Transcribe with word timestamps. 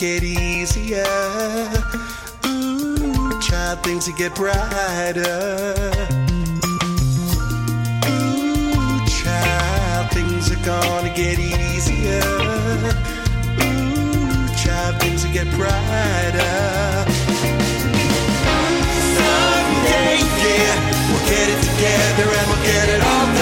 Gonna 0.00 0.12
get 0.12 0.22
easier. 0.22 1.04
Ooh, 2.46 3.40
child, 3.40 3.82
things 3.82 4.06
will 4.06 4.16
get 4.16 4.34
brighter. 4.34 5.74
Ooh, 8.06 9.06
child, 9.06 10.10
things 10.12 10.50
are 10.50 10.64
gonna 10.64 11.14
get 11.14 11.38
easier. 11.38 12.22
Ooh, 13.60 14.48
child, 14.56 15.00
things 15.00 15.24
will 15.24 15.32
get 15.32 15.48
brighter. 15.56 17.04
Someday, 19.16 20.18
yeah, 20.40 20.76
we'll 21.10 21.26
get 21.28 21.48
it 21.48 21.60
together 21.68 22.28
and 22.38 22.48
we'll 22.48 22.64
get 22.64 22.88
it 22.88 23.02
all 23.02 23.39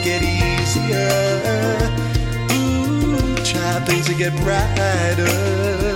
make 0.00 0.06
it 0.06 0.22
easier. 0.22 1.08
Ooh, 2.52 3.34
try 3.44 3.80
things 3.84 4.06
to 4.06 4.14
get 4.14 4.34
brighter. 4.36 5.89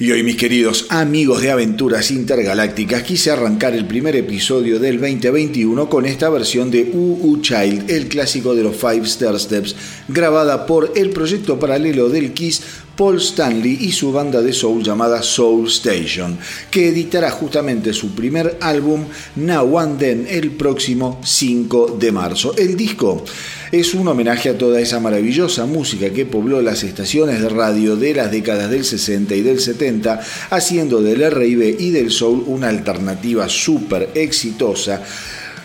Y 0.00 0.12
hoy 0.12 0.22
mis 0.22 0.36
queridos 0.36 0.86
amigos 0.90 1.42
de 1.42 1.50
aventuras 1.50 2.12
intergalácticas 2.12 3.02
quise 3.02 3.32
arrancar 3.32 3.74
el 3.74 3.84
primer 3.84 4.14
episodio 4.14 4.78
del 4.78 5.00
2021 5.00 5.88
con 5.88 6.06
esta 6.06 6.28
versión 6.28 6.70
de 6.70 6.92
UU 6.92 7.40
Child, 7.40 7.90
el 7.90 8.06
clásico 8.06 8.54
de 8.54 8.62
los 8.62 8.76
Five 8.76 9.02
Star 9.02 9.36
Steps, 9.40 9.74
grabada 10.06 10.66
por 10.66 10.92
el 10.94 11.10
proyecto 11.10 11.58
paralelo 11.58 12.08
del 12.08 12.32
Kiss 12.32 12.62
Paul 12.96 13.16
Stanley 13.16 13.78
y 13.80 13.90
su 13.90 14.12
banda 14.12 14.40
de 14.40 14.52
soul 14.52 14.84
llamada 14.84 15.20
Soul 15.20 15.66
Station, 15.66 16.38
que 16.70 16.88
editará 16.88 17.32
justamente 17.32 17.92
su 17.92 18.14
primer 18.14 18.56
álbum 18.60 19.04
Now 19.34 19.80
and 19.80 19.98
Then 19.98 20.26
el 20.28 20.52
próximo 20.52 21.20
5 21.24 21.96
de 21.98 22.12
marzo. 22.12 22.54
El 22.56 22.76
disco 22.76 23.24
es 23.72 23.94
un 23.94 24.08
homenaje 24.08 24.48
a 24.50 24.58
toda 24.58 24.80
esa 24.80 25.00
maravillosa 25.00 25.66
música 25.66 26.10
que 26.10 26.26
pobló 26.26 26.62
las 26.62 26.82
estaciones 26.82 27.40
de 27.40 27.48
radio 27.48 27.96
de 27.96 28.14
las 28.14 28.30
décadas 28.30 28.70
del 28.70 28.84
60 28.84 29.34
y 29.34 29.42
del 29.42 29.60
70, 29.60 30.20
haciendo 30.50 31.02
del 31.02 31.22
R&B 31.22 31.76
y 31.78 31.90
del 31.90 32.10
soul 32.10 32.44
una 32.46 32.68
alternativa 32.68 33.48
súper 33.48 34.10
exitosa 34.14 35.02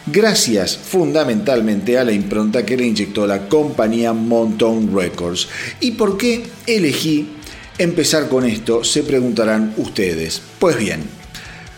gracias 0.06 0.78
fundamentalmente 0.78 1.98
a 1.98 2.04
la 2.04 2.12
impronta 2.12 2.66
que 2.66 2.78
le 2.78 2.86
inyectó 2.86 3.26
la 3.26 3.48
compañía 3.48 4.14
Monton 4.14 4.94
Records. 4.94 5.48
¿Y 5.80 5.92
por 5.92 6.18
qué 6.18 6.44
elegí 6.68 7.30
empezar 7.78 8.28
con 8.28 8.46
esto? 8.46 8.84
Se 8.84 9.04
preguntarán 9.04 9.74
ustedes. 9.78 10.42
Pues 10.60 10.78
bien, 10.78 11.04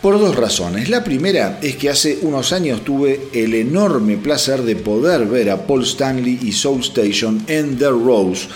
por 0.00 0.18
dos 0.18 0.36
razones. 0.36 0.88
La 0.88 1.02
primera 1.02 1.58
es 1.62 1.76
que 1.76 1.90
hace 1.90 2.18
unos 2.22 2.52
años 2.52 2.84
tuve 2.84 3.28
el 3.32 3.54
enorme 3.54 4.16
placer 4.16 4.62
de 4.62 4.76
poder 4.76 5.26
ver 5.26 5.50
a 5.50 5.66
Paul 5.66 5.82
Stanley 5.82 6.38
y 6.42 6.52
Soul 6.52 6.80
Station 6.80 7.42
en 7.46 7.78
The 7.78 7.88
Rose, 7.88 8.48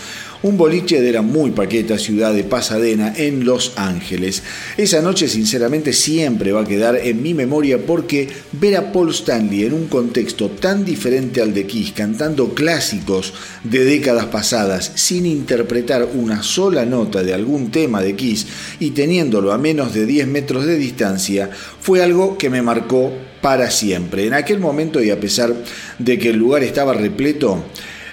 un 0.43 0.57
boliche 0.57 1.01
de 1.01 1.13
la 1.13 1.23
muy 1.23 1.51
paqueta 1.51 1.99
ciudad 1.99 2.33
de 2.33 2.45
Pasadena 2.45 3.13
en 3.17 3.45
Los 3.45 3.75
Ángeles. 3.77 4.43
Esa 4.77 5.03
noche 5.03 5.29
sinceramente 5.29 5.93
siempre 5.93 6.53
va 6.53 6.63
a 6.63 6.67
quedar 6.67 6.97
en 6.97 7.23
mi 7.23 7.35
memoria 7.35 7.79
porque 7.79 8.29
ver 8.53 8.77
a 8.77 8.93
Paul 8.93 9.11
Stanley 9.11 9.65
en 9.65 9.75
un 9.75 9.89
contexto 9.89 10.49
tan 10.49 10.85
diferente 10.85 11.43
al 11.43 11.53
de 11.53 11.67
Kiss 11.67 11.93
cantando 11.93 12.55
clásicos 12.55 13.35
de 13.65 13.85
décadas 13.85 14.27
pasadas 14.27 14.93
sin 14.95 15.27
interpretar 15.27 16.09
una 16.15 16.43
sola 16.43 16.87
nota 16.87 17.23
de 17.23 17.35
algún 17.35 17.71
tema 17.71 18.03
de 18.03 18.17
Kiss 18.17 18.47
y 18.79 18.91
teniéndolo 18.91 19.53
a 19.53 19.59
menos 19.59 19.93
de 19.93 20.07
10 20.07 20.27
metros 20.27 20.65
de 20.65 20.77
distancia 20.77 21.51
fue 21.81 22.03
algo 22.03 22.39
que 22.39 22.49
me 22.49 22.63
marcó 22.63 23.13
para 23.41 23.71
siempre. 23.71 24.27
En 24.27 24.35
aquel 24.35 24.59
momento 24.59 25.03
y 25.03 25.11
a 25.11 25.21
pesar 25.21 25.55
de 25.99 26.19
que 26.19 26.31
el 26.31 26.37
lugar 26.37 26.63
estaba 26.63 26.95
repleto, 26.95 27.65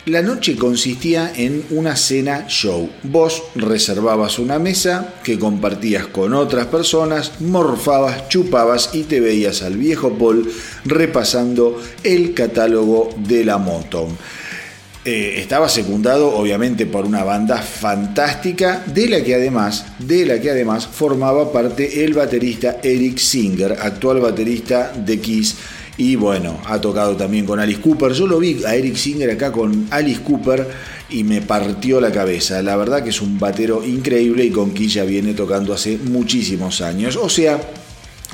la 0.07 0.21
noche 0.21 0.55
consistía 0.55 1.33
en 1.35 1.65
una 1.69 1.97
cena 1.97 2.45
show. 2.47 2.89
Vos 3.03 3.43
reservabas 3.55 4.39
una 4.39 4.57
mesa 4.57 5.15
que 5.21 5.37
compartías 5.37 6.07
con 6.07 6.33
otras 6.33 6.67
personas, 6.67 7.41
morfabas, 7.41 8.29
chupabas 8.29 8.91
y 8.93 9.03
te 9.03 9.19
veías 9.19 9.61
al 9.63 9.75
viejo 9.75 10.13
Paul 10.13 10.49
repasando 10.85 11.81
el 12.03 12.33
catálogo 12.33 13.09
de 13.17 13.43
la 13.43 13.57
moto. 13.57 14.07
Eh, 15.03 15.39
estaba 15.39 15.67
secundado 15.67 16.35
obviamente 16.35 16.85
por 16.85 17.05
una 17.05 17.23
banda 17.23 17.61
fantástica 17.61 18.83
de 18.85 19.07
la 19.09 19.23
que 19.23 19.35
además 19.35 19.85
de 19.99 20.25
la 20.25 20.39
que 20.39 20.51
además 20.51 20.87
formaba 20.87 21.51
parte 21.51 22.03
el 22.03 22.13
baterista 22.13 22.79
Eric 22.83 23.17
Singer 23.17 23.73
actual 23.73 24.19
baterista 24.19 24.91
de 24.93 25.19
Kiss 25.19 25.55
y 25.97 26.15
bueno 26.15 26.59
ha 26.65 26.79
tocado 26.79 27.15
también 27.15 27.45
con 27.45 27.59
Alice 27.59 27.81
Cooper. 27.81 28.13
Yo 28.13 28.27
lo 28.27 28.39
vi 28.39 28.63
a 28.63 28.75
Eric 28.75 28.95
Singer 28.95 29.31
acá 29.31 29.51
con 29.51 29.87
Alice 29.89 30.21
Cooper 30.21 30.67
y 31.09 31.23
me 31.23 31.41
partió 31.41 31.99
la 31.99 32.11
cabeza. 32.11 32.61
La 32.61 32.75
verdad 32.75 33.03
que 33.03 33.09
es 33.09 33.21
un 33.21 33.39
batero 33.39 33.83
increíble 33.85 34.45
y 34.45 34.51
con 34.51 34.73
ya 34.75 35.03
viene 35.03 35.33
tocando 35.33 35.73
hace 35.73 35.97
muchísimos 35.97 36.81
años. 36.81 37.17
O 37.17 37.29
sea 37.29 37.59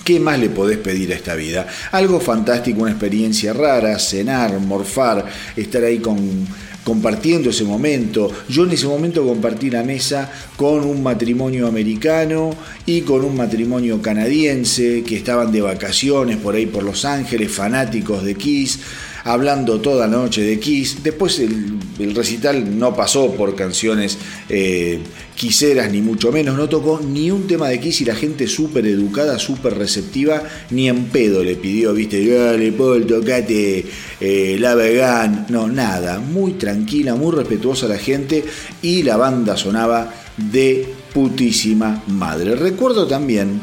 ¿Qué 0.03 0.19
más 0.19 0.37
le 0.37 0.49
podés 0.49 0.77
pedir 0.79 1.13
a 1.13 1.15
esta 1.15 1.33
vida? 1.35 1.65
Algo 1.91 2.19
fantástico, 2.19 2.81
una 2.81 2.91
experiencia 2.91 3.53
rara, 3.53 3.97
cenar, 3.99 4.59
morfar, 4.59 5.25
estar 5.55 5.83
ahí 5.83 5.99
con, 5.99 6.45
compartiendo 6.83 7.51
ese 7.51 7.63
momento. 7.63 8.29
Yo 8.49 8.65
en 8.65 8.71
ese 8.71 8.85
momento 8.85 9.25
compartí 9.25 9.69
la 9.69 9.83
mesa 9.83 10.29
con 10.57 10.83
un 10.83 11.01
matrimonio 11.01 11.67
americano 11.67 12.53
y 12.85 13.01
con 13.01 13.23
un 13.23 13.37
matrimonio 13.37 14.01
canadiense 14.01 15.03
que 15.03 15.15
estaban 15.15 15.51
de 15.53 15.61
vacaciones 15.61 16.37
por 16.37 16.55
ahí 16.55 16.65
por 16.65 16.83
Los 16.83 17.05
Ángeles, 17.05 17.51
fanáticos 17.51 18.23
de 18.23 18.35
Kiss 18.35 18.79
hablando 19.23 19.79
toda 19.79 20.07
noche 20.07 20.41
de 20.41 20.59
Kiss. 20.59 21.03
Después 21.03 21.39
el, 21.39 21.79
el 21.99 22.15
recital 22.15 22.77
no 22.77 22.95
pasó 22.95 23.31
por 23.31 23.55
canciones 23.55 24.17
eh, 24.49 24.99
quiseras, 25.35 25.91
ni 25.91 26.01
mucho 26.01 26.31
menos. 26.31 26.57
No 26.57 26.67
tocó 26.69 26.99
ni 26.99 27.31
un 27.31 27.47
tema 27.47 27.69
de 27.69 27.79
Kiss 27.79 28.01
y 28.01 28.05
la 28.05 28.15
gente 28.15 28.47
súper 28.47 28.85
educada, 28.85 29.39
súper 29.39 29.77
receptiva, 29.77 30.43
ni 30.71 30.89
en 30.89 31.05
pedo 31.05 31.43
le 31.43 31.55
pidió, 31.55 31.93
viste, 31.93 32.25
dale, 32.25 32.71
Paul, 32.71 33.05
tocate 33.05 33.85
eh, 34.19 34.57
la 34.59 34.75
vegan. 34.75 35.47
No, 35.49 35.67
nada. 35.67 36.19
Muy 36.19 36.53
tranquila, 36.53 37.15
muy 37.15 37.35
respetuosa 37.35 37.87
la 37.87 37.97
gente 37.97 38.43
y 38.81 39.03
la 39.03 39.17
banda 39.17 39.57
sonaba 39.57 40.13
de 40.37 40.87
putísima 41.13 42.03
madre. 42.07 42.55
Recuerdo 42.55 43.05
también 43.07 43.61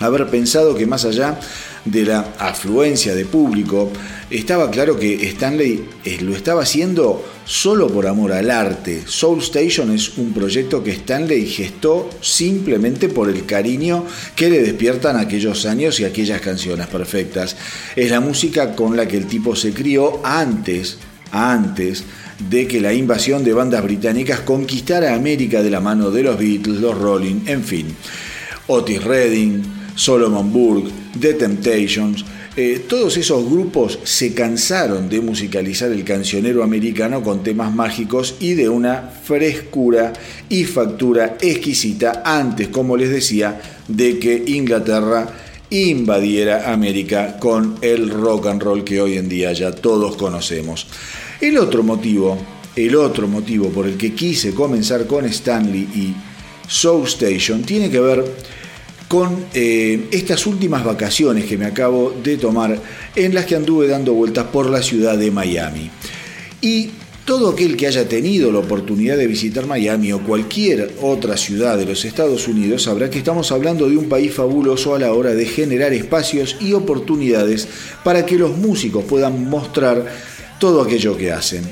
haber 0.00 0.28
pensado 0.28 0.76
que 0.76 0.86
más 0.86 1.04
allá 1.04 1.40
de 1.90 2.04
la 2.04 2.34
afluencia 2.38 3.14
de 3.14 3.24
público, 3.24 3.90
estaba 4.30 4.70
claro 4.70 4.98
que 4.98 5.26
Stanley 5.28 5.84
eh, 6.04 6.18
lo 6.20 6.34
estaba 6.34 6.62
haciendo 6.62 7.24
solo 7.44 7.88
por 7.88 8.06
amor 8.06 8.32
al 8.32 8.50
arte. 8.50 9.02
Soul 9.06 9.40
Station 9.40 9.90
es 9.92 10.18
un 10.18 10.32
proyecto 10.32 10.82
que 10.82 10.90
Stanley 10.90 11.46
gestó 11.46 12.10
simplemente 12.20 13.08
por 13.08 13.30
el 13.30 13.46
cariño 13.46 14.04
que 14.36 14.50
le 14.50 14.62
despiertan 14.62 15.16
aquellos 15.16 15.64
años 15.64 15.98
y 16.00 16.04
aquellas 16.04 16.40
canciones 16.40 16.86
perfectas. 16.88 17.56
Es 17.96 18.10
la 18.10 18.20
música 18.20 18.74
con 18.74 18.96
la 18.96 19.08
que 19.08 19.16
el 19.16 19.26
tipo 19.26 19.56
se 19.56 19.72
crió 19.72 20.20
antes, 20.24 20.98
antes 21.32 22.04
de 22.50 22.68
que 22.68 22.80
la 22.80 22.92
invasión 22.92 23.42
de 23.42 23.52
bandas 23.52 23.82
británicas 23.82 24.40
conquistara 24.40 25.14
América 25.14 25.62
de 25.62 25.70
la 25.70 25.80
mano 25.80 26.10
de 26.10 26.22
los 26.22 26.38
Beatles, 26.38 26.80
los 26.80 26.96
Rolling, 26.96 27.42
en 27.46 27.64
fin. 27.64 27.86
Otis 28.68 29.02
Redding, 29.02 29.77
Solomon 29.98 30.52
Burke, 30.52 30.90
The 31.18 31.34
Temptations, 31.34 32.24
eh, 32.56 32.84
todos 32.88 33.16
esos 33.16 33.44
grupos 33.50 33.98
se 34.04 34.32
cansaron 34.32 35.08
de 35.08 35.20
musicalizar 35.20 35.90
el 35.90 36.04
cancionero 36.04 36.62
americano 36.62 37.20
con 37.20 37.42
temas 37.42 37.74
mágicos 37.74 38.36
y 38.38 38.54
de 38.54 38.68
una 38.68 39.10
frescura 39.24 40.12
y 40.48 40.64
factura 40.64 41.36
exquisita 41.40 42.22
antes, 42.24 42.68
como 42.68 42.96
les 42.96 43.10
decía, 43.10 43.60
de 43.88 44.20
que 44.20 44.44
Inglaterra 44.46 45.26
invadiera 45.70 46.72
América 46.72 47.36
con 47.38 47.76
el 47.82 48.08
rock 48.08 48.46
and 48.46 48.62
roll 48.62 48.84
que 48.84 49.00
hoy 49.00 49.16
en 49.16 49.28
día 49.28 49.52
ya 49.52 49.72
todos 49.72 50.16
conocemos. 50.16 50.86
El 51.40 51.58
otro 51.58 51.82
motivo, 51.82 52.38
el 52.76 52.94
otro 52.94 53.26
motivo 53.26 53.68
por 53.70 53.86
el 53.86 53.96
que 53.96 54.14
quise 54.14 54.54
comenzar 54.54 55.08
con 55.08 55.24
Stanley 55.24 55.88
y 55.94 56.14
Soul 56.68 57.06
Station 57.06 57.62
tiene 57.62 57.90
que 57.90 58.00
ver 58.00 58.24
con 59.08 59.46
eh, 59.54 60.08
estas 60.10 60.46
últimas 60.46 60.84
vacaciones 60.84 61.46
que 61.46 61.56
me 61.56 61.64
acabo 61.64 62.14
de 62.22 62.36
tomar 62.36 62.80
en 63.16 63.34
las 63.34 63.46
que 63.46 63.56
anduve 63.56 63.88
dando 63.88 64.12
vueltas 64.12 64.46
por 64.46 64.68
la 64.68 64.82
ciudad 64.82 65.16
de 65.16 65.30
Miami. 65.30 65.90
Y 66.60 66.90
todo 67.24 67.50
aquel 67.50 67.76
que 67.76 67.86
haya 67.86 68.08
tenido 68.08 68.52
la 68.52 68.60
oportunidad 68.60 69.16
de 69.16 69.26
visitar 69.26 69.66
Miami 69.66 70.12
o 70.12 70.22
cualquier 70.22 70.94
otra 71.02 71.36
ciudad 71.36 71.76
de 71.76 71.84
los 71.84 72.04
Estados 72.04 72.48
Unidos 72.48 72.84
sabrá 72.84 73.10
que 73.10 73.18
estamos 73.18 73.52
hablando 73.52 73.88
de 73.88 73.96
un 73.96 74.08
país 74.08 74.32
fabuloso 74.32 74.94
a 74.94 74.98
la 74.98 75.12
hora 75.12 75.34
de 75.34 75.44
generar 75.44 75.92
espacios 75.92 76.56
y 76.60 76.72
oportunidades 76.72 77.68
para 78.02 78.24
que 78.24 78.38
los 78.38 78.56
músicos 78.56 79.04
puedan 79.04 79.48
mostrar 79.48 80.06
todo 80.58 80.82
aquello 80.82 81.16
que 81.16 81.32
hacen. 81.32 81.64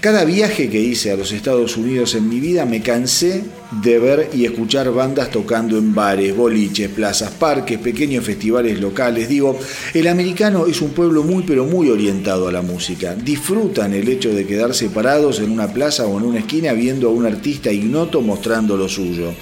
Cada 0.00 0.24
viaje 0.24 0.68
que 0.68 0.80
hice 0.80 1.10
a 1.10 1.16
los 1.16 1.32
Estados 1.32 1.76
Unidos 1.76 2.14
en 2.14 2.28
mi 2.28 2.38
vida 2.38 2.66
me 2.66 2.82
cansé 2.82 3.42
de 3.82 3.98
ver 3.98 4.30
y 4.34 4.44
escuchar 4.44 4.92
bandas 4.92 5.30
tocando 5.30 5.78
en 5.78 5.94
bares, 5.94 6.36
boliches, 6.36 6.90
plazas, 6.90 7.30
parques, 7.30 7.78
pequeños 7.78 8.24
festivales 8.24 8.78
locales. 8.78 9.28
Digo, 9.28 9.58
el 9.94 10.06
americano 10.06 10.66
es 10.66 10.82
un 10.82 10.90
pueblo 10.90 11.22
muy 11.22 11.44
pero 11.44 11.64
muy 11.64 11.88
orientado 11.88 12.46
a 12.46 12.52
la 12.52 12.62
música. 12.62 13.14
Disfrutan 13.14 13.94
el 13.94 14.08
hecho 14.08 14.34
de 14.34 14.46
quedarse 14.46 14.90
parados 14.90 15.40
en 15.40 15.50
una 15.50 15.72
plaza 15.72 16.06
o 16.06 16.18
en 16.18 16.26
una 16.26 16.40
esquina 16.40 16.72
viendo 16.72 17.08
a 17.08 17.12
un 17.12 17.24
artista 17.24 17.72
ignoto 17.72 18.20
mostrando 18.20 18.76
lo 18.76 18.88
suyo. 18.88 19.32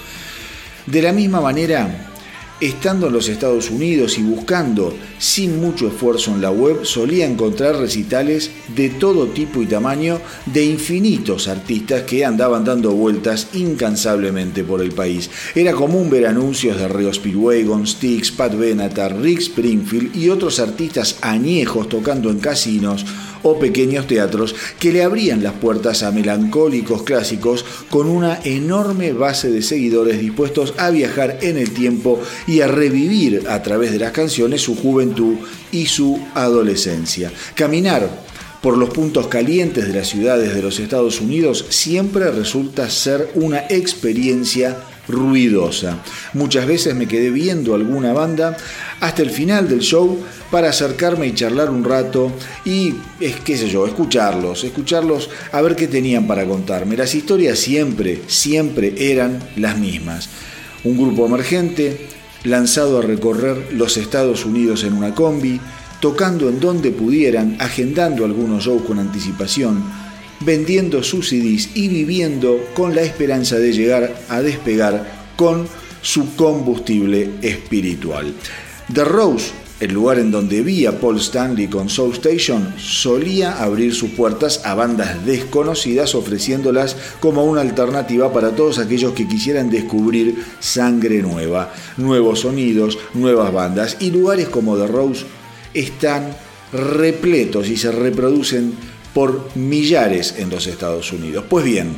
De 0.85 1.01
la 1.01 1.11
misma 1.11 1.41
manera, 1.41 2.14
estando 2.61 3.07
en 3.07 3.13
los 3.13 3.27
Estados 3.27 3.69
Unidos 3.69 4.17
y 4.17 4.23
buscando 4.23 4.93
sin 5.17 5.59
mucho 5.59 5.87
esfuerzo 5.87 6.31
en 6.31 6.41
la 6.41 6.51
web, 6.51 6.85
solía 6.85 7.25
encontrar 7.25 7.77
recitales 7.77 8.51
de 8.75 8.89
todo 8.89 9.27
tipo 9.27 9.61
y 9.61 9.65
tamaño 9.65 10.19
de 10.45 10.65
infinitos 10.65 11.47
artistas 11.47 12.03
que 12.03 12.25
andaban 12.25 12.63
dando 12.63 12.91
vueltas 12.91 13.49
incansablemente 13.53 14.63
por 14.63 14.81
el 14.81 14.91
país. 14.91 15.29
Era 15.53 15.73
común 15.73 16.09
ver 16.09 16.27
anuncios 16.27 16.77
de 16.77 16.87
Rio 16.87 17.13
Speedwagon, 17.13 17.85
Styx, 17.85 18.31
Pat 18.31 18.55
Benatar, 18.55 19.19
Rick 19.19 19.39
Springfield 19.39 20.15
y 20.15 20.29
otros 20.29 20.59
artistas 20.59 21.17
añejos 21.21 21.89
tocando 21.89 22.29
en 22.29 22.39
casinos 22.39 23.05
o 23.45 23.59
pequeños 23.59 24.07
teatros 24.07 24.55
que 24.79 24.91
le 24.91 25.03
abrían 25.03 25.43
las 25.43 25.53
puertas 25.53 26.01
a 26.01 26.11
melancólicos 26.11 27.03
clásicos 27.03 27.63
con 27.91 28.07
una 28.07 28.39
enorme 28.43 29.13
base 29.13 29.51
de 29.51 29.61
seguidores 29.61 30.19
dispuestos 30.19 30.73
a 30.77 30.89
viajar 30.89 31.37
en 31.41 31.57
el 31.57 31.71
tiempo 31.71 32.19
y 32.47 32.61
a 32.61 32.67
revivir 32.67 33.43
a 33.47 33.61
través 33.61 33.91
de 33.91 33.99
las 33.99 34.11
canciones 34.11 34.61
su 34.61 34.75
juventud 34.75 35.35
y 35.71 35.85
su 35.85 36.19
adolescencia. 36.33 37.31
Caminar 37.53 38.09
por 38.61 38.77
los 38.79 38.89
puntos 38.89 39.27
calientes 39.27 39.87
de 39.87 39.93
las 39.93 40.07
ciudades 40.07 40.55
de 40.55 40.63
los 40.63 40.79
Estados 40.79 41.21
Unidos 41.21 41.65
siempre 41.69 42.31
resulta 42.31 42.89
ser 42.89 43.29
una 43.35 43.59
experiencia 43.69 44.75
ruidosa. 45.07 45.99
Muchas 46.33 46.65
veces 46.65 46.95
me 46.95 47.07
quedé 47.07 47.29
viendo 47.29 47.75
alguna 47.75 48.13
banda 48.13 48.57
hasta 48.99 49.21
el 49.21 49.29
final 49.29 49.67
del 49.67 49.79
show 49.79 50.23
para 50.51 50.69
acercarme 50.69 51.27
y 51.27 51.33
charlar 51.33 51.69
un 51.69 51.83
rato 51.83 52.31
y, 52.63 52.95
es 53.19 53.35
qué 53.37 53.57
sé 53.57 53.69
yo, 53.69 53.85
escucharlos, 53.87 54.63
escucharlos 54.63 55.29
a 55.51 55.61
ver 55.61 55.75
qué 55.75 55.87
tenían 55.87 56.27
para 56.27 56.45
contarme. 56.45 56.97
Las 56.97 57.15
historias 57.15 57.59
siempre, 57.59 58.21
siempre 58.27 58.93
eran 59.11 59.39
las 59.55 59.77
mismas. 59.77 60.29
Un 60.83 60.97
grupo 60.97 61.25
emergente 61.25 62.07
lanzado 62.43 62.99
a 62.99 63.01
recorrer 63.01 63.73
los 63.73 63.97
Estados 63.97 64.45
Unidos 64.45 64.83
en 64.83 64.93
una 64.93 65.13
combi, 65.13 65.59
tocando 65.99 66.49
en 66.49 66.59
donde 66.59 66.91
pudieran, 66.91 67.57
agendando 67.59 68.25
algunos 68.25 68.63
shows 68.63 68.83
con 68.83 68.99
anticipación, 68.99 69.83
vendiendo 70.39 71.03
sus 71.03 71.29
CDs 71.29 71.69
y 71.75 71.87
viviendo 71.87 72.69
con 72.73 72.95
la 72.95 73.01
esperanza 73.01 73.57
de 73.57 73.73
llegar 73.73 74.15
a 74.29 74.41
despegar 74.41 75.31
con 75.35 75.67
su 76.01 76.35
combustible 76.35 77.29
espiritual. 77.41 78.33
The 78.93 79.03
Rose 79.03 79.65
el 79.79 79.93
lugar 79.93 80.19
en 80.19 80.31
donde 80.31 80.61
vi 80.61 80.85
a 80.85 80.99
Paul 80.99 81.17
Stanley 81.17 81.67
con 81.67 81.89
Soul 81.89 82.13
Station, 82.13 82.73
solía 82.77 83.61
abrir 83.61 83.93
sus 83.93 84.11
puertas 84.11 84.61
a 84.63 84.73
bandas 84.73 85.25
desconocidas 85.25 86.15
ofreciéndolas 86.15 86.95
como 87.19 87.43
una 87.43 87.61
alternativa 87.61 88.31
para 88.31 88.55
todos 88.55 88.79
aquellos 88.79 89.11
que 89.13 89.27
quisieran 89.27 89.69
descubrir 89.69 90.43
sangre 90.59 91.21
nueva, 91.21 91.73
nuevos 91.97 92.41
sonidos, 92.41 92.97
nuevas 93.13 93.51
bandas 93.51 93.97
y 93.99 94.11
lugares 94.11 94.47
como 94.47 94.77
The 94.77 94.87
Rose 94.87 95.25
están 95.73 96.35
repletos 96.71 97.67
y 97.67 97.75
se 97.75 97.91
reproducen 97.91 98.73
por 99.15 99.49
millares 99.55 100.35
en 100.37 100.49
los 100.49 100.67
Estados 100.67 101.13
Unidos. 101.13 101.45
Pues 101.49 101.63
bien, 101.63 101.95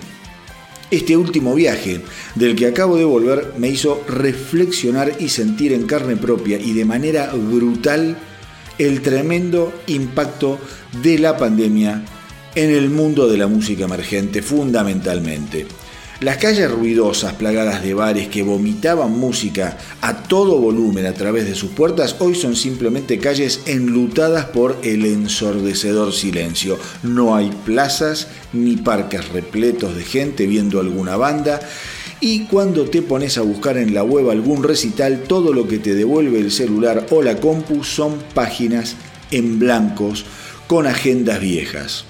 este 0.92 1.18
último 1.18 1.56
viaje 1.56 2.02
del 2.36 2.56
que 2.56 2.68
acabo 2.68 2.96
de 2.96 3.06
volver 3.06 3.54
me 3.58 3.70
hizo 3.70 4.04
reflexionar 4.08 5.12
y 5.20 5.30
sentir 5.30 5.74
en 5.74 5.88
carne 5.88 6.16
propia 6.16 6.60
y 6.60 6.74
de 6.74 6.86
manera 6.86 7.32
brutal 7.34 8.18
el 8.78 9.02
tremendo 9.02 9.74
impacto 9.88 10.60
de 11.02 11.18
la 11.18 11.38
pandemia 11.38 12.06
en 12.54 12.70
el 12.70 12.92
mundo 12.92 13.28
de 13.28 13.38
la 13.38 13.48
música 13.48 13.86
emergente 13.86 14.44
fundamentalmente. 14.44 15.66
Las 16.20 16.38
calles 16.38 16.72
ruidosas, 16.72 17.34
plagadas 17.34 17.84
de 17.84 17.94
bares 17.94 18.28
que 18.28 18.42
vomitaban 18.42 19.12
música 19.12 19.78
a 20.02 20.24
todo 20.24 20.58
volumen 20.58 21.06
a 21.06 21.14
través 21.14 21.46
de 21.46 21.54
sus 21.54 21.70
puertas, 21.70 22.16
hoy 22.18 22.34
son 22.34 22.56
simplemente 22.56 23.20
calles 23.20 23.62
enlutadas 23.68 24.46
por 24.46 24.80
el 24.82 25.06
ensordecedor 25.06 26.12
silencio. 26.12 26.80
No 27.04 27.36
hay 27.36 27.52
plazas 27.52 28.30
ni 28.52 28.78
parques 28.78 29.30
repletos 29.30 29.96
de 29.96 30.04
gente 30.04 30.48
viendo 30.48 30.80
alguna 30.80 31.18
banda. 31.18 31.60
Y 32.20 32.46
cuando 32.46 32.90
te 32.90 33.04
pones 33.04 33.38
a 33.38 33.44
buscar 33.44 33.78
en 33.78 33.94
la 33.94 34.02
web 34.04 34.32
algún 34.32 34.64
recital, 34.64 35.22
todo 35.28 35.54
lo 35.54 35.68
que 35.68 35.78
te 35.78 35.94
devuelve 35.94 36.40
el 36.40 36.52
celular 36.52 37.06
o 37.12 37.22
la 37.22 37.36
compu 37.36 37.84
son 37.84 38.18
páginas 38.34 38.96
en 39.30 39.60
blancos 39.60 40.26
con 40.66 40.88
agendas 40.88 41.40
viejas. 41.40 42.06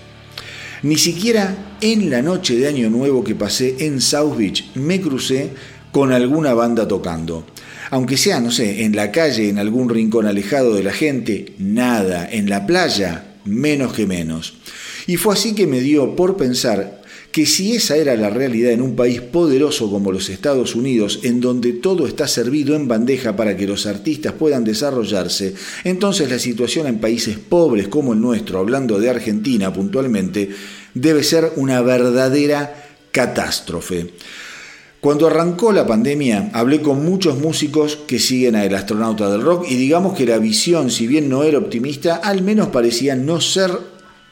Ni 0.84 0.98
siquiera 0.98 1.75
en 1.81 2.12
la 2.12 2.22
noche 2.22 2.55
de 2.55 2.67
Año 2.67 2.89
Nuevo 2.89 3.24
que 3.24 3.34
pasé 3.34 3.77
en 3.79 4.00
South 4.00 4.38
Beach 4.38 4.69
me 4.75 5.01
crucé 5.01 5.50
con 5.91 6.12
alguna 6.12 6.53
banda 6.53 6.88
tocando. 6.88 7.48
Aunque 7.89 8.17
sea, 8.17 8.39
no 8.39 8.51
sé, 8.51 8.84
en 8.84 8.96
la 8.96 9.12
calle, 9.12 9.50
en 9.50 9.57
algún 9.57 9.89
rincón 9.89 10.27
alejado 10.27 10.75
de 10.75 10.84
la 10.84 10.91
gente, 10.91 11.53
nada. 11.57 12.29
En 12.29 12.50
la 12.50 12.67
playa, 12.67 13.38
menos 13.46 13.93
que 13.93 14.05
menos. 14.05 14.57
Y 15.07 15.17
fue 15.17 15.34
así 15.34 15.55
que 15.55 15.65
me 15.65 15.79
dio 15.79 16.15
por 16.15 16.38
pensar 16.38 16.97
que 17.31 17.46
si 17.46 17.75
esa 17.75 17.96
era 17.98 18.15
la 18.15 18.29
realidad 18.29 18.72
en 18.72 18.81
un 18.81 18.96
país 18.96 19.22
poderoso 19.22 19.89
como 19.91 20.12
los 20.12 20.29
Estados 20.29 20.75
Unidos, 20.75 21.19
en 21.24 21.39
donde 21.39 21.74
todo 21.74 22.07
está 22.07 22.27
servido 22.27 22.75
en 22.75 22.88
bandeja 22.88 23.36
para 23.36 23.55
que 23.55 23.67
los 23.67 23.86
artistas 23.86 24.34
puedan 24.34 24.63
desarrollarse, 24.63 25.53
entonces 25.84 26.29
la 26.29 26.39
situación 26.39 26.88
en 26.88 27.00
países 27.00 27.38
pobres 27.38 27.88
como 27.88 28.13
el 28.13 28.22
nuestro, 28.22 28.60
hablando 28.60 29.00
de 29.00 29.10
Argentina 29.10 29.72
puntualmente, 29.72 30.50
debe 30.93 31.24
ser 31.24 31.53
una 31.57 31.81
verdadera 31.81 32.88
catástrofe. 33.12 34.13
Cuando 35.00 35.27
arrancó 35.27 35.72
la 35.72 35.86
pandemia, 35.86 36.50
hablé 36.53 36.81
con 36.81 37.05
muchos 37.05 37.38
músicos 37.38 37.98
que 38.07 38.17
siguen 38.17 38.55
a 38.55 38.65
El 38.65 38.74
Astronauta 38.74 39.29
del 39.29 39.43
Rock 39.43 39.67
y 39.69 39.75
digamos 39.75 40.17
que 40.17 40.25
la 40.25 40.39
visión, 40.39 40.89
si 40.89 41.05
bien 41.05 41.29
no 41.29 41.43
era 41.43 41.60
optimista, 41.60 42.15
al 42.15 42.41
menos 42.41 42.69
parecía 42.69 43.15
no 43.15 43.39
ser 43.39 43.72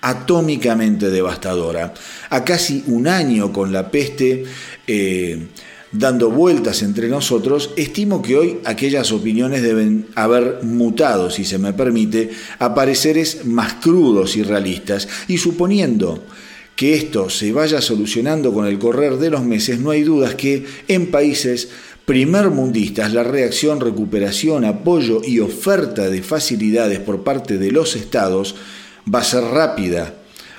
atómicamente 0.05 1.09
devastadora. 1.09 1.91
A 2.29 2.45
casi 2.45 2.83
un 2.85 3.07
año 3.07 3.51
con 3.51 3.74
la 3.74 3.89
peste 3.89 4.43
eh, 4.85 5.47
dando 5.91 6.29
vueltas 6.29 6.83
entre 6.83 7.07
nosotros, 7.07 7.71
estimo 7.75 8.21
que 8.21 8.35
hoy 8.35 8.59
aquellas 8.65 9.12
opiniones 9.12 9.63
deben 9.63 10.05
haber 10.13 10.59
mutado, 10.62 11.31
si 11.31 11.43
se 11.43 11.57
me 11.57 11.74
permite, 11.74 12.29
a 12.59 12.75
pareceres 12.75 13.45
más 13.45 13.75
crudos 13.75 14.35
y 14.35 14.43
realistas, 14.43 15.07
y 15.27 15.39
suponiendo 15.39 16.24
que 16.75 16.93
esto 16.93 17.31
se 17.31 17.51
vaya 17.51 17.81
solucionando 17.81 18.53
con 18.53 18.67
el 18.67 18.77
correr 18.77 19.17
de 19.17 19.31
los 19.31 19.43
meses, 19.43 19.79
no 19.79 19.89
hay 19.89 20.03
dudas 20.03 20.35
que 20.35 20.65
en 20.88 21.09
países 21.09 21.69
primermundistas 22.05 23.12
la 23.12 23.24
reacción, 23.24 23.79
recuperación, 23.79 24.65
apoyo 24.65 25.21
y 25.25 25.39
oferta 25.39 26.09
de 26.09 26.21
facilidades 26.21 27.00
por 27.00 27.24
parte 27.24 27.57
de 27.57 27.71
los 27.71 27.95
estados 27.95 28.55
va 29.13 29.19
a 29.19 29.24
ser 29.24 29.43
rápida, 29.43 30.13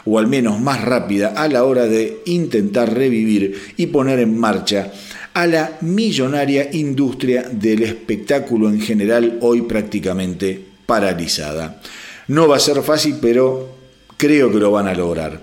o 0.04 0.18
al 0.18 0.26
menos 0.26 0.60
más 0.60 0.82
rápida, 0.82 1.28
a 1.36 1.48
la 1.48 1.64
hora 1.64 1.86
de 1.86 2.22
intentar 2.26 2.92
revivir 2.92 3.74
y 3.76 3.86
poner 3.86 4.20
en 4.20 4.38
marcha 4.38 4.92
a 5.34 5.46
la 5.46 5.78
millonaria 5.82 6.70
industria 6.72 7.42
del 7.50 7.82
espectáculo 7.82 8.70
en 8.70 8.80
general, 8.80 9.38
hoy 9.42 9.62
prácticamente 9.62 10.64
paralizada. 10.86 11.82
No 12.28 12.48
va 12.48 12.56
a 12.56 12.60
ser 12.60 12.82
fácil, 12.82 13.18
pero 13.20 13.68
creo 14.16 14.50
que 14.50 14.58
lo 14.58 14.70
van 14.70 14.88
a 14.88 14.94
lograr. 14.94 15.42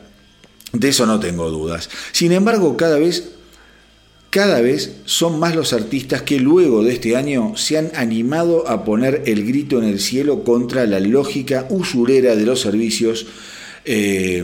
De 0.72 0.89
eso 0.89 1.05
no 1.05 1.19
tengo 1.19 1.51
dudas. 1.51 1.89
Sin 2.12 2.31
embargo, 2.31 2.75
cada 2.75 2.98
vez 2.98 3.33
cada 4.34 4.62
vez 4.62 4.96
son 5.06 5.38
más 5.38 5.56
los 5.56 5.74
artistas 5.74 6.24
que 6.24 6.40
luego 6.40 6.84
de 6.84 6.94
este 6.94 7.16
año 7.16 7.56
se 7.56 7.78
han 7.78 7.92
animado 7.94 8.68
a 8.68 8.84
poner 8.84 9.22
el 9.28 9.46
grito 9.46 9.78
en 9.78 9.88
el 9.88 10.00
cielo 10.00 10.44
contra 10.44 10.88
la 10.88 11.00
lógica 11.00 11.68
usurera 11.70 12.36
de 12.36 12.44
los 12.44 12.60
servicios 12.60 13.28
eh, 13.86 14.44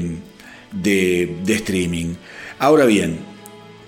de, 0.71 1.37
de 1.43 1.53
streaming. 1.55 2.13
Ahora 2.59 2.85
bien, 2.85 3.17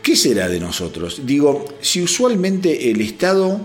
¿qué 0.01 0.15
será 0.15 0.49
de 0.49 0.59
nosotros? 0.59 1.21
Digo, 1.23 1.65
si 1.81 2.01
usualmente 2.01 2.89
el 2.89 2.99
Estado 2.99 3.61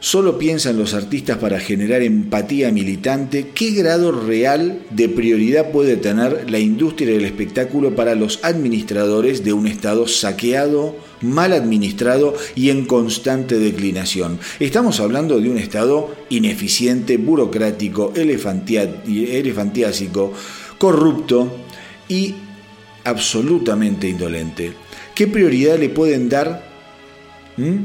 solo 0.00 0.38
piensa 0.38 0.70
en 0.70 0.78
los 0.78 0.94
artistas 0.94 1.38
para 1.38 1.58
generar 1.58 2.02
empatía 2.02 2.70
militante, 2.70 3.48
¿qué 3.54 3.70
grado 3.70 4.12
real 4.12 4.80
de 4.90 5.08
prioridad 5.08 5.70
puede 5.70 5.96
tener 5.96 6.50
la 6.50 6.58
industria 6.58 7.12
del 7.12 7.24
espectáculo 7.24 7.94
para 7.94 8.14
los 8.14 8.40
administradores 8.42 9.44
de 9.44 9.52
un 9.52 9.66
Estado 9.66 10.06
saqueado, 10.06 10.96
mal 11.22 11.52
administrado 11.52 12.34
y 12.54 12.70
en 12.70 12.84
constante 12.84 13.58
declinación? 13.58 14.38
Estamos 14.60 15.00
hablando 15.00 15.40
de 15.40 15.50
un 15.50 15.58
Estado 15.58 16.14
ineficiente, 16.28 17.16
burocrático, 17.16 18.12
elefantiásico, 18.14 20.32
corrupto 20.78 21.56
y 22.08 22.34
absolutamente 23.04 24.08
indolente. 24.08 24.72
¿Qué 25.14 25.26
prioridad 25.26 25.78
le 25.78 25.88
pueden 25.88 26.28
dar 26.28 26.65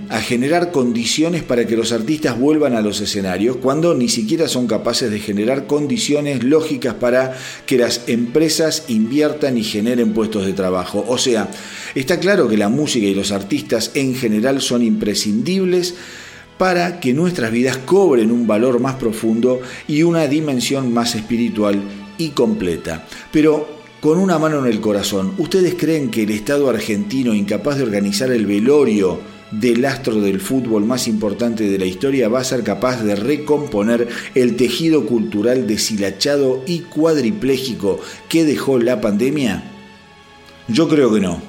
a 0.10 0.20
generar 0.20 0.72
condiciones 0.72 1.44
para 1.44 1.66
que 1.66 1.78
los 1.78 1.94
artistas 1.94 2.38
vuelvan 2.38 2.76
a 2.76 2.82
los 2.82 3.00
escenarios 3.00 3.56
cuando 3.58 3.94
ni 3.94 4.10
siquiera 4.10 4.50
son 4.50 4.68
capaces 4.68 5.10
de 5.10 5.20
generar 5.20 5.66
condiciones 5.66 6.44
lógicas 6.44 6.96
para 6.96 7.38
que 7.66 7.78
las 7.78 8.02
empresas 8.08 8.84
inviertan 8.90 9.58
y 9.58 9.64
generen 9.64 10.14
puestos 10.14 10.46
de 10.46 10.52
trabajo. 10.54 11.06
O 11.08 11.18
sea, 11.18 11.50
está 11.96 12.20
claro 12.20 12.50
que 12.50 12.58
la 12.58 12.68
música 12.68 13.06
y 13.06 13.16
los 13.16 13.32
artistas 13.32 13.92
en 13.94 14.14
general 14.14 14.62
son 14.62 14.84
imprescindibles 14.84 15.96
para 16.58 17.00
que 17.00 17.14
nuestras 17.14 17.52
vidas 17.52 17.78
cobren 17.78 18.30
un 18.30 18.46
valor 18.46 18.82
más 18.82 18.96
profundo 18.96 19.62
y 19.88 20.04
una 20.04 20.28
dimensión 20.28 20.94
más 20.94 21.16
espiritual 21.16 21.82
y 22.18 22.30
completa. 22.30 23.08
Pero 23.32 23.80
con 24.02 24.20
una 24.20 24.38
mano 24.38 24.60
en 24.60 24.72
el 24.72 24.82
corazón, 24.82 25.34
¿ustedes 25.38 25.76
creen 25.76 26.12
que 26.12 26.24
el 26.24 26.32
Estado 26.32 26.70
argentino, 26.70 27.34
incapaz 27.34 27.78
de 27.78 27.84
organizar 27.84 28.32
el 28.32 28.46
velorio 28.46 29.31
del 29.52 29.86
astro 29.86 30.22
del 30.22 30.40
fútbol 30.40 30.86
más 30.86 31.08
importante 31.08 31.70
de 31.70 31.78
la 31.78 31.86
historia, 31.86 32.30
va 32.30 32.40
a 32.40 32.46
ser 32.46 32.64
capaz 32.64 33.04
de 33.04 33.16
recomponer 33.16 34.08
el 34.36 34.56
tejido 34.56 35.06
cultural 35.06 35.68
deshilachado 35.68 36.64
y 36.66 36.80
cuadripléjico 36.80 38.00
que 38.30 38.46
dejó 38.46 38.80
la 38.80 39.02
pandemia? 39.02 39.64
Yo 40.68 40.88
creo 40.88 41.14
que 41.14 41.20
no. 41.20 41.42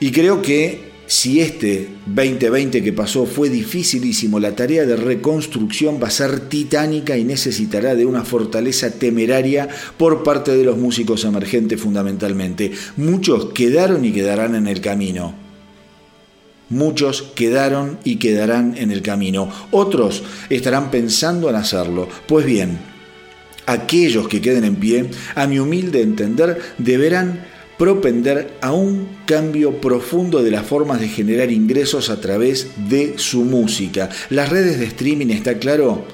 Y 0.00 0.10
creo 0.10 0.42
que 0.42 0.86
si 1.06 1.40
este 1.40 1.88
2020 2.06 2.82
que 2.82 2.92
pasó 2.92 3.26
fue 3.26 3.48
dificilísimo, 3.48 4.40
la 4.40 4.56
tarea 4.56 4.84
de 4.84 4.96
reconstrucción 4.96 6.00
va 6.02 6.08
a 6.08 6.10
ser 6.10 6.48
titánica 6.48 7.16
y 7.16 7.24
necesitará 7.24 7.94
de 7.94 8.04
una 8.04 8.24
fortaleza 8.24 8.90
temeraria 8.90 9.68
por 9.96 10.24
parte 10.24 10.56
de 10.56 10.64
los 10.64 10.76
músicos 10.76 11.24
emergentes 11.24 11.80
fundamentalmente. 11.80 12.72
Muchos 12.96 13.52
quedaron 13.52 14.04
y 14.04 14.12
quedarán 14.12 14.56
en 14.56 14.66
el 14.66 14.80
camino. 14.80 15.45
Muchos 16.68 17.22
quedaron 17.22 17.98
y 18.02 18.16
quedarán 18.16 18.74
en 18.76 18.90
el 18.90 19.02
camino. 19.02 19.50
Otros 19.70 20.22
estarán 20.50 20.90
pensando 20.90 21.48
en 21.48 21.56
hacerlo. 21.56 22.08
Pues 22.26 22.44
bien, 22.44 22.78
aquellos 23.66 24.28
que 24.28 24.40
queden 24.40 24.64
en 24.64 24.76
pie, 24.76 25.10
a 25.34 25.46
mi 25.46 25.58
humilde 25.58 26.02
entender, 26.02 26.60
deberán 26.78 27.44
propender 27.78 28.54
a 28.62 28.72
un 28.72 29.08
cambio 29.26 29.80
profundo 29.80 30.42
de 30.42 30.50
las 30.50 30.66
formas 30.66 31.00
de 31.00 31.08
generar 31.08 31.50
ingresos 31.50 32.10
a 32.10 32.20
través 32.20 32.68
de 32.88 33.14
su 33.18 33.44
música. 33.44 34.08
Las 34.30 34.48
redes 34.48 34.78
de 34.78 34.86
streaming, 34.86 35.28
está 35.28 35.58
claro, 35.58 36.04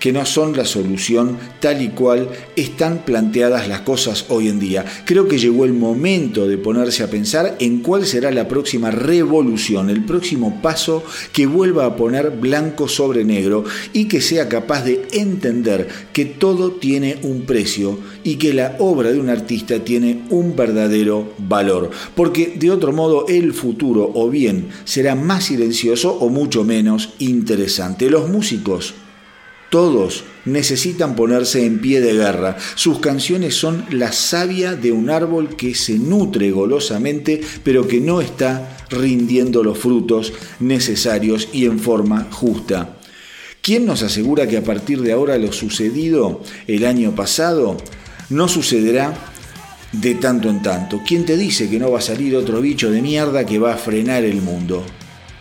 que 0.00 0.12
no 0.12 0.24
son 0.26 0.56
la 0.56 0.64
solución 0.64 1.36
tal 1.60 1.82
y 1.82 1.88
cual 1.88 2.28
están 2.56 3.04
planteadas 3.04 3.68
las 3.68 3.80
cosas 3.80 4.26
hoy 4.28 4.48
en 4.48 4.58
día. 4.58 4.84
Creo 5.04 5.28
que 5.28 5.38
llegó 5.38 5.64
el 5.64 5.72
momento 5.72 6.46
de 6.46 6.58
ponerse 6.58 7.02
a 7.02 7.10
pensar 7.10 7.56
en 7.58 7.80
cuál 7.80 8.06
será 8.06 8.30
la 8.30 8.48
próxima 8.48 8.90
revolución, 8.90 9.90
el 9.90 10.04
próximo 10.04 10.60
paso 10.62 11.02
que 11.32 11.46
vuelva 11.46 11.86
a 11.86 11.96
poner 11.96 12.30
blanco 12.30 12.88
sobre 12.88 13.24
negro 13.24 13.64
y 13.92 14.06
que 14.06 14.20
sea 14.20 14.48
capaz 14.48 14.84
de 14.84 15.06
entender 15.12 15.88
que 16.12 16.24
todo 16.24 16.72
tiene 16.72 17.18
un 17.22 17.42
precio 17.42 17.98
y 18.24 18.36
que 18.36 18.52
la 18.52 18.76
obra 18.78 19.10
de 19.10 19.20
un 19.20 19.28
artista 19.28 19.84
tiene 19.84 20.24
un 20.30 20.54
verdadero 20.56 21.32
valor. 21.38 21.90
Porque 22.14 22.54
de 22.56 22.70
otro 22.70 22.92
modo 22.92 23.26
el 23.28 23.52
futuro 23.52 24.10
o 24.14 24.28
bien 24.30 24.68
será 24.84 25.14
más 25.14 25.44
silencioso 25.44 26.12
o 26.12 26.28
mucho 26.28 26.64
menos 26.64 27.10
interesante. 27.18 28.10
Los 28.10 28.28
músicos 28.28 28.94
todos 29.70 30.24
necesitan 30.44 31.14
ponerse 31.14 31.64
en 31.64 31.80
pie 31.80 32.00
de 32.00 32.14
guerra. 32.14 32.56
Sus 32.74 33.00
canciones 33.00 33.54
son 33.54 33.84
la 33.90 34.12
savia 34.12 34.74
de 34.74 34.92
un 34.92 35.10
árbol 35.10 35.56
que 35.56 35.74
se 35.74 35.98
nutre 35.98 36.50
golosamente, 36.50 37.40
pero 37.62 37.86
que 37.86 38.00
no 38.00 38.20
está 38.20 38.76
rindiendo 38.90 39.62
los 39.62 39.78
frutos 39.78 40.32
necesarios 40.60 41.48
y 41.52 41.66
en 41.66 41.78
forma 41.78 42.28
justa. 42.30 42.96
¿Quién 43.60 43.84
nos 43.84 44.02
asegura 44.02 44.46
que 44.46 44.56
a 44.56 44.64
partir 44.64 45.02
de 45.02 45.12
ahora 45.12 45.36
lo 45.36 45.52
sucedido 45.52 46.42
el 46.66 46.86
año 46.86 47.14
pasado 47.14 47.76
no 48.30 48.48
sucederá 48.48 49.14
de 49.92 50.14
tanto 50.14 50.48
en 50.48 50.62
tanto? 50.62 51.02
¿Quién 51.06 51.26
te 51.26 51.36
dice 51.36 51.68
que 51.68 51.78
no 51.78 51.90
va 51.90 51.98
a 51.98 52.02
salir 52.02 52.34
otro 52.36 52.62
bicho 52.62 52.90
de 52.90 53.02
mierda 53.02 53.44
que 53.44 53.58
va 53.58 53.74
a 53.74 53.78
frenar 53.78 54.24
el 54.24 54.40
mundo? 54.40 54.84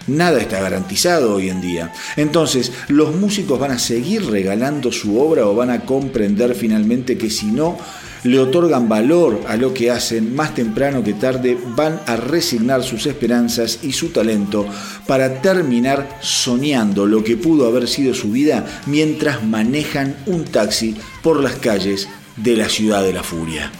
Nada 0.08 0.40
está 0.40 0.62
garantizado 0.62 1.36
hoy 1.36 1.50
en 1.50 1.60
día. 1.60 1.92
Entonces, 2.16 2.72
¿los 2.88 3.14
músicos 3.14 3.60
van 3.60 3.72
a 3.72 3.80
seguir 3.80 4.26
regalando 4.26 4.92
su 4.92 5.20
obra 5.20 5.46
o 5.46 5.56
van 5.56 5.70
a 5.70 5.82
comprender 5.82 6.56
finalmente 6.56 7.18
que 7.18 7.30
si 7.30 7.48
no 7.48 7.78
le 8.24 8.40
otorgan 8.40 8.90
valor 8.90 9.42
a 9.48 9.58
lo 9.58 9.74
que 9.74 9.92
hacen, 9.92 10.36
más 10.36 10.56
temprano 10.56 11.04
que 11.04 11.14
tarde 11.14 11.58
van 11.76 12.00
a 12.06 12.16
resignar 12.16 12.84
sus 12.84 13.06
esperanzas 13.06 13.80
y 13.84 13.94
su 13.94 14.10
talento 14.10 14.66
para 15.06 15.42
terminar 15.42 16.18
soñando 16.22 17.06
lo 17.06 17.24
que 17.24 17.38
pudo 17.38 17.68
haber 17.68 17.88
sido 17.88 18.14
su 18.14 18.32
vida 18.32 18.66
mientras 18.86 19.44
manejan 19.44 20.16
un 20.26 20.46
taxi 20.46 20.96
por 21.22 21.42
las 21.42 21.56
calles 21.56 22.08
de 22.38 22.56
la 22.56 22.70
ciudad 22.70 23.04
de 23.04 23.14
la 23.14 23.24
furia? 23.24 23.72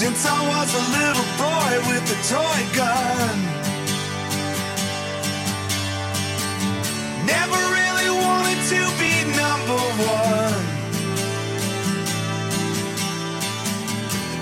Since 0.00 0.24
I 0.24 0.40
was 0.48 0.70
a 0.72 0.84
little 0.98 1.28
boy 1.36 1.72
with 1.90 2.16
a 2.16 2.18
toy 2.32 2.60
gun. 2.80 3.36
Never 7.34 7.60
really 7.76 8.10
wanted 8.24 8.60
to 8.72 8.80
be 8.96 9.14
number 9.42 9.80
one. 10.16 10.64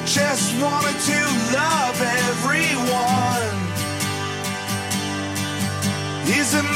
Just 0.06 0.46
wanted 0.62 0.98
to 1.10 1.18
love 1.58 1.98
everyone. 2.28 3.58
Is 6.38 6.54
it 6.54 6.68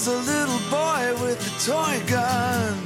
was 0.00 0.06
a 0.06 0.32
little 0.32 0.58
boy 0.70 1.22
with 1.22 1.46
a 1.46 1.70
toy 1.70 2.00
gun. 2.06 2.79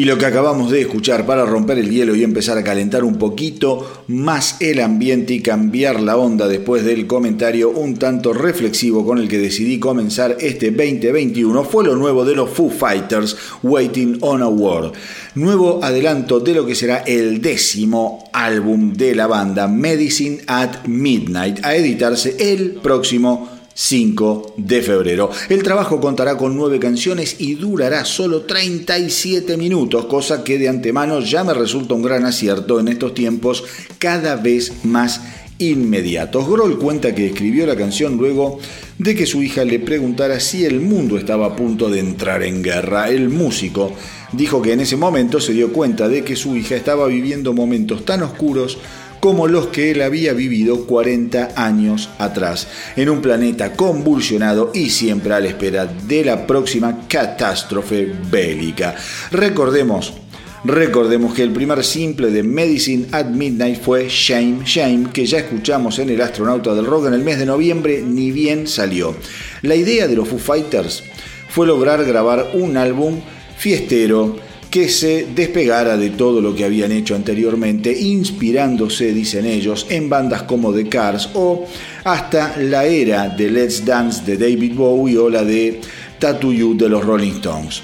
Y 0.00 0.06
lo 0.06 0.16
que 0.16 0.24
acabamos 0.24 0.70
de 0.70 0.80
escuchar 0.80 1.26
para 1.26 1.44
romper 1.44 1.76
el 1.76 1.90
hielo 1.90 2.16
y 2.16 2.24
empezar 2.24 2.56
a 2.56 2.64
calentar 2.64 3.04
un 3.04 3.18
poquito 3.18 4.04
más 4.06 4.56
el 4.60 4.80
ambiente 4.80 5.34
y 5.34 5.42
cambiar 5.42 6.00
la 6.00 6.16
onda 6.16 6.48
después 6.48 6.86
del 6.86 7.06
comentario 7.06 7.68
un 7.68 7.98
tanto 7.98 8.32
reflexivo 8.32 9.04
con 9.04 9.18
el 9.18 9.28
que 9.28 9.36
decidí 9.36 9.78
comenzar 9.78 10.38
este 10.40 10.70
2021 10.70 11.64
fue 11.64 11.84
lo 11.84 11.96
nuevo 11.96 12.24
de 12.24 12.34
los 12.34 12.48
Foo 12.48 12.70
Fighters, 12.70 13.36
Waiting 13.62 14.16
on 14.22 14.40
a 14.40 14.48
World. 14.48 14.94
Nuevo 15.34 15.84
adelanto 15.84 16.40
de 16.40 16.54
lo 16.54 16.64
que 16.64 16.74
será 16.74 17.00
el 17.00 17.42
décimo 17.42 18.24
álbum 18.32 18.94
de 18.94 19.14
la 19.14 19.26
banda, 19.26 19.68
Medicine 19.68 20.40
at 20.46 20.86
Midnight, 20.86 21.62
a 21.62 21.76
editarse 21.76 22.36
el 22.38 22.80
próximo 22.82 23.59
5 23.80 24.56
de 24.58 24.82
febrero. 24.82 25.30
El 25.48 25.62
trabajo 25.62 26.02
contará 26.02 26.36
con 26.36 26.54
nueve 26.54 26.78
canciones 26.78 27.36
y 27.38 27.54
durará 27.54 28.04
solo 28.04 28.42
37 28.42 29.56
minutos, 29.56 30.04
cosa 30.04 30.44
que 30.44 30.58
de 30.58 30.68
antemano 30.68 31.20
ya 31.20 31.44
me 31.44 31.54
resulta 31.54 31.94
un 31.94 32.02
gran 32.02 32.26
acierto 32.26 32.78
en 32.78 32.88
estos 32.88 33.14
tiempos 33.14 33.64
cada 33.98 34.36
vez 34.36 34.84
más 34.84 35.22
inmediatos. 35.56 36.46
Grohl 36.46 36.78
cuenta 36.78 37.14
que 37.14 37.28
escribió 37.28 37.66
la 37.66 37.74
canción 37.74 38.18
luego 38.18 38.58
de 38.98 39.14
que 39.14 39.24
su 39.24 39.42
hija 39.42 39.64
le 39.64 39.78
preguntara 39.78 40.40
si 40.40 40.66
el 40.66 40.80
mundo 40.80 41.16
estaba 41.16 41.46
a 41.46 41.56
punto 41.56 41.88
de 41.88 42.00
entrar 42.00 42.42
en 42.42 42.62
guerra. 42.62 43.08
El 43.08 43.30
músico 43.30 43.94
dijo 44.32 44.60
que 44.60 44.74
en 44.74 44.80
ese 44.80 44.98
momento 44.98 45.40
se 45.40 45.54
dio 45.54 45.72
cuenta 45.72 46.06
de 46.06 46.22
que 46.22 46.36
su 46.36 46.54
hija 46.54 46.76
estaba 46.76 47.06
viviendo 47.06 47.54
momentos 47.54 48.04
tan 48.04 48.22
oscuros 48.22 48.76
como 49.20 49.46
los 49.46 49.68
que 49.68 49.90
él 49.90 50.02
había 50.02 50.32
vivido 50.32 50.86
40 50.86 51.50
años 51.54 52.08
atrás, 52.18 52.66
en 52.96 53.10
un 53.10 53.20
planeta 53.20 53.74
convulsionado 53.74 54.72
y 54.74 54.90
siempre 54.90 55.34
a 55.34 55.40
la 55.40 55.48
espera 55.48 55.86
de 55.86 56.24
la 56.24 56.46
próxima 56.46 57.06
catástrofe 57.06 58.12
bélica. 58.30 58.96
Recordemos 59.30 60.14
Recordemos 60.62 61.32
que 61.32 61.42
el 61.42 61.52
primer 61.52 61.82
simple 61.82 62.30
de 62.30 62.42
Medicine 62.42 63.06
at 63.12 63.24
Midnight 63.24 63.80
fue 63.80 64.08
Shame, 64.10 64.58
Shame, 64.66 65.08
que 65.10 65.24
ya 65.24 65.38
escuchamos 65.38 65.98
en 65.98 66.10
El 66.10 66.20
Astronauta 66.20 66.74
del 66.74 66.84
Rock 66.84 67.06
en 67.06 67.14
el 67.14 67.22
mes 67.22 67.38
de 67.38 67.46
noviembre, 67.46 68.02
ni 68.06 68.30
bien 68.30 68.66
salió. 68.66 69.16
La 69.62 69.74
idea 69.74 70.06
de 70.06 70.16
los 70.16 70.28
Foo 70.28 70.38
Fighters 70.38 71.02
fue 71.48 71.66
lograr 71.66 72.04
grabar 72.04 72.50
un 72.52 72.76
álbum 72.76 73.20
fiestero, 73.56 74.36
que 74.70 74.88
se 74.88 75.26
despegara 75.34 75.96
de 75.96 76.10
todo 76.10 76.40
lo 76.40 76.54
que 76.54 76.64
habían 76.64 76.92
hecho 76.92 77.16
anteriormente, 77.16 77.92
inspirándose, 77.92 79.12
dicen 79.12 79.44
ellos, 79.44 79.86
en 79.90 80.08
bandas 80.08 80.42
como 80.42 80.72
The 80.72 80.88
Cars 80.88 81.30
o 81.34 81.66
hasta 82.04 82.56
la 82.56 82.84
era 82.84 83.28
de 83.28 83.50
Let's 83.50 83.84
Dance 83.84 84.24
de 84.24 84.36
David 84.36 84.74
Bowie 84.74 85.18
o 85.18 85.28
la 85.28 85.42
de 85.42 85.80
Tattoo 86.20 86.52
You 86.52 86.76
de 86.76 86.88
los 86.88 87.04
Rolling 87.04 87.32
Stones. 87.32 87.82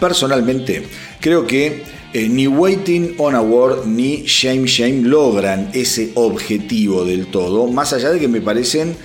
Personalmente, 0.00 0.82
creo 1.20 1.46
que 1.46 1.84
eh, 2.12 2.28
ni 2.28 2.48
Waiting 2.48 3.14
on 3.18 3.36
a 3.36 3.40
World 3.40 3.86
ni 3.86 4.24
Shame 4.26 4.66
Shame 4.66 5.02
logran 5.02 5.70
ese 5.72 6.10
objetivo 6.14 7.04
del 7.04 7.28
todo, 7.28 7.68
más 7.68 7.92
allá 7.92 8.10
de 8.10 8.18
que 8.18 8.28
me 8.28 8.40
parecen 8.40 8.96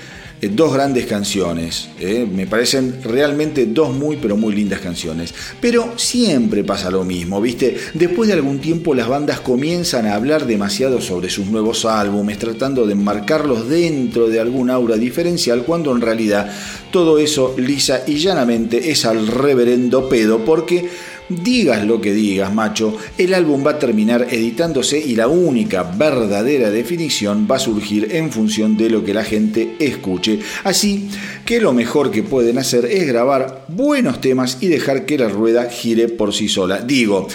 eh, 0.42 0.50
dos 0.54 0.74
grandes 0.74 1.06
canciones. 1.06 1.90
eh, 2.00 2.28
Me 2.32 2.48
parecen 2.48 3.02
realmente 3.04 3.66
dos 3.66 3.94
muy 3.94 4.18
pero 4.18 4.38
muy 4.38 4.54
lindas 4.54 4.80
canciones. 4.80 5.34
Pero 5.60 5.94
siempre 5.96 6.64
pasa 6.64 6.92
lo 6.92 7.04
mismo, 7.04 7.42
¿viste? 7.42 7.78
Después 7.94 8.28
de 8.28 8.34
algún 8.34 8.60
tiempo 8.60 8.94
las 8.94 9.08
bandas 9.08 9.40
comienzan 9.40 10.06
a 10.06 10.16
hablar 10.16 10.46
demasiado 10.46 11.02
sobre 11.02 11.30
sus 11.30 11.48
nuevos 11.48 11.86
álbumes, 11.86 12.38
tratando 12.38 12.86
de 12.86 12.94
enmarcarlos 12.94 13.68
dentro 13.68 14.28
de 14.28 14.40
algún 14.40 14.70
aura 14.70 14.96
diferencial, 14.98 15.64
cuando 15.64 15.92
en 15.92 16.02
realidad 16.02 16.52
todo 16.92 17.18
eso 17.20 17.56
lisa 17.58 18.04
y 18.08 18.18
llanamente 18.18 18.92
es 18.92 19.06
al 19.06 19.28
reverendo 19.28 20.08
pedo, 20.10 20.46
porque 20.46 20.90
Digas 21.30 21.86
lo 21.86 22.00
que 22.00 22.14
digas, 22.14 22.54
macho, 22.54 22.96
el 23.18 23.34
álbum 23.34 23.66
va 23.66 23.72
a 23.72 23.80
terminar 23.80 24.28
editándose 24.32 24.98
y 24.98 25.16
la 25.16 25.28
única 25.28 25.84
verdadera 25.84 26.70
definición 26.70 27.48
va 27.50 27.58
a 27.58 27.60
surgir 27.60 28.08
en 28.12 28.32
función 28.32 28.78
de 28.78 28.90
lo 28.90 29.04
que 29.04 29.14
la 29.14 29.26
gente 29.26 29.76
escuche. 29.80 30.40
Así 30.64 31.10
que 31.44 31.60
lo 31.60 31.74
mejor 31.74 32.12
que 32.12 32.24
pueden 32.24 32.58
hacer 32.58 32.86
es 32.86 33.08
grabar 33.08 33.66
buenos 33.68 34.22
temas 34.22 34.58
y 34.62 34.68
dejar 34.68 35.06
que 35.06 35.18
la 35.18 35.28
rueda 35.28 35.70
gire 35.70 36.08
por 36.08 36.34
sí 36.34 36.48
sola. 36.48 36.80
Digo, 36.80 37.28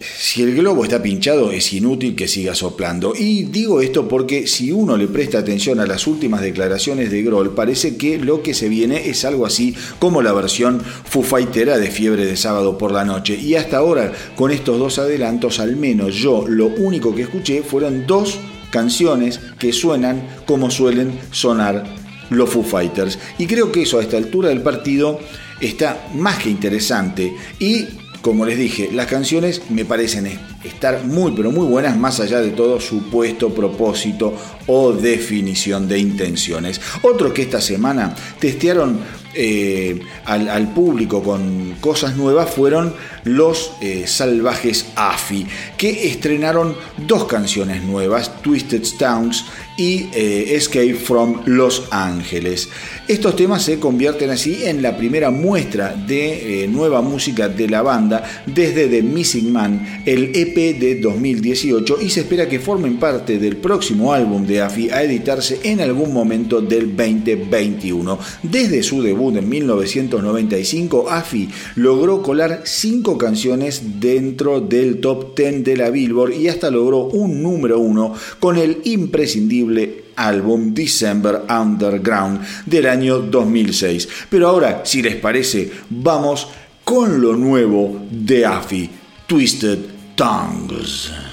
si 0.00 0.42
el 0.42 0.56
globo 0.56 0.84
está 0.84 1.02
pinchado 1.02 1.52
es 1.52 1.74
inútil 1.74 2.16
que 2.16 2.26
siga 2.26 2.54
soplando. 2.54 3.12
Y 3.14 3.44
digo 3.44 3.82
esto 3.82 4.08
porque 4.08 4.46
si 4.46 4.72
uno 4.72 4.96
le 4.96 5.08
presta 5.08 5.38
atención 5.38 5.78
a 5.78 5.86
las 5.86 6.06
últimas 6.06 6.40
declaraciones 6.40 7.10
de 7.10 7.22
Grohl, 7.22 7.54
parece 7.54 7.96
que 7.96 8.18
lo 8.18 8.42
que 8.42 8.54
se 8.54 8.70
viene 8.70 9.10
es 9.10 9.26
algo 9.26 9.44
así 9.44 9.74
como 9.98 10.22
la 10.22 10.32
versión 10.32 10.80
fufightera 10.80 11.76
de 11.76 11.90
Fiebre 11.90 12.24
de 12.24 12.36
Sábado 12.38 12.78
por 12.78 12.92
la 12.92 13.04
Noche. 13.04 13.36
Y 13.36 13.56
hasta 13.56 13.76
ahora, 13.76 14.12
con 14.36 14.50
estos 14.50 14.78
dos 14.78 14.98
adelantos, 14.98 15.60
al 15.60 15.76
menos 15.76 16.14
yo 16.14 16.46
lo 16.48 16.68
único 16.68 17.14
que 17.14 17.22
escuché 17.22 17.62
fueron 17.62 18.06
dos 18.06 18.38
canciones 18.70 19.38
que 19.58 19.72
suenan 19.72 20.26
como 20.46 20.70
suelen 20.70 21.12
sonar 21.30 21.84
los 22.30 22.48
Foo 22.48 22.62
Fighters. 22.62 23.18
Y 23.38 23.46
creo 23.46 23.70
que 23.70 23.82
eso 23.82 23.98
a 23.98 24.02
esta 24.02 24.16
altura 24.16 24.48
del 24.48 24.62
partido 24.62 25.20
está 25.60 26.08
más 26.14 26.38
que 26.38 26.48
interesante. 26.48 27.34
Y 27.58 27.86
como 28.22 28.44
les 28.44 28.58
dije, 28.58 28.90
las 28.92 29.06
canciones 29.06 29.62
me 29.70 29.84
parecen 29.84 30.38
estar 30.64 31.04
muy 31.04 31.32
pero 31.32 31.50
muy 31.50 31.66
buenas 31.66 31.96
más 31.96 32.20
allá 32.20 32.40
de 32.40 32.50
todo 32.50 32.80
supuesto 32.80 33.54
propósito 33.54 34.34
o 34.66 34.92
definición 34.92 35.88
de 35.88 35.98
intenciones. 35.98 36.80
Otros 37.02 37.32
que 37.32 37.42
esta 37.42 37.60
semana 37.60 38.14
testearon 38.38 39.00
eh, 39.32 40.00
al, 40.24 40.74
público 40.74 41.22
con 41.22 41.76
cosas 41.80 42.16
nuevas 42.16 42.50
fueron 42.50 42.94
los 43.22 43.72
eh, 43.80 44.04
salvajes 44.06 44.86
AFI, 44.96 45.46
que 45.76 46.08
estrenaron 46.08 46.74
dos 47.06 47.26
canciones 47.26 47.82
nuevas, 47.84 48.42
Twisted 48.42 48.82
Stones 48.82 49.44
y 49.76 50.08
eh, 50.12 50.56
Escape 50.56 50.94
from 50.94 51.42
Los 51.46 51.84
Ángeles. 51.92 52.68
Estos 53.06 53.36
temas 53.36 53.62
se 53.62 53.78
convierten 53.78 54.30
así 54.30 54.64
en 54.64 54.82
la 54.82 54.96
primera 54.96 55.30
muestra 55.30 55.94
de 55.94 56.68
nueva 56.70 57.00
música 57.00 57.48
de 57.48 57.68
la 57.68 57.82
banda 57.82 58.42
desde 58.46 58.88
The 58.88 59.02
Missing 59.02 59.52
Man, 59.52 60.02
el 60.06 60.32
EP 60.34 60.78
de 60.78 60.96
2018, 61.00 61.98
y 62.02 62.10
se 62.10 62.20
espera 62.20 62.48
que 62.48 62.58
formen 62.58 62.98
parte 62.98 63.38
del 63.38 63.56
próximo 63.56 64.12
álbum 64.12 64.44
de 64.44 64.60
AFI 64.60 64.90
a 64.90 65.02
editarse 65.02 65.60
en 65.62 65.80
algún 65.80 66.12
momento 66.12 66.60
del 66.60 66.96
2021. 66.96 68.18
Desde 68.42 68.82
su 68.82 69.02
debut 69.02 69.19
en 69.28 69.48
1995, 69.48 71.10
AFI 71.10 71.48
logró 71.76 72.22
colar 72.22 72.62
cinco 72.64 73.18
canciones 73.18 74.00
dentro 74.00 74.60
del 74.60 75.00
top 75.00 75.36
10 75.36 75.62
de 75.62 75.76
la 75.76 75.90
Billboard 75.90 76.32
y 76.32 76.48
hasta 76.48 76.70
logró 76.70 77.04
un 77.04 77.42
número 77.42 77.78
uno 77.78 78.14
con 78.38 78.56
el 78.56 78.78
imprescindible 78.84 80.04
álbum 80.16 80.72
December 80.72 81.42
Underground 81.48 82.40
del 82.64 82.86
año 82.86 83.18
2006. 83.20 84.08
Pero 84.30 84.48
ahora, 84.48 84.82
si 84.84 85.02
les 85.02 85.16
parece, 85.16 85.70
vamos 85.90 86.48
con 86.82 87.20
lo 87.20 87.36
nuevo 87.36 88.00
de 88.10 88.46
AFI, 88.46 88.90
Twisted 89.26 89.78
Tongues. 90.16 91.29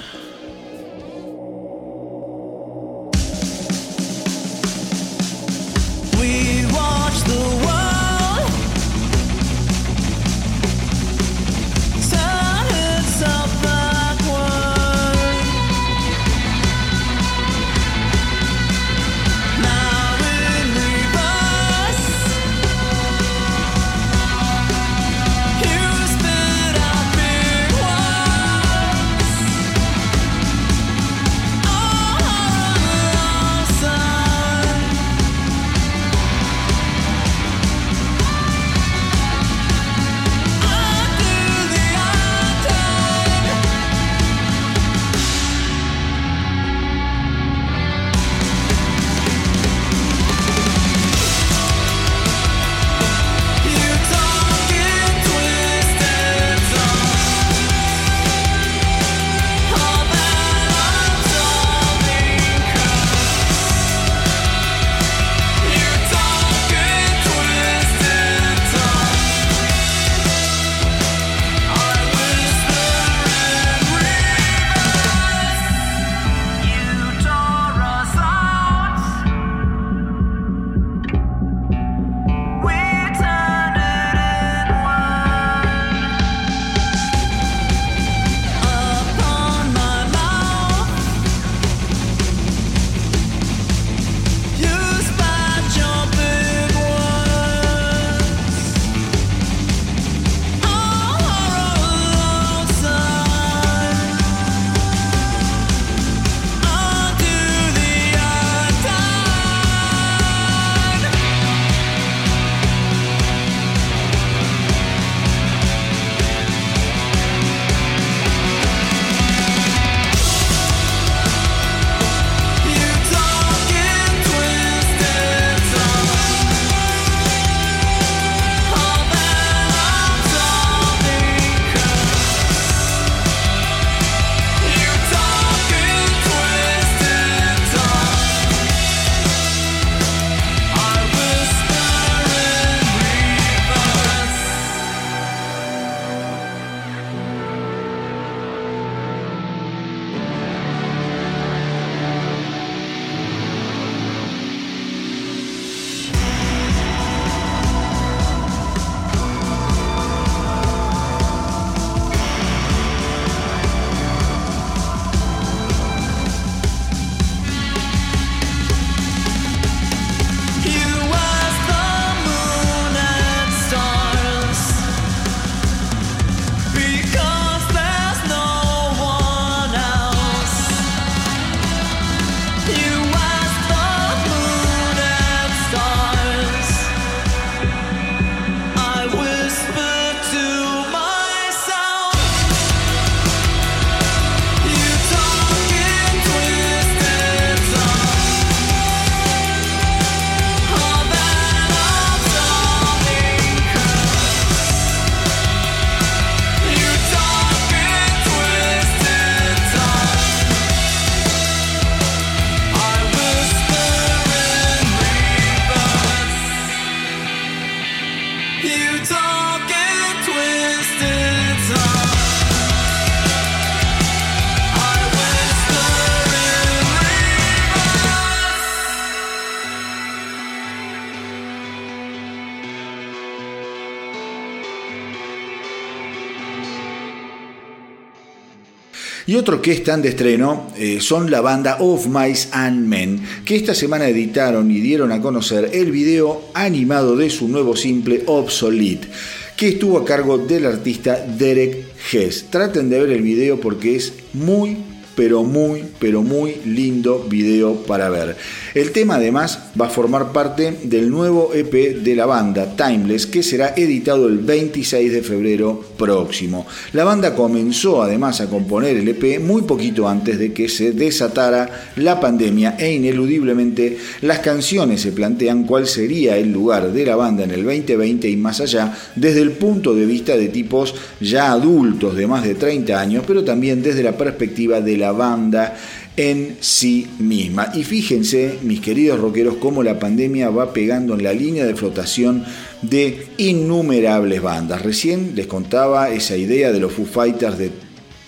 Y 239.38 239.39
otros 239.39 239.62
que 239.62 239.71
están 239.71 240.02
de 240.02 240.10
estreno 240.10 240.65
eh, 240.76 240.97
son 241.00 241.30
la 241.30 241.41
banda 241.41 241.78
Of 241.80 242.08
Mice 242.08 242.47
and 242.54 242.88
Men, 242.88 243.21
que 243.45 243.56
esta 243.56 243.76
semana 243.76 244.10
editaron 244.10 244.71
y 244.71 244.80
dieron 244.80 245.12
a 245.12 245.21
conocer 245.21 245.69
el 245.73 245.91
video 245.91 246.45
animado 246.56 247.15
de 247.15 247.30
su 247.30 247.47
nuevo 247.47 247.76
simple 247.76 248.23
Obsolete, 248.26 249.08
que 249.56 249.67
estuvo 249.67 250.00
a 250.00 250.06
cargo 250.06 250.39
del 250.39 250.65
artista 250.65 251.23
Derek 251.23 251.86
Hess. 252.12 252.47
Traten 252.50 252.89
de 252.89 253.00
ver 253.00 253.12
el 253.12 253.21
video 253.21 253.60
porque 253.60 253.97
es 253.97 254.12
muy 254.34 254.78
pero 255.18 255.44
muy, 255.44 255.84
pero 255.98 256.22
muy 256.22 256.58
lindo 256.64 257.26
video 257.28 257.74
para 257.88 258.08
ver. 258.08 258.38
El 258.76 258.92
tema 258.92 259.16
además 259.16 259.72
va 259.80 259.88
a 259.88 259.90
formar 259.90 260.32
parte 260.32 260.78
del 260.84 261.10
nuevo 261.10 261.56
EP 261.56 262.04
de 262.04 262.16
la 262.16 262.28
banda, 262.28 262.76
Timeless, 262.76 263.26
que 263.26 263.42
será 263.42 263.74
editado 263.76 264.28
el 264.28 264.38
26 264.38 265.12
de 265.12 265.24
febrero 265.24 265.84
próximo. 265.98 266.68
La 266.94 267.04
banda 267.04 267.34
comenzó 267.34 268.04
además 268.04 268.42
a 268.42 268.48
componer 268.48 268.96
el 268.96 269.08
EP 269.08 269.42
muy 269.42 269.64
poquito 269.64 270.08
antes 270.08 270.38
de 270.38 270.54
que 270.54 270.70
se 270.70 270.92
desatara 270.92 271.92
la 271.96 272.20
pandemia 272.20 272.76
e 272.78 272.94
ineludiblemente 272.94 273.98
las 274.22 274.40
canciones 274.40 275.02
se 275.02 275.14
plantean 275.14 275.64
cuál 275.64 275.88
sería 275.88 276.38
el 276.38 276.52
lugar 276.52 276.94
de 276.94 277.06
la 277.08 277.16
banda 277.16 277.44
en 277.44 277.50
el 277.50 277.64
2020 277.64 278.30
y 278.30 278.38
más 278.38 278.62
allá 278.62 278.96
desde 279.16 279.42
el 279.42 279.54
punto 279.54 279.96
de 279.96 280.06
vista 280.06 280.38
de 280.38 280.50
tipos 280.50 280.94
ya 281.20 281.52
adultos 281.52 282.16
de 282.16 282.28
más 282.28 282.44
de 282.44 282.54
30 282.54 283.00
años, 283.00 283.24
pero 283.26 283.44
también 283.44 283.82
desde 283.82 284.04
la 284.04 284.16
perspectiva 284.16 284.80
de 284.80 284.98
la 284.98 285.07
banda 285.12 285.76
en 286.15 286.58
sí 286.60 287.08
misma. 287.20 287.72
Y 287.76 287.84
fíjense, 287.84 288.60
mis 288.63 288.82
queridos 288.82 289.20
rockeros, 289.20 289.58
cómo 289.58 289.84
la 289.84 290.00
pandemia 290.00 290.50
va 290.50 290.74
pegando 290.74 291.13
en 291.13 291.24
la 291.24 291.34
línea 291.34 291.65
de 291.65 291.76
flotación 291.76 292.43
de 292.82 293.28
innumerables 293.38 294.41
bandas. 294.41 294.82
Recién 294.82 295.34
les 295.36 295.48
contaba 295.48 296.10
esa 296.10 296.36
idea 296.36 296.72
de 296.72 296.80
los 296.80 296.91
Foo 296.91 297.06
Fighters 297.06 297.58
de 297.58 297.72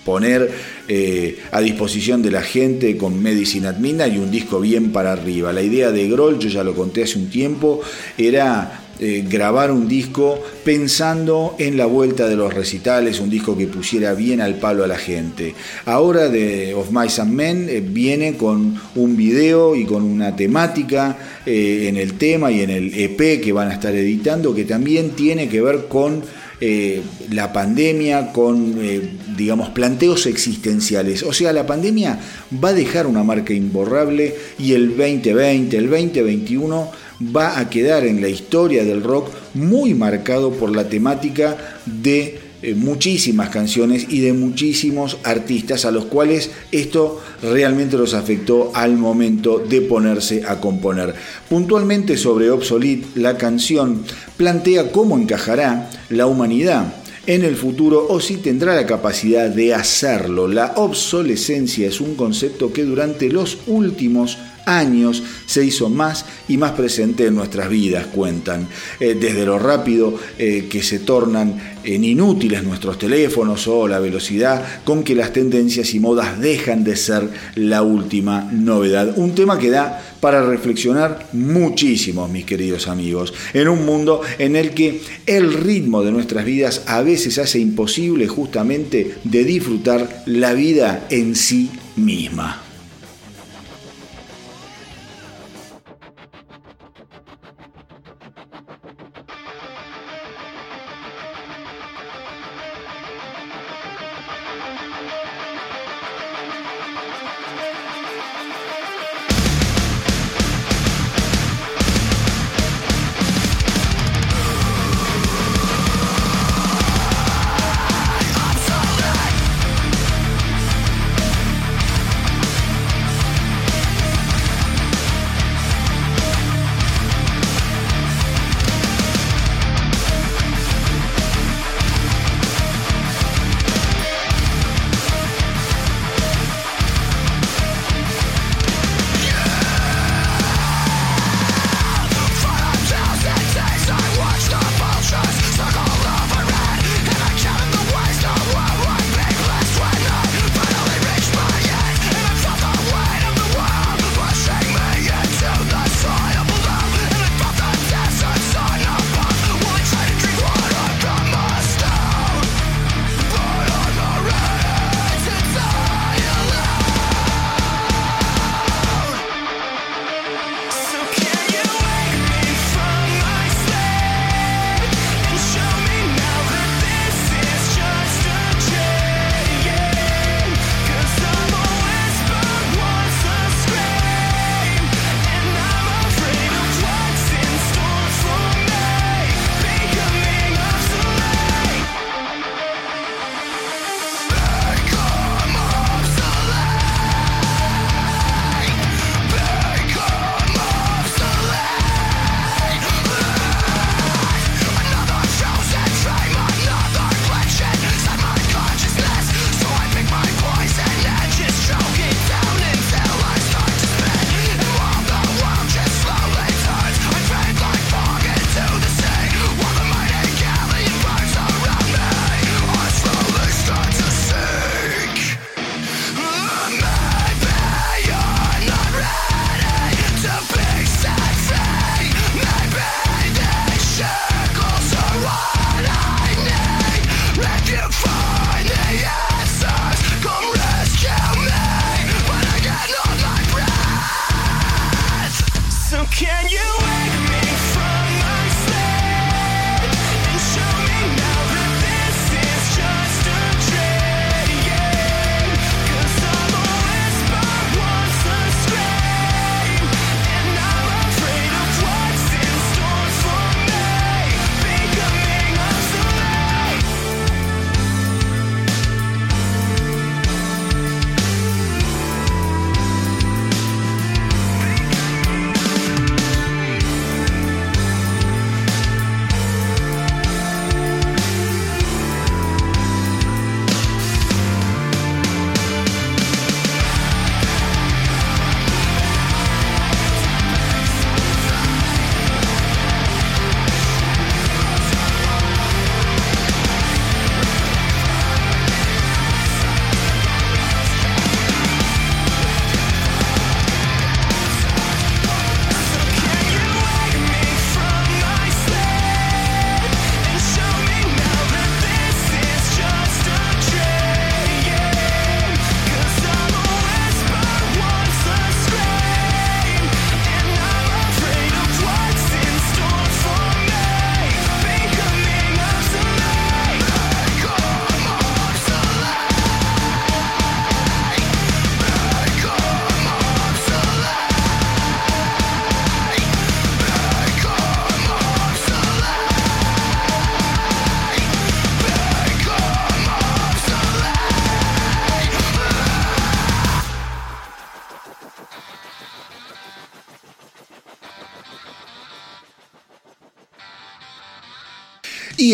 poner 0.04 0.50
eh, 0.88 1.38
a 1.52 1.60
disposición 1.60 2.22
de 2.22 2.30
la 2.30 2.42
gente 2.42 2.96
con 2.96 3.22
Medicine 3.22 3.68
at 3.68 3.78
y 3.80 4.18
un 4.18 4.30
disco 4.30 4.60
bien 4.60 4.92
para 4.92 5.12
arriba. 5.12 5.52
La 5.52 5.62
idea 5.62 5.90
de 5.90 6.08
Grohl, 6.08 6.38
yo 6.38 6.48
ya 6.48 6.64
lo 6.64 6.74
conté 6.74 7.02
hace 7.02 7.18
un 7.18 7.28
tiempo, 7.28 7.80
era 8.16 8.79
eh, 9.02 9.24
grabar 9.26 9.70
un 9.70 9.88
disco 9.88 10.38
pensando 10.62 11.56
en 11.58 11.78
la 11.78 11.86
vuelta 11.86 12.28
de 12.28 12.36
los 12.36 12.52
recitales, 12.52 13.18
un 13.18 13.30
disco 13.30 13.56
que 13.56 13.66
pusiera 13.66 14.12
bien 14.12 14.42
al 14.42 14.56
palo 14.56 14.84
a 14.84 14.86
la 14.86 14.98
gente. 14.98 15.54
Ahora 15.86 16.28
de 16.28 16.74
Of 16.74 16.90
Mice 16.90 17.22
and 17.22 17.32
Men 17.32 17.66
eh, 17.70 17.80
viene 17.80 18.36
con 18.36 18.78
un 18.96 19.16
video 19.16 19.74
y 19.74 19.86
con 19.86 20.02
una 20.02 20.36
temática 20.36 21.16
eh, 21.46 21.86
en 21.88 21.96
el 21.96 22.18
tema 22.18 22.52
y 22.52 22.60
en 22.60 22.68
el 22.68 22.92
EP 22.92 23.40
que 23.40 23.52
van 23.54 23.68
a 23.68 23.72
estar 23.72 23.94
editando 23.94 24.54
que 24.54 24.64
también 24.66 25.12
tiene 25.12 25.48
que 25.48 25.62
ver 25.62 25.86
con 25.88 26.22
la 27.30 27.54
pandemia, 27.54 28.34
con, 28.34 28.76
digamos, 29.34 29.70
planteos 29.70 30.26
existenciales. 30.26 31.22
O 31.22 31.32
sea, 31.32 31.54
la 31.54 31.64
pandemia 31.64 32.20
va 32.62 32.68
a 32.68 32.74
dejar 32.74 33.06
una 33.06 33.24
marca 33.24 33.54
imborrable 33.54 34.34
y 34.58 34.74
el 34.74 34.88
2020, 34.94 35.74
el 35.78 35.88
2021 35.88 36.90
va 37.20 37.58
a 37.58 37.68
quedar 37.68 38.04
en 38.06 38.20
la 38.20 38.28
historia 38.28 38.84
del 38.84 39.02
rock 39.02 39.30
muy 39.54 39.94
marcado 39.94 40.52
por 40.52 40.74
la 40.74 40.88
temática 40.88 41.56
de 41.84 42.38
eh, 42.62 42.74
muchísimas 42.74 43.48
canciones 43.48 44.06
y 44.10 44.20
de 44.20 44.34
muchísimos 44.34 45.16
artistas 45.24 45.86
a 45.86 45.90
los 45.90 46.04
cuales 46.06 46.50
esto 46.72 47.20
realmente 47.42 47.96
los 47.96 48.12
afectó 48.12 48.70
al 48.74 48.98
momento 48.98 49.58
de 49.58 49.80
ponerse 49.80 50.42
a 50.46 50.60
componer. 50.60 51.14
Puntualmente 51.48 52.18
sobre 52.18 52.50
Obsolete, 52.50 53.06
la 53.14 53.38
canción 53.38 54.02
plantea 54.36 54.92
cómo 54.92 55.16
encajará 55.16 55.90
la 56.10 56.26
humanidad 56.26 56.94
en 57.26 57.44
el 57.44 57.56
futuro 57.56 58.06
o 58.08 58.20
si 58.20 58.36
tendrá 58.36 58.74
la 58.74 58.86
capacidad 58.86 59.48
de 59.48 59.72
hacerlo. 59.72 60.48
La 60.48 60.72
obsolescencia 60.76 61.88
es 61.88 62.00
un 62.00 62.14
concepto 62.14 62.72
que 62.72 62.84
durante 62.84 63.30
los 63.30 63.58
últimos 63.68 64.36
años 64.78 65.22
se 65.46 65.64
hizo 65.64 65.88
más 65.88 66.24
y 66.48 66.56
más 66.56 66.72
presente 66.72 67.26
en 67.26 67.34
nuestras 67.34 67.68
vidas, 67.68 68.06
cuentan. 68.06 68.68
Eh, 68.98 69.16
desde 69.20 69.44
lo 69.44 69.58
rápido 69.58 70.14
eh, 70.38 70.66
que 70.70 70.82
se 70.82 71.00
tornan 71.00 71.78
en 71.84 72.04
inútiles 72.04 72.62
nuestros 72.62 72.98
teléfonos 72.98 73.66
o 73.66 73.88
la 73.88 73.98
velocidad 73.98 74.64
con 74.84 75.02
que 75.02 75.14
las 75.14 75.32
tendencias 75.32 75.94
y 75.94 76.00
modas 76.00 76.40
dejan 76.40 76.84
de 76.84 76.96
ser 76.96 77.28
la 77.54 77.82
última 77.82 78.48
novedad. 78.52 79.14
Un 79.16 79.34
tema 79.34 79.58
que 79.58 79.70
da 79.70 80.00
para 80.20 80.42
reflexionar 80.42 81.28
muchísimo, 81.32 82.28
mis 82.28 82.44
queridos 82.44 82.88
amigos, 82.88 83.32
en 83.54 83.68
un 83.68 83.86
mundo 83.86 84.20
en 84.38 84.56
el 84.56 84.72
que 84.72 85.00
el 85.26 85.54
ritmo 85.54 86.02
de 86.02 86.12
nuestras 86.12 86.44
vidas 86.44 86.82
a 86.86 87.02
veces 87.02 87.38
hace 87.38 87.58
imposible 87.58 88.28
justamente 88.28 89.14
de 89.24 89.44
disfrutar 89.44 90.22
la 90.26 90.52
vida 90.52 91.06
en 91.10 91.34
sí 91.34 91.70
misma. 91.96 92.69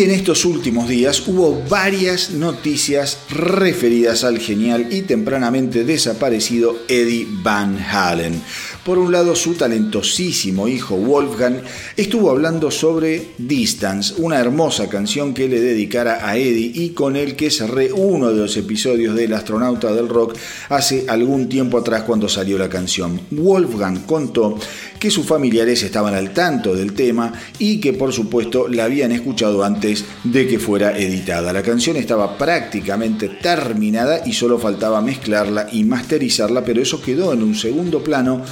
En 0.07 0.13
estos 0.13 0.45
últimos 0.45 0.87
días 0.87 1.27
hubo 1.27 1.61
varias 1.67 2.31
noticias 2.31 3.17
referidas 3.29 4.23
al 4.23 4.39
genial 4.39 4.87
y 4.89 5.01
tempranamente 5.01 5.83
desaparecido 5.83 6.77
Eddie 6.87 7.27
Van 7.29 7.77
Halen. 7.77 8.41
Por 8.85 8.99
un 8.99 9.11
lado, 9.11 9.35
su 9.35 9.55
talentosísimo 9.55 10.69
hijo 10.69 10.95
Wolfgang 10.95 11.57
estuvo 11.97 12.31
hablando 12.31 12.71
sobre 12.71 13.31
Distance, 13.37 14.13
una 14.19 14.39
hermosa 14.39 14.87
canción 14.87 15.33
que 15.33 15.49
le 15.49 15.59
dedicara 15.59 16.25
a 16.25 16.37
Eddie 16.37 16.71
y 16.73 16.91
con 16.91 17.17
el 17.17 17.35
que 17.35 17.51
cerré 17.51 17.91
uno 17.91 18.31
de 18.31 18.37
los 18.37 18.55
episodios 18.55 19.13
del 19.13 19.33
astronauta 19.33 19.91
del 19.91 20.07
rock 20.07 20.37
hace 20.69 21.03
algún 21.09 21.49
tiempo 21.49 21.79
atrás 21.79 22.03
cuando 22.03 22.29
salió 22.29 22.57
la 22.57 22.69
canción. 22.69 23.19
Wolfgang 23.31 24.05
contó 24.05 24.57
que 24.99 25.11
sus 25.11 25.25
familiares 25.25 25.83
estaban 25.83 26.13
al 26.13 26.33
tanto 26.33 26.75
del 26.75 26.93
tema 26.93 27.33
y 27.59 27.79
que 27.79 27.93
por 27.93 28.13
supuesto 28.13 28.67
la 28.67 28.85
habían 28.85 29.11
escuchado 29.11 29.63
antes 29.63 30.05
de 30.23 30.47
que 30.47 30.59
fuera 30.59 30.97
editada. 30.97 31.53
La 31.53 31.63
canción 31.63 31.97
estaba 31.97 32.37
prácticamente 32.37 33.29
terminada 33.29 34.21
y 34.25 34.33
solo 34.33 34.57
faltaba 34.59 35.01
mezclarla 35.01 35.67
y 35.71 35.83
masterizarla, 35.83 36.63
pero 36.63 36.81
eso 36.81 37.01
quedó 37.01 37.33
en 37.33 37.43
un 37.43 37.55
segundo 37.55 38.03
plano 38.03 38.43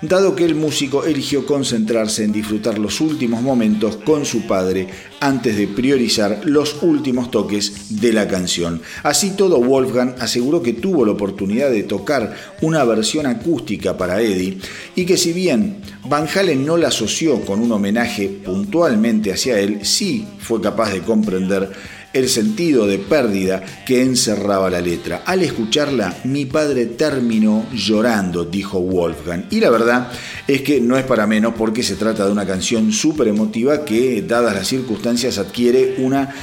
dado 0.00 0.36
que 0.36 0.44
el 0.44 0.54
músico 0.54 1.04
eligió 1.04 1.44
concentrarse 1.44 2.24
en 2.24 2.32
disfrutar 2.32 2.78
los 2.78 3.00
últimos 3.00 3.42
momentos 3.42 3.96
con 3.96 4.24
su 4.24 4.46
padre 4.46 4.86
antes 5.20 5.56
de 5.56 5.66
priorizar 5.66 6.42
los 6.44 6.82
últimos 6.82 7.30
toques 7.30 8.00
de 8.00 8.12
la 8.12 8.28
canción. 8.28 8.80
Así 9.02 9.30
todo, 9.30 9.60
Wolfgang 9.60 10.14
aseguró 10.20 10.62
que 10.62 10.74
tuvo 10.74 11.04
la 11.04 11.12
oportunidad 11.12 11.70
de 11.70 11.82
tocar 11.82 12.36
una 12.62 12.84
versión 12.84 13.26
acústica 13.26 13.96
para 13.96 14.20
Eddie 14.20 14.58
y 14.94 15.04
que 15.04 15.16
si 15.16 15.32
bien 15.32 15.80
Van 16.08 16.28
Halen 16.32 16.64
no 16.64 16.76
la 16.76 16.88
asoció 16.88 17.40
con 17.40 17.60
un 17.60 17.72
homenaje 17.72 18.28
puntualmente 18.28 19.32
hacia 19.32 19.58
él, 19.58 19.80
sí 19.82 20.26
fue 20.38 20.60
capaz 20.60 20.92
de 20.92 21.00
comprender 21.00 21.72
el 22.12 22.28
sentido 22.28 22.86
de 22.86 22.98
pérdida 22.98 23.62
que 23.86 24.02
encerraba 24.02 24.70
la 24.70 24.80
letra. 24.80 25.22
Al 25.26 25.42
escucharla, 25.42 26.16
mi 26.24 26.46
padre 26.46 26.86
terminó 26.86 27.66
llorando, 27.72 28.44
dijo 28.44 28.80
Wolfgang. 28.80 29.44
Y 29.50 29.60
la 29.60 29.70
verdad 29.70 30.10
es 30.46 30.62
que 30.62 30.80
no 30.80 30.96
es 30.96 31.04
para 31.04 31.26
menos 31.26 31.54
porque 31.56 31.82
se 31.82 31.96
trata 31.96 32.26
de 32.26 32.32
una 32.32 32.46
canción 32.46 32.92
súper 32.92 33.28
emotiva 33.28 33.84
que, 33.84 34.22
dadas 34.22 34.54
las 34.54 34.68
circunstancias, 34.68 35.38
adquiere 35.38 35.96
una 35.98 36.34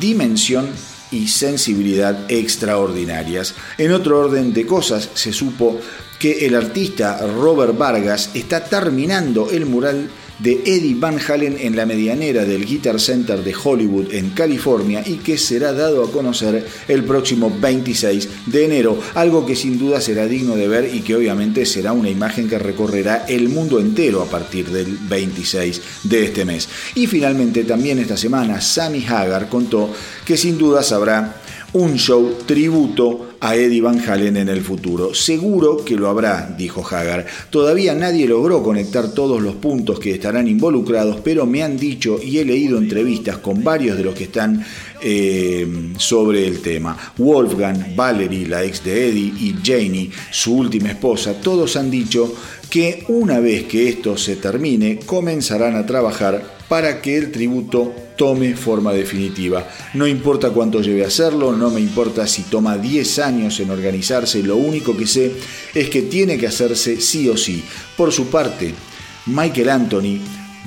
dimensión 0.00 0.68
y 1.10 1.28
sensibilidad 1.28 2.30
extraordinarias. 2.30 3.54
En 3.78 3.92
otro 3.92 4.20
orden 4.20 4.52
de 4.52 4.66
cosas, 4.66 5.10
se 5.14 5.32
supo 5.32 5.80
que 6.18 6.46
el 6.46 6.54
artista 6.54 7.18
Robert 7.26 7.76
Vargas 7.78 8.30
está 8.34 8.64
terminando 8.64 9.50
el 9.50 9.66
mural 9.66 10.10
de 10.38 10.62
Eddie 10.64 10.94
Van 10.94 11.18
Halen 11.18 11.56
en 11.60 11.76
la 11.76 11.86
medianera 11.86 12.44
del 12.44 12.64
Guitar 12.64 13.00
Center 13.00 13.42
de 13.42 13.54
Hollywood 13.54 14.12
en 14.12 14.30
California 14.30 15.02
y 15.04 15.16
que 15.16 15.38
será 15.38 15.72
dado 15.72 16.04
a 16.04 16.10
conocer 16.10 16.66
el 16.86 17.04
próximo 17.04 17.54
26 17.60 18.28
de 18.46 18.64
enero, 18.64 18.98
algo 19.14 19.44
que 19.44 19.56
sin 19.56 19.78
duda 19.78 20.00
será 20.00 20.26
digno 20.26 20.56
de 20.56 20.68
ver 20.68 20.94
y 20.94 21.00
que 21.00 21.16
obviamente 21.16 21.66
será 21.66 21.92
una 21.92 22.10
imagen 22.10 22.48
que 22.48 22.58
recorrerá 22.58 23.24
el 23.28 23.48
mundo 23.48 23.80
entero 23.80 24.22
a 24.22 24.26
partir 24.26 24.68
del 24.70 24.96
26 24.96 25.82
de 26.04 26.24
este 26.24 26.44
mes. 26.44 26.68
Y 26.94 27.06
finalmente 27.06 27.64
también 27.64 27.98
esta 27.98 28.16
semana 28.16 28.60
Sammy 28.60 29.04
Hagar 29.06 29.48
contó 29.48 29.90
que 30.24 30.36
sin 30.36 30.58
duda 30.58 30.82
habrá 30.90 31.42
un 31.72 31.96
show 31.96 32.38
tributo 32.46 33.27
a 33.40 33.54
Eddie 33.54 33.80
Van 33.80 34.00
Halen 34.00 34.36
en 34.36 34.48
el 34.48 34.62
futuro. 34.62 35.14
Seguro 35.14 35.84
que 35.84 35.96
lo 35.96 36.08
habrá, 36.08 36.54
dijo 36.56 36.84
Hagar. 36.86 37.26
Todavía 37.50 37.94
nadie 37.94 38.26
logró 38.26 38.62
conectar 38.62 39.12
todos 39.12 39.40
los 39.42 39.54
puntos 39.56 40.00
que 40.00 40.12
estarán 40.12 40.48
involucrados, 40.48 41.20
pero 41.22 41.46
me 41.46 41.62
han 41.62 41.76
dicho 41.76 42.18
y 42.22 42.38
he 42.38 42.44
leído 42.44 42.78
entrevistas 42.78 43.38
con 43.38 43.62
varios 43.62 43.96
de 43.96 44.04
los 44.04 44.14
que 44.14 44.24
están 44.24 44.64
eh, 45.00 45.92
sobre 45.96 46.46
el 46.46 46.60
tema. 46.60 46.96
Wolfgang, 47.16 47.94
Valerie, 47.94 48.48
la 48.48 48.64
ex 48.64 48.82
de 48.84 49.08
Eddie, 49.08 49.32
y 49.38 49.54
Janie, 49.64 50.10
su 50.30 50.56
última 50.56 50.90
esposa, 50.90 51.34
todos 51.40 51.76
han 51.76 51.90
dicho 51.90 52.34
que 52.70 53.04
una 53.08 53.40
vez 53.40 53.64
que 53.64 53.88
esto 53.88 54.16
se 54.16 54.36
termine, 54.36 54.98
comenzarán 54.98 55.76
a 55.76 55.86
trabajar 55.86 56.58
para 56.68 57.00
que 57.00 57.16
el 57.16 57.32
tributo 57.32 57.94
tome 58.16 58.54
forma 58.54 58.92
definitiva. 58.92 59.66
No 59.94 60.06
importa 60.06 60.50
cuánto 60.50 60.82
lleve 60.82 61.04
a 61.04 61.08
hacerlo, 61.08 61.56
no 61.56 61.70
me 61.70 61.80
importa 61.80 62.26
si 62.26 62.42
toma 62.42 62.76
10 62.76 63.18
años 63.20 63.58
en 63.60 63.70
organizarse, 63.70 64.42
lo 64.42 64.56
único 64.56 64.96
que 64.96 65.06
sé 65.06 65.32
es 65.74 65.88
que 65.88 66.02
tiene 66.02 66.36
que 66.36 66.46
hacerse 66.46 67.00
sí 67.00 67.28
o 67.28 67.36
sí. 67.36 67.64
Por 67.96 68.12
su 68.12 68.26
parte, 68.26 68.74
Michael 69.26 69.70
Anthony 69.70 70.20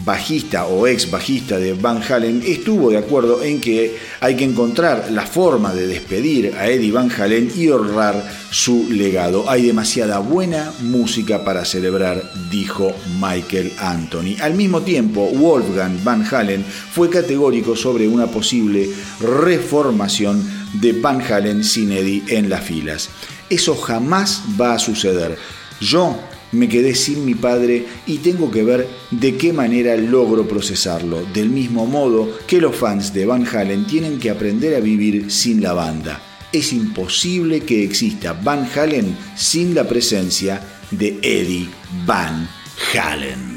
bajista 0.03 0.65
o 0.65 0.87
ex 0.87 1.09
bajista 1.09 1.57
de 1.57 1.73
Van 1.73 2.01
Halen, 2.01 2.43
estuvo 2.45 2.89
de 2.89 2.97
acuerdo 2.97 3.43
en 3.43 3.59
que 3.61 3.97
hay 4.19 4.35
que 4.35 4.43
encontrar 4.43 5.09
la 5.11 5.25
forma 5.25 5.73
de 5.73 5.87
despedir 5.87 6.55
a 6.55 6.67
Eddie 6.67 6.91
Van 6.91 7.11
Halen 7.11 7.51
y 7.55 7.69
honrar 7.69 8.23
su 8.51 8.87
legado. 8.91 9.49
Hay 9.49 9.63
demasiada 9.63 10.19
buena 10.19 10.71
música 10.81 11.43
para 11.43 11.65
celebrar, 11.65 12.23
dijo 12.49 12.93
Michael 13.19 13.73
Anthony. 13.77 14.35
Al 14.41 14.55
mismo 14.55 14.81
tiempo, 14.81 15.29
Wolfgang 15.33 16.03
Van 16.03 16.25
Halen 16.29 16.63
fue 16.63 17.09
categórico 17.09 17.75
sobre 17.75 18.07
una 18.07 18.27
posible 18.27 18.89
reformación 19.19 20.43
de 20.73 20.93
Van 20.93 21.21
Halen 21.21 21.63
sin 21.63 21.91
Eddie 21.91 22.23
en 22.27 22.49
las 22.49 22.63
filas. 22.63 23.09
Eso 23.49 23.75
jamás 23.75 24.43
va 24.59 24.73
a 24.73 24.79
suceder. 24.79 25.37
Yo 25.79 26.17
me 26.51 26.67
quedé 26.67 26.95
sin 26.95 27.25
mi 27.25 27.35
padre 27.35 27.85
y 28.07 28.17
tengo 28.17 28.51
que 28.51 28.63
ver 28.63 28.87
de 29.11 29.35
qué 29.37 29.53
manera 29.53 29.95
logro 29.95 30.47
procesarlo, 30.47 31.23
del 31.33 31.49
mismo 31.49 31.85
modo 31.85 32.29
que 32.47 32.61
los 32.61 32.75
fans 32.75 33.13
de 33.13 33.25
Van 33.25 33.45
Halen 33.45 33.85
tienen 33.85 34.19
que 34.19 34.29
aprender 34.29 34.75
a 34.75 34.79
vivir 34.79 35.31
sin 35.31 35.61
la 35.61 35.73
banda. 35.73 36.21
Es 36.51 36.73
imposible 36.73 37.61
que 37.61 37.83
exista 37.83 38.33
Van 38.33 38.67
Halen 38.75 39.15
sin 39.35 39.73
la 39.73 39.87
presencia 39.87 40.61
de 40.91 41.19
Eddie 41.21 41.69
Van 42.05 42.47
Halen. 42.93 43.50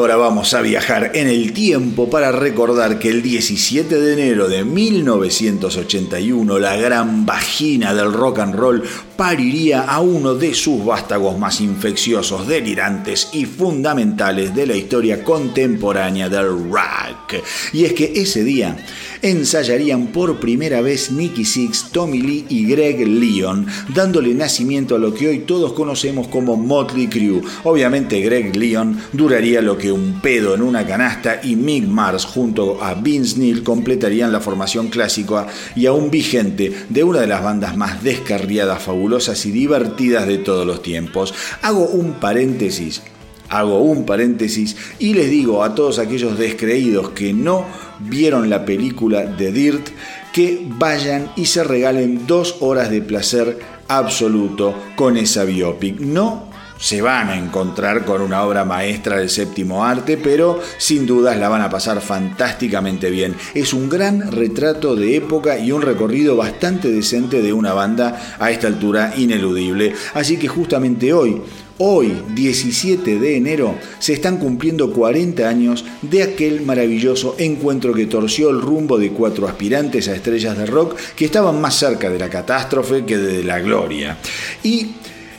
Ahora 0.00 0.16
vamos 0.16 0.54
a 0.54 0.62
viajar 0.62 1.10
en 1.12 1.28
el 1.28 1.52
tiempo 1.52 2.08
para 2.08 2.32
recordar 2.32 2.98
que 2.98 3.10
el 3.10 3.20
17 3.20 4.00
de 4.00 4.12
enero 4.14 4.48
de 4.48 4.64
1981 4.64 6.58
la 6.58 6.74
gran 6.76 7.26
vagina 7.26 7.92
del 7.92 8.10
rock 8.10 8.38
and 8.38 8.54
roll 8.54 8.82
pariría 9.16 9.82
a 9.82 10.00
uno 10.00 10.34
de 10.34 10.54
sus 10.54 10.82
vástagos 10.82 11.38
más 11.38 11.60
infecciosos, 11.60 12.48
delirantes 12.48 13.28
y 13.34 13.44
fundamentales 13.44 14.54
de 14.54 14.66
la 14.66 14.74
historia 14.74 15.22
contemporánea 15.22 16.30
del 16.30 16.70
rock. 16.70 17.44
Y 17.74 17.84
es 17.84 17.92
que 17.92 18.14
ese 18.16 18.42
día 18.42 18.78
ensayarían 19.22 20.08
por 20.08 20.40
primera 20.40 20.80
vez 20.80 21.10
Nicky 21.10 21.44
Six, 21.44 21.90
Tommy 21.92 22.20
Lee 22.20 22.46
y 22.48 22.66
Greg 22.66 23.06
Leon, 23.06 23.66
dándole 23.94 24.34
nacimiento 24.34 24.96
a 24.96 24.98
lo 24.98 25.14
que 25.14 25.28
hoy 25.28 25.38
todos 25.40 25.72
conocemos 25.72 26.28
como 26.28 26.56
Motley 26.56 27.08
Crue. 27.08 27.42
Obviamente 27.64 28.20
Greg 28.20 28.56
Leon 28.56 28.98
duraría 29.12 29.60
lo 29.62 29.76
que 29.76 29.92
un 29.92 30.20
pedo 30.20 30.54
en 30.54 30.62
una 30.62 30.86
canasta 30.86 31.40
y 31.42 31.56
Mick 31.56 31.86
Mars 31.86 32.24
junto 32.24 32.82
a 32.82 32.94
Vince 32.94 33.38
Neil 33.38 33.62
completarían 33.62 34.32
la 34.32 34.40
formación 34.40 34.88
clásica 34.88 35.46
y 35.76 35.86
aún 35.86 36.10
vigente 36.10 36.72
de 36.88 37.04
una 37.04 37.20
de 37.20 37.26
las 37.26 37.42
bandas 37.42 37.76
más 37.76 38.02
descarriadas, 38.02 38.82
fabulosas 38.82 39.44
y 39.46 39.50
divertidas 39.50 40.26
de 40.26 40.38
todos 40.38 40.66
los 40.66 40.82
tiempos. 40.82 41.34
Hago 41.62 41.86
un 41.86 42.14
paréntesis 42.14 43.02
Hago 43.50 43.80
un 43.80 44.06
paréntesis 44.06 44.76
y 44.98 45.14
les 45.14 45.28
digo 45.28 45.62
a 45.62 45.74
todos 45.74 45.98
aquellos 45.98 46.38
descreídos 46.38 47.10
que 47.10 47.32
no 47.32 47.66
vieron 47.98 48.48
la 48.48 48.64
película 48.64 49.26
de 49.26 49.52
Dirt 49.52 49.88
que 50.32 50.64
vayan 50.78 51.32
y 51.36 51.46
se 51.46 51.64
regalen 51.64 52.26
dos 52.26 52.56
horas 52.60 52.90
de 52.90 53.02
placer 53.02 53.58
absoluto 53.88 54.74
con 54.94 55.16
esa 55.16 55.44
biopic. 55.44 55.98
No 55.98 56.50
se 56.80 57.02
van 57.02 57.28
a 57.28 57.36
encontrar 57.36 58.06
con 58.06 58.22
una 58.22 58.42
obra 58.42 58.64
maestra 58.64 59.18
del 59.18 59.28
séptimo 59.28 59.84
arte, 59.84 60.16
pero 60.16 60.60
sin 60.78 61.06
dudas 61.06 61.36
la 61.36 61.50
van 61.50 61.60
a 61.60 61.68
pasar 61.68 62.00
fantásticamente 62.00 63.10
bien. 63.10 63.36
Es 63.54 63.74
un 63.74 63.90
gran 63.90 64.32
retrato 64.32 64.96
de 64.96 65.16
época 65.16 65.58
y 65.58 65.72
un 65.72 65.82
recorrido 65.82 66.36
bastante 66.36 66.90
decente 66.90 67.42
de 67.42 67.52
una 67.52 67.74
banda 67.74 68.36
a 68.38 68.50
esta 68.50 68.66
altura 68.66 69.12
ineludible. 69.16 69.92
Así 70.14 70.38
que 70.38 70.48
justamente 70.48 71.12
hoy, 71.12 71.42
Hoy, 71.82 72.12
17 72.34 73.18
de 73.18 73.38
enero, 73.38 73.74
se 74.00 74.12
están 74.12 74.36
cumpliendo 74.36 74.92
40 74.92 75.48
años 75.48 75.82
de 76.02 76.22
aquel 76.22 76.60
maravilloso 76.60 77.36
encuentro 77.38 77.94
que 77.94 78.04
torció 78.04 78.50
el 78.50 78.60
rumbo 78.60 78.98
de 78.98 79.12
cuatro 79.12 79.48
aspirantes 79.48 80.06
a 80.06 80.14
estrellas 80.14 80.58
de 80.58 80.66
rock 80.66 80.98
que 81.16 81.24
estaban 81.24 81.58
más 81.58 81.76
cerca 81.76 82.10
de 82.10 82.18
la 82.18 82.28
catástrofe 82.28 83.06
que 83.06 83.16
de 83.16 83.42
la 83.44 83.60
gloria. 83.60 84.18
Y 84.62 84.88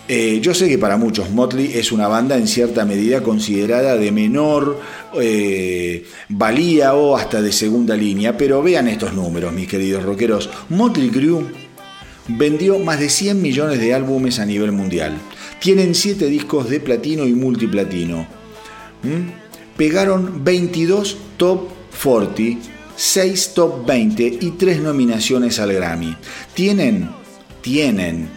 eh, 0.07 0.39
yo 0.41 0.55
sé 0.55 0.67
que 0.67 0.79
para 0.79 0.97
muchos 0.97 1.29
Motley 1.29 1.73
es 1.75 1.91
una 1.91 2.07
banda 2.07 2.35
en 2.35 2.47
cierta 2.47 2.85
medida 2.85 3.21
considerada 3.21 3.95
de 3.95 4.11
menor 4.11 4.79
eh, 5.21 6.07
valía 6.27 6.95
o 6.95 7.15
hasta 7.15 7.39
de 7.39 7.51
segunda 7.51 7.95
línea, 7.95 8.35
pero 8.35 8.63
vean 8.63 8.87
estos 8.87 9.13
números, 9.13 9.53
mis 9.53 9.67
queridos 9.67 10.01
rockeros. 10.01 10.49
Motley 10.69 11.11
Crue 11.11 11.45
vendió 12.27 12.79
más 12.79 12.99
de 12.99 13.09
100 13.09 13.39
millones 13.39 13.79
de 13.79 13.93
álbumes 13.93 14.39
a 14.39 14.45
nivel 14.47 14.71
mundial. 14.71 15.19
Tienen 15.61 15.93
7 15.93 16.25
discos 16.25 16.71
de 16.71 16.79
platino 16.79 17.23
y 17.27 17.33
multiplatino. 17.33 18.27
¿Mm? 19.03 19.77
Pegaron 19.77 20.43
22 20.43 21.17
top 21.37 21.69
40, 22.03 22.67
6 22.95 23.51
top 23.53 23.85
20 23.85 24.39
y 24.41 24.51
3 24.57 24.81
nominaciones 24.81 25.59
al 25.59 25.71
Grammy. 25.73 26.17
Tienen, 26.55 27.11
tienen 27.61 28.27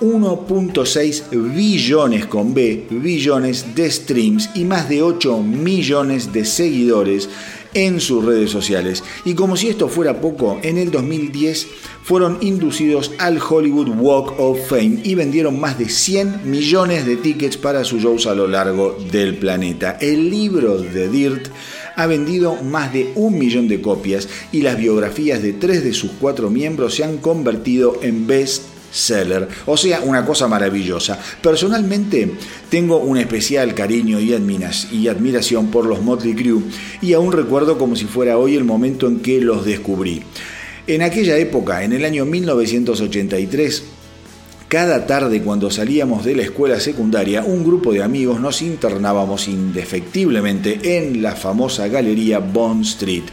1.6 0.00 1.54
billones 1.54 2.24
con 2.26 2.54
B, 2.54 2.86
billones 2.90 3.74
de 3.74 3.90
streams 3.90 4.48
y 4.54 4.64
más 4.64 4.88
de 4.88 5.02
8 5.02 5.42
millones 5.42 6.32
de 6.32 6.46
seguidores 6.46 7.28
en 7.74 8.00
sus 8.00 8.24
redes 8.24 8.50
sociales. 8.50 9.02
Y 9.24 9.34
como 9.34 9.56
si 9.56 9.68
esto 9.68 9.88
fuera 9.88 10.20
poco, 10.20 10.58
en 10.62 10.78
el 10.78 10.90
2010 10.90 11.66
fueron 12.02 12.38
inducidos 12.40 13.12
al 13.18 13.40
Hollywood 13.40 13.88
Walk 13.88 14.38
of 14.38 14.68
Fame 14.68 15.00
y 15.04 15.14
vendieron 15.14 15.58
más 15.58 15.78
de 15.78 15.88
100 15.88 16.50
millones 16.50 17.06
de 17.06 17.16
tickets 17.16 17.56
para 17.56 17.84
sus 17.84 18.02
shows 18.02 18.26
a 18.26 18.34
lo 18.34 18.46
largo 18.46 18.96
del 19.10 19.36
planeta. 19.36 19.98
El 20.00 20.30
libro 20.30 20.78
de 20.78 21.08
Dirt 21.08 21.48
ha 21.96 22.06
vendido 22.06 22.56
más 22.62 22.92
de 22.92 23.12
un 23.14 23.38
millón 23.38 23.68
de 23.68 23.80
copias 23.80 24.28
y 24.52 24.62
las 24.62 24.76
biografías 24.76 25.42
de 25.42 25.52
tres 25.52 25.84
de 25.84 25.92
sus 25.92 26.10
cuatro 26.20 26.50
miembros 26.50 26.94
se 26.94 27.04
han 27.04 27.18
convertido 27.18 27.98
en 28.02 28.26
best 28.26 28.73
seller, 28.94 29.48
o 29.66 29.76
sea, 29.76 30.00
una 30.00 30.24
cosa 30.24 30.46
maravillosa. 30.46 31.18
Personalmente 31.42 32.30
tengo 32.70 32.98
un 32.98 33.18
especial 33.18 33.74
cariño 33.74 34.20
y, 34.20 34.34
y 34.92 35.08
admiración 35.08 35.66
por 35.68 35.86
los 35.86 36.00
Motley 36.00 36.34
Crue 36.34 36.62
y 37.02 37.12
aún 37.12 37.32
recuerdo 37.32 37.76
como 37.76 37.96
si 37.96 38.04
fuera 38.04 38.38
hoy 38.38 38.54
el 38.54 38.64
momento 38.64 39.08
en 39.08 39.20
que 39.20 39.40
los 39.40 39.66
descubrí. 39.66 40.22
En 40.86 41.02
aquella 41.02 41.36
época, 41.38 41.82
en 41.82 41.92
el 41.92 42.04
año 42.04 42.24
1983, 42.24 43.82
cada 44.68 45.06
tarde 45.06 45.42
cuando 45.42 45.70
salíamos 45.70 46.24
de 46.24 46.34
la 46.34 46.42
escuela 46.42 46.80
secundaria, 46.80 47.44
un 47.44 47.64
grupo 47.64 47.92
de 47.92 48.02
amigos 48.02 48.40
nos 48.40 48.62
internábamos 48.62 49.46
indefectiblemente 49.46 50.96
en 50.96 51.22
la 51.22 51.36
famosa 51.36 51.86
galería 51.88 52.38
Bond 52.40 52.84
Street. 52.84 53.24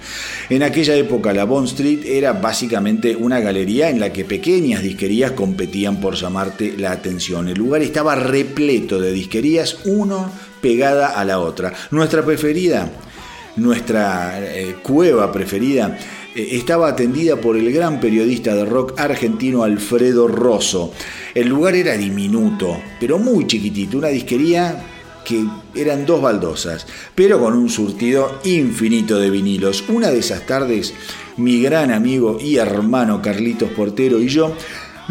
En 0.50 0.64
aquella 0.64 0.96
época 0.96 1.34
la 1.34 1.46
Bond 1.46 1.68
Street 1.68 2.02
era 2.06 2.34
básicamente 2.34 3.16
una 3.16 3.40
galería 3.40 3.90
en 3.90 4.00
la 4.00 4.14
que 4.14 4.26
pequeñas 4.26 4.84
disquerías 4.84 5.32
competían 5.32 6.00
por 6.00 6.16
llamarte 6.16 6.76
la 6.78 6.92
atención. 6.92 7.48
El 7.48 7.58
lugar 7.58 7.82
estaba 7.82 8.16
repleto 8.16 9.00
de 9.00 9.12
disquerías, 9.12 9.80
uno 9.86 10.32
pegada 10.62 11.20
a 11.20 11.26
la 11.26 11.40
otra. 11.40 11.74
Nuestra 11.90 12.24
preferida, 12.24 12.92
nuestra 13.56 14.40
eh, 14.40 14.76
cueva 14.84 15.32
preferida, 15.32 15.98
estaba 16.36 16.90
atendida 16.90 17.36
por 17.36 17.58
el 17.58 17.72
gran 17.72 18.00
periodista 18.00 18.56
de 18.56 18.66
rock 18.66 19.00
argentino 19.00 19.64
Alfredo 19.64 20.28
Rosso. 20.28 20.94
El 21.34 21.50
lugar 21.50 21.76
era 21.76 21.98
diminuto, 21.98 22.78
pero 23.00 23.20
muy 23.20 23.48
chiquitito, 23.48 23.98
una 23.98 24.08
disquería 24.08 24.84
que 25.26 25.46
eran 25.76 26.06
dos 26.06 26.22
baldosas, 26.22 26.88
pero 27.14 27.40
con 27.40 27.54
un 27.54 27.70
surtido 27.70 28.40
infinito 28.44 29.20
de 29.20 29.30
vinilos. 29.30 29.84
Una 29.88 30.10
de 30.10 30.20
esas 30.20 30.46
tardes, 30.46 30.94
mi 31.38 31.62
gran 31.62 31.92
amigo 31.92 32.40
y 32.42 32.58
hermano 32.58 33.22
Carlitos 33.22 33.70
Portero 33.72 34.20
y 34.20 34.28
yo 34.28 34.56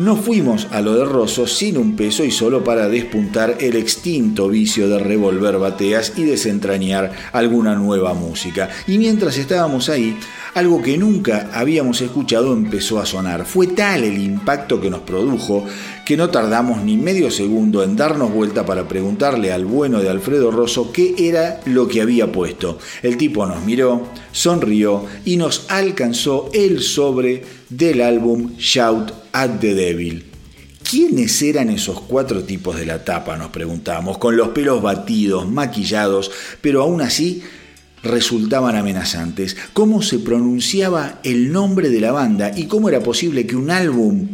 No 0.01 0.16
fuimos 0.16 0.66
a 0.70 0.80
lo 0.80 0.94
de 0.94 1.05
Rosso 1.05 1.46
sin 1.46 1.76
un 1.76 1.94
peso 1.94 2.24
y 2.24 2.30
solo 2.30 2.64
para 2.64 2.88
despuntar 2.88 3.59
el 3.61 3.76
extinto 3.76 4.48
vicio 4.48 4.88
de 4.88 4.98
revolver 4.98 5.59
bateas 5.59 6.14
y 6.16 6.22
desentrañar 6.22 7.12
alguna 7.32 7.74
nueva 7.74 8.14
música. 8.14 8.70
Y 8.86 8.96
mientras 8.96 9.36
estábamos 9.36 9.90
ahí, 9.90 10.18
algo 10.55 10.80
que 10.80 10.96
nunca 10.96 11.51
habíamos 11.53 12.01
escuchado 12.01 12.55
empezó 12.55 12.98
a 12.98 13.05
sonar. 13.05 13.44
Fue 13.44 13.66
tal 13.66 14.05
el 14.05 14.16
impacto 14.16 14.80
que 14.80 14.88
nos 14.88 15.01
produjo 15.01 15.66
que 16.07 16.16
no 16.16 16.30
tardamos 16.30 16.82
ni 16.82 16.96
medio 16.96 17.30
segundo 17.30 17.82
en 17.82 17.94
darnos 17.94 18.32
vuelta 18.32 18.64
para 18.64 18.88
preguntarle 18.88 19.53
al 19.53 19.66
bueno 19.66 20.01
de 20.01 20.09
Alfredo 20.09 20.51
Rosso 20.51 20.92
qué 20.92 21.14
era 21.18 21.61
lo 21.66 21.88
que 21.88 22.01
había 22.01 22.32
puesto. 22.32 22.78
El 23.03 23.18
tipo 23.18 23.44
nos 23.44 23.62
miró, 23.66 24.07
sonrió 24.32 25.05
y 25.26 25.36
nos 25.36 25.66
alcanzó 25.68 26.48
el 26.55 26.80
sobre 26.80 27.44
del 27.68 28.01
álbum 28.01 28.53
Shout 28.57 29.19
at 29.32 29.58
the 29.60 29.74
Devil. 29.74 30.24
¿Quiénes 30.88 31.40
eran 31.42 31.70
esos 31.70 32.00
cuatro 32.00 32.42
tipos 32.42 32.76
de 32.76 32.86
la 32.86 33.04
tapa? 33.04 33.36
Nos 33.36 33.50
preguntamos, 33.50 34.18
con 34.18 34.36
los 34.36 34.48
pelos 34.48 34.82
batidos, 34.82 35.48
maquillados, 35.48 36.30
pero 36.60 36.82
aún 36.82 37.00
así 37.00 37.42
resultaban 38.02 38.76
amenazantes. 38.76 39.56
¿Cómo 39.72 40.02
se 40.02 40.18
pronunciaba 40.18 41.20
el 41.22 41.52
nombre 41.52 41.90
de 41.90 42.00
la 42.00 42.12
banda 42.12 42.50
y 42.56 42.64
cómo 42.64 42.88
era 42.88 43.00
posible 43.00 43.46
que 43.46 43.56
un 43.56 43.70
álbum 43.70 44.28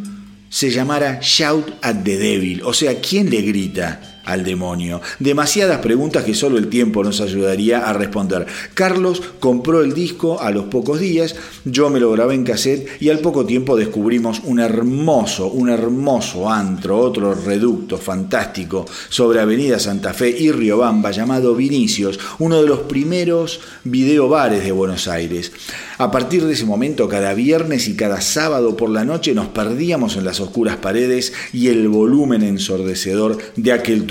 se 0.48 0.70
llamara 0.70 1.18
Shout 1.20 1.74
at 1.82 1.96
the 2.04 2.16
Devil? 2.16 2.62
O 2.64 2.72
sea, 2.72 3.00
¿quién 3.00 3.28
le 3.28 3.42
grita? 3.42 4.15
Al 4.26 4.44
demonio. 4.44 5.00
Demasiadas 5.18 5.78
preguntas 5.78 6.24
que 6.24 6.34
solo 6.34 6.58
el 6.58 6.68
tiempo 6.68 7.02
nos 7.02 7.20
ayudaría 7.20 7.88
a 7.88 7.92
responder. 7.92 8.46
Carlos 8.74 9.22
compró 9.40 9.82
el 9.82 9.94
disco 9.94 10.40
a 10.40 10.50
los 10.50 10.66
pocos 10.66 11.00
días, 11.00 11.34
yo 11.64 11.88
me 11.88 12.00
lo 12.00 12.12
grabé 12.12 12.34
en 12.34 12.44
cassette 12.44 13.00
y 13.00 13.08
al 13.08 13.20
poco 13.20 13.46
tiempo 13.46 13.76
descubrimos 13.76 14.42
un 14.44 14.60
hermoso, 14.60 15.48
un 15.48 15.70
hermoso 15.70 16.50
antro, 16.50 16.98
otro 16.98 17.34
reducto 17.34 17.96
fantástico 17.98 18.84
sobre 19.08 19.40
Avenida 19.40 19.78
Santa 19.78 20.12
Fe 20.12 20.30
y 20.38 20.52
Riobamba 20.52 21.10
llamado 21.10 21.54
Vinicius, 21.54 22.18
uno 22.38 22.60
de 22.60 22.68
los 22.68 22.80
primeros 22.80 23.60
videobares 23.84 24.64
de 24.64 24.72
Buenos 24.72 25.08
Aires. 25.08 25.52
A 25.98 26.10
partir 26.10 26.44
de 26.44 26.52
ese 26.52 26.66
momento, 26.66 27.08
cada 27.08 27.32
viernes 27.32 27.88
y 27.88 27.96
cada 27.96 28.20
sábado 28.20 28.76
por 28.76 28.90
la 28.90 29.04
noche 29.04 29.34
nos 29.34 29.46
perdíamos 29.48 30.16
en 30.16 30.24
las 30.24 30.40
oscuras 30.40 30.76
paredes 30.76 31.32
y 31.52 31.68
el 31.68 31.88
volumen 31.88 32.42
ensordecedor 32.42 33.38
de 33.56 33.72
aquel 33.72 34.06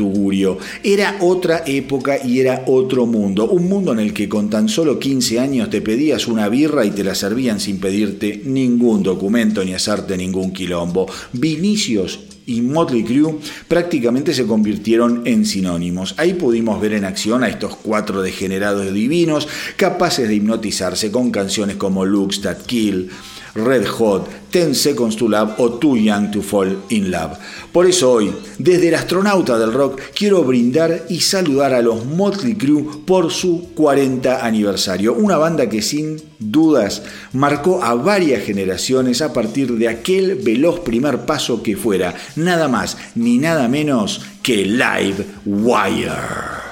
Era 0.84 1.18
otra 1.22 1.64
época 1.66 2.18
y 2.24 2.40
era 2.40 2.64
otro 2.68 3.06
mundo, 3.06 3.50
un 3.50 3.68
mundo 3.70 3.94
en 3.94 4.00
el 4.00 4.14
que 4.14 4.30
con 4.30 4.50
tan 4.50 4.70
solo 4.70 5.00
15 5.00 5.40
años 5.40 5.70
te 5.70 5.82
pedías 5.82 6.28
una 6.28 6.50
birra 6.50 6.86
y 6.86 6.92
te 6.92 7.04
la 7.04 7.16
servían 7.16 7.60
sin 7.60 7.80
pedirte 7.80 8.42
ningún 8.46 9.04
documento 9.04 9.64
ni 9.64 9.74
hacerte 9.74 10.18
ningún 10.18 10.52
quilombo. 10.52 11.08
Vinicius 11.34 12.20
y 12.46 12.62
Motley 12.62 13.04
Crue 13.04 13.38
prácticamente 13.68 14.34
se 14.34 14.46
convirtieron 14.46 15.24
en 15.26 15.46
sinónimos. 15.46 16.16
Ahí 16.18 16.34
pudimos 16.34 16.80
ver 16.80 16.94
en 16.94 17.06
acción 17.06 17.44
a 17.44 17.50
estos 17.50 17.76
cuatro 17.76 18.22
degenerados 18.22 18.94
divinos 18.94 19.48
capaces 19.78 20.28
de 20.28 20.36
hipnotizarse 20.36 21.12
con 21.12 21.32
canciones 21.32 21.78
como 21.78 22.06
Looks 22.06 22.42
That 22.42 22.62
Kill, 22.66 23.10
Red 23.56 23.86
Hot, 24.00 24.28
Ten 24.52 24.76
Seconds 24.76 25.16
to 25.16 25.30
Love 25.30 25.54
o 25.58 25.72
Too 25.80 25.98
Young 25.98 26.30
to 26.32 26.42
Fall 26.42 26.84
in 26.90 27.10
Love. 27.10 27.38
Por 27.72 27.86
eso 27.86 28.12
hoy, 28.12 28.34
desde 28.58 28.90
el 28.90 28.96
astronauta 28.96 29.58
del 29.58 29.72
rock, 29.72 30.00
quiero 30.14 30.44
brindar 30.44 31.06
y 31.10 31.22
saludar 31.22 31.74
a 31.74 31.82
los 31.82 32.06
Motley 32.06 32.56
Crue 32.56 32.84
por 33.06 33.32
su 33.32 33.70
40 33.74 34.46
aniversario. 34.46 35.14
Una 35.14 35.38
banda 35.38 35.70
que 35.70 35.82
sin 35.82 36.22
dudas 36.38 37.04
marcó 37.34 37.82
a 37.84 37.96
varias 37.96 38.44
generaciones 38.44 39.22
a 39.22 39.32
partir 39.32 39.74
de 39.74 39.88
aquel 39.88 40.36
veloz 40.36 40.82
primer 40.82 41.26
paso 41.26 41.64
que 41.64 41.78
fuera 41.78 42.14
nada 42.36 42.68
más 42.68 42.98
ni 43.16 43.38
nada 43.38 43.68
menos 43.68 44.22
que 44.44 44.66
Live 44.66 45.26
Wire. 45.46 46.65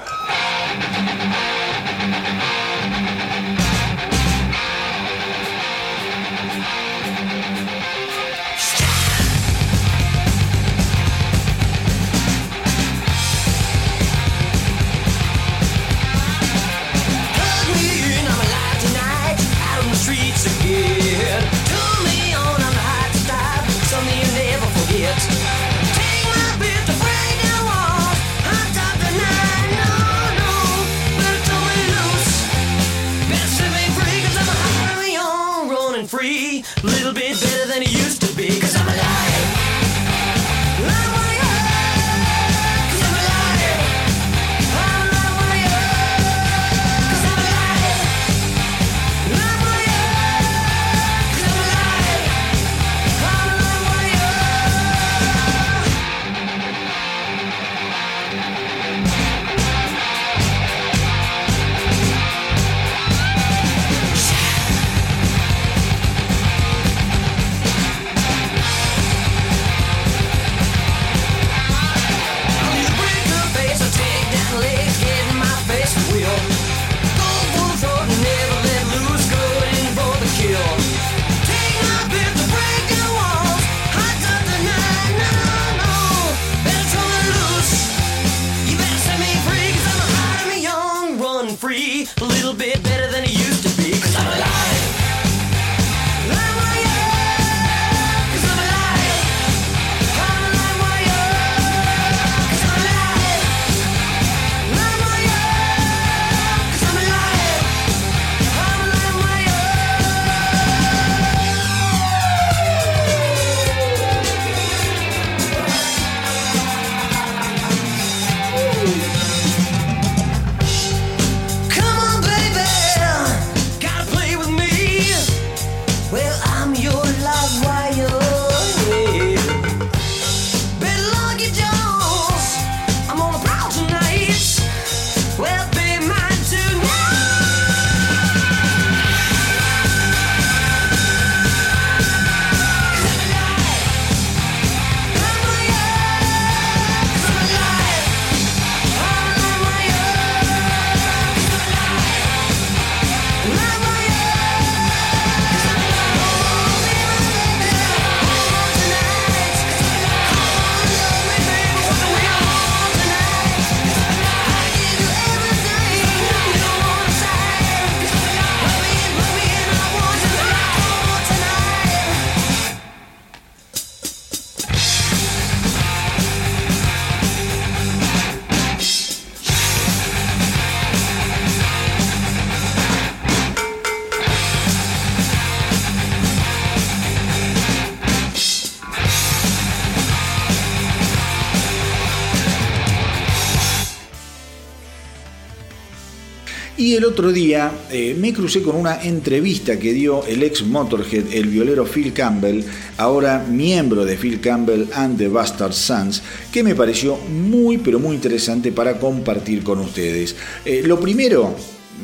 El 196.94 197.06
otro 197.06 197.32
día 197.32 197.72
eh, 197.92 198.16
me 198.20 198.32
crucé 198.32 198.62
con 198.62 198.76
una 198.76 199.02
entrevista 199.02 199.80
que 199.80 199.94
dio 199.94 200.24
el 200.28 200.44
ex 200.44 200.64
Motorhead, 200.64 201.34
el 201.34 201.48
violero 201.48 201.86
Phil 201.86 202.14
Campbell, 202.14 202.64
ahora 202.98 203.44
miembro 203.50 204.06
de 204.06 204.16
Phil 204.16 204.40
Campbell 204.40 204.88
and 204.94 205.18
the 205.18 205.28
Bastard 205.28 205.74
Sons, 205.74 206.22
que 206.52 206.62
me 206.62 206.76
pareció 206.76 207.18
muy 207.18 207.80
pero 207.80 208.00
muy 208.00 208.14
interesante 208.16 208.72
para 208.72 209.00
compartir 209.00 209.64
con 209.64 209.80
ustedes. 209.80 210.36
Eh, 210.64 210.84
lo 210.86 211.00
primero, 211.00 211.56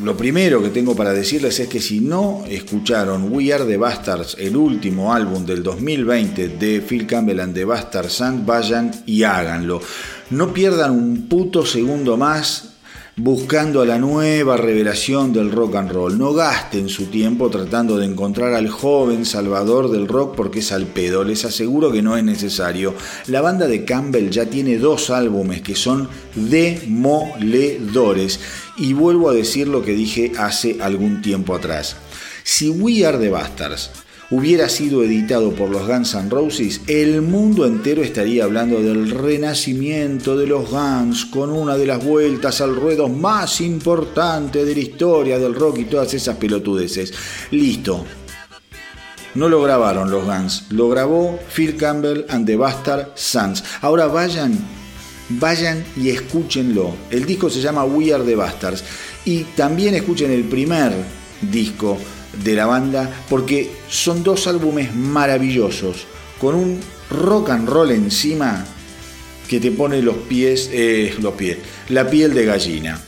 lo 0.04 0.18
primero 0.18 0.60
que 0.64 0.70
tengo 0.70 0.96
para 0.96 1.14
decirles 1.14 1.60
es 1.60 1.68
que 1.68 1.80
si 1.80 2.00
no 2.00 2.44
escucharon 2.50 3.32
We 3.32 3.54
Are 3.54 3.66
the 3.66 3.78
Bastards, 3.78 4.38
el 4.40 4.58
último 4.58 5.14
álbum 5.14 5.46
del 5.46 5.62
2020 5.62 6.48
de 6.48 6.82
Phil 6.82 7.06
Campbell 7.06 7.42
and 7.42 7.54
the 7.54 7.64
Bastard 7.64 8.10
Sons, 8.10 8.44
vayan 8.44 8.90
y 9.06 9.22
háganlo. 9.22 9.82
No 10.32 10.52
pierdan 10.52 10.92
un 10.92 11.28
puto 11.28 11.64
segundo 11.64 12.18
más 12.18 12.69
buscando 13.20 13.82
a 13.82 13.86
la 13.86 14.00
nueva 14.00 14.56
revelación 14.56 15.34
del 15.34 15.52
rock 15.52 15.76
and 15.76 15.92
roll. 15.92 16.18
No 16.18 16.32
gasten 16.34 16.88
su 16.88 17.08
tiempo 17.08 17.50
tratando 17.50 17.98
de 17.98 18.06
encontrar 18.06 18.54
al 18.54 18.70
joven 18.70 19.26
salvador 19.26 19.92
del 19.92 20.08
rock 20.08 20.36
porque 20.36 20.60
es 20.60 20.72
al 20.72 20.86
pedo. 20.86 21.26
Les 21.26 21.44
aseguro 21.44 21.92
que 21.92 22.02
no 22.02 22.16
es 22.16 22.24
necesario. 22.24 22.94
La 23.28 23.42
banda 23.42 23.68
de 23.68 23.84
Campbell 23.84 24.30
ya 24.30 24.46
tiene 24.46 24.78
dos 24.78 25.10
álbumes 25.10 25.62
que 25.62 25.76
son 25.76 26.08
demoledores. 26.36 28.40
Y 28.78 28.94
vuelvo 28.94 29.30
a 29.30 29.34
decir 29.34 29.68
lo 29.68 29.84
que 29.84 29.96
dije 29.96 30.32
hace 30.38 30.78
algún 30.80 31.22
tiempo 31.22 31.54
atrás. 31.54 31.98
Si 32.44 32.70
We 32.70 33.06
Are 33.06 33.18
the 33.18 33.30
Bastards 33.30 33.90
hubiera 34.32 34.70
sido 34.70 35.04
editado 35.04 35.54
por 35.54 35.70
los 35.70 35.88
Guns 35.88 36.14
N' 36.14 36.30
Roses, 36.30 36.82
el 36.88 37.22
mundo 37.22 37.66
entero 37.66 38.04
estaría 38.04 38.44
hablando 38.44 38.82
del 38.82 39.10
renacimiento 39.10 40.38
de 40.38 40.46
los 40.46 40.70
Guns 40.70 41.26
con 41.26 41.50
una 41.50 41.76
de 41.78 41.88
las 41.88 42.04
vueltas 42.04 42.62
al 42.62 42.76
ruedo 42.76 43.10
más 43.10 43.60
importante 43.62 44.66
de 44.66 44.74
la 44.74 44.80
historia 44.80 45.40
del 45.40 45.56
rock 45.56 45.80
y 45.80 45.86
todas 45.86 46.14
esas 46.14 46.38
pelotudeces. 46.38 47.14
Listo. 47.52 48.06
No 49.36 49.48
lo 49.48 49.62
grabaron 49.62 50.12
los 50.12 50.26
Guns, 50.26 50.66
lo 50.70 50.90
grabó 50.90 51.40
Phil 51.56 51.76
Campbell 51.76 52.26
and 52.30 52.46
the 52.46 52.56
Bastard 52.56 53.12
Sons. 53.16 53.64
Ahora 53.82 54.08
vayan, 54.08 54.58
vayan 55.30 55.84
y 55.96 56.10
escúchenlo. 56.10 56.94
El 57.10 57.26
disco 57.26 57.50
se 57.50 57.62
llama 57.62 57.86
We 57.86 58.14
Are 58.14 58.24
the 58.24 58.36
Bastards 58.36 58.84
y 59.26 59.44
también 59.56 59.96
escuchen 59.96 60.32
el 60.32 60.44
primer 60.46 60.94
disco 61.42 61.98
de 62.44 62.54
la 62.54 62.66
banda 62.66 63.10
porque 63.30 63.72
son 63.90 64.24
dos 64.24 64.48
álbumes 64.48 64.96
maravillosos 64.96 66.06
con 66.40 66.56
un 66.56 66.80
rock 67.10 67.50
and 67.50 67.68
roll 67.68 67.92
encima 67.92 68.66
que 69.48 69.60
te 69.60 69.72
pone 69.72 70.02
los 70.02 70.16
pies, 70.16 70.70
eh, 70.72 71.16
los 71.20 71.34
pies, 71.34 71.58
la 71.90 72.10
piel 72.10 72.34
de 72.34 72.46
gallina. 72.46 73.02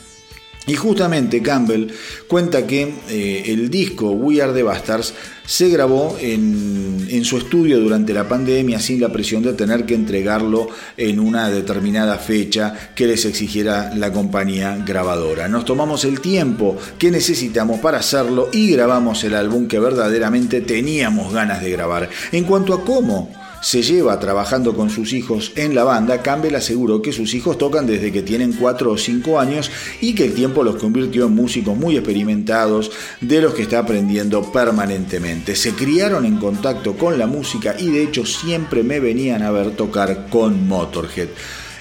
Y 0.68 0.76
justamente 0.76 1.42
Campbell 1.42 1.92
cuenta 2.28 2.66
que 2.68 2.94
eh, 3.10 3.44
el 3.48 3.70
disco 3.70 4.12
We 4.12 4.42
Are 4.42 4.54
the 4.54 4.64
Bastards 4.64 5.14
se 5.52 5.68
grabó 5.68 6.16
en, 6.18 7.08
en, 7.10 7.26
su 7.26 7.38
estudio 7.38 7.78
durante 7.82 8.14
la 8.14 8.26
pandemia 8.26 8.80
sin 8.80 9.02
la 9.02 9.10
presión 9.10 9.44
de 9.44 9.52
tener 9.52 9.86
que 9.86 9.96
entregarlo 9.96 10.70
en 10.96 11.20
una 11.20 11.50
determinada 11.50 12.18
fecha 12.20 12.74
que 12.96 13.06
les 13.06 13.26
exigiera 13.26 13.94
la 13.94 14.14
compañía 14.14 14.82
grabadora. 14.86 15.50
Nos 15.50 15.66
tomamos 15.66 16.06
el 16.06 16.22
tiempo 16.22 16.78
que 16.98 17.12
necesitamos 17.12 17.82
para 17.82 17.98
hacerlo 17.98 18.48
y 18.54 18.72
grabamos 18.72 19.26
el 19.26 19.36
álbum 19.36 19.68
que 19.68 19.78
verdaderamente 19.78 20.62
teníamos 20.62 21.34
ganas 21.34 21.62
de 21.62 21.72
grabar. 21.72 22.10
En 22.32 22.46
cuanto 22.46 22.74
a 22.74 22.86
cómo 22.86 23.41
se 23.62 23.84
lleva 23.84 24.20
trabajando 24.20 24.76
con 24.76 24.90
sus 24.90 25.14
hijos 25.14 25.54
en 25.56 25.76
la 25.76 25.84
banda, 25.84 26.22
Campbell 26.22 26.56
aseguró 26.56 27.02
que 27.02 27.14
sus 27.14 27.34
hijos 27.34 27.58
tocan 27.58 27.86
desde 27.86 28.12
que 28.12 28.24
tienen 28.24 28.54
4 28.54 28.92
o 28.92 28.98
5 28.98 29.40
años 29.40 29.72
y 30.02 30.16
que 30.16 30.26
el 30.26 30.34
tiempo 30.34 30.64
los 30.64 30.78
convirtió 30.78 31.28
en 31.28 31.36
músicos 31.36 31.78
muy 31.78 31.96
experimentados 31.96 32.92
de 33.22 33.40
los 33.42 33.54
que 33.54 33.62
está 33.62 33.80
aprendiendo 33.80 34.52
permanentemente. 34.52 35.56
Se 35.56 35.74
criaron 35.74 36.26
en 36.26 36.38
contacto 36.38 36.98
con 36.98 37.20
la 37.20 37.28
música 37.28 37.76
y 37.78 37.92
de 37.92 38.04
hecho 38.04 38.26
siempre 38.26 38.84
me 38.84 39.00
venían 39.00 39.44
a 39.44 39.52
ver 39.52 39.76
tocar 39.76 40.28
con 40.30 40.68
Motorhead. 40.68 41.30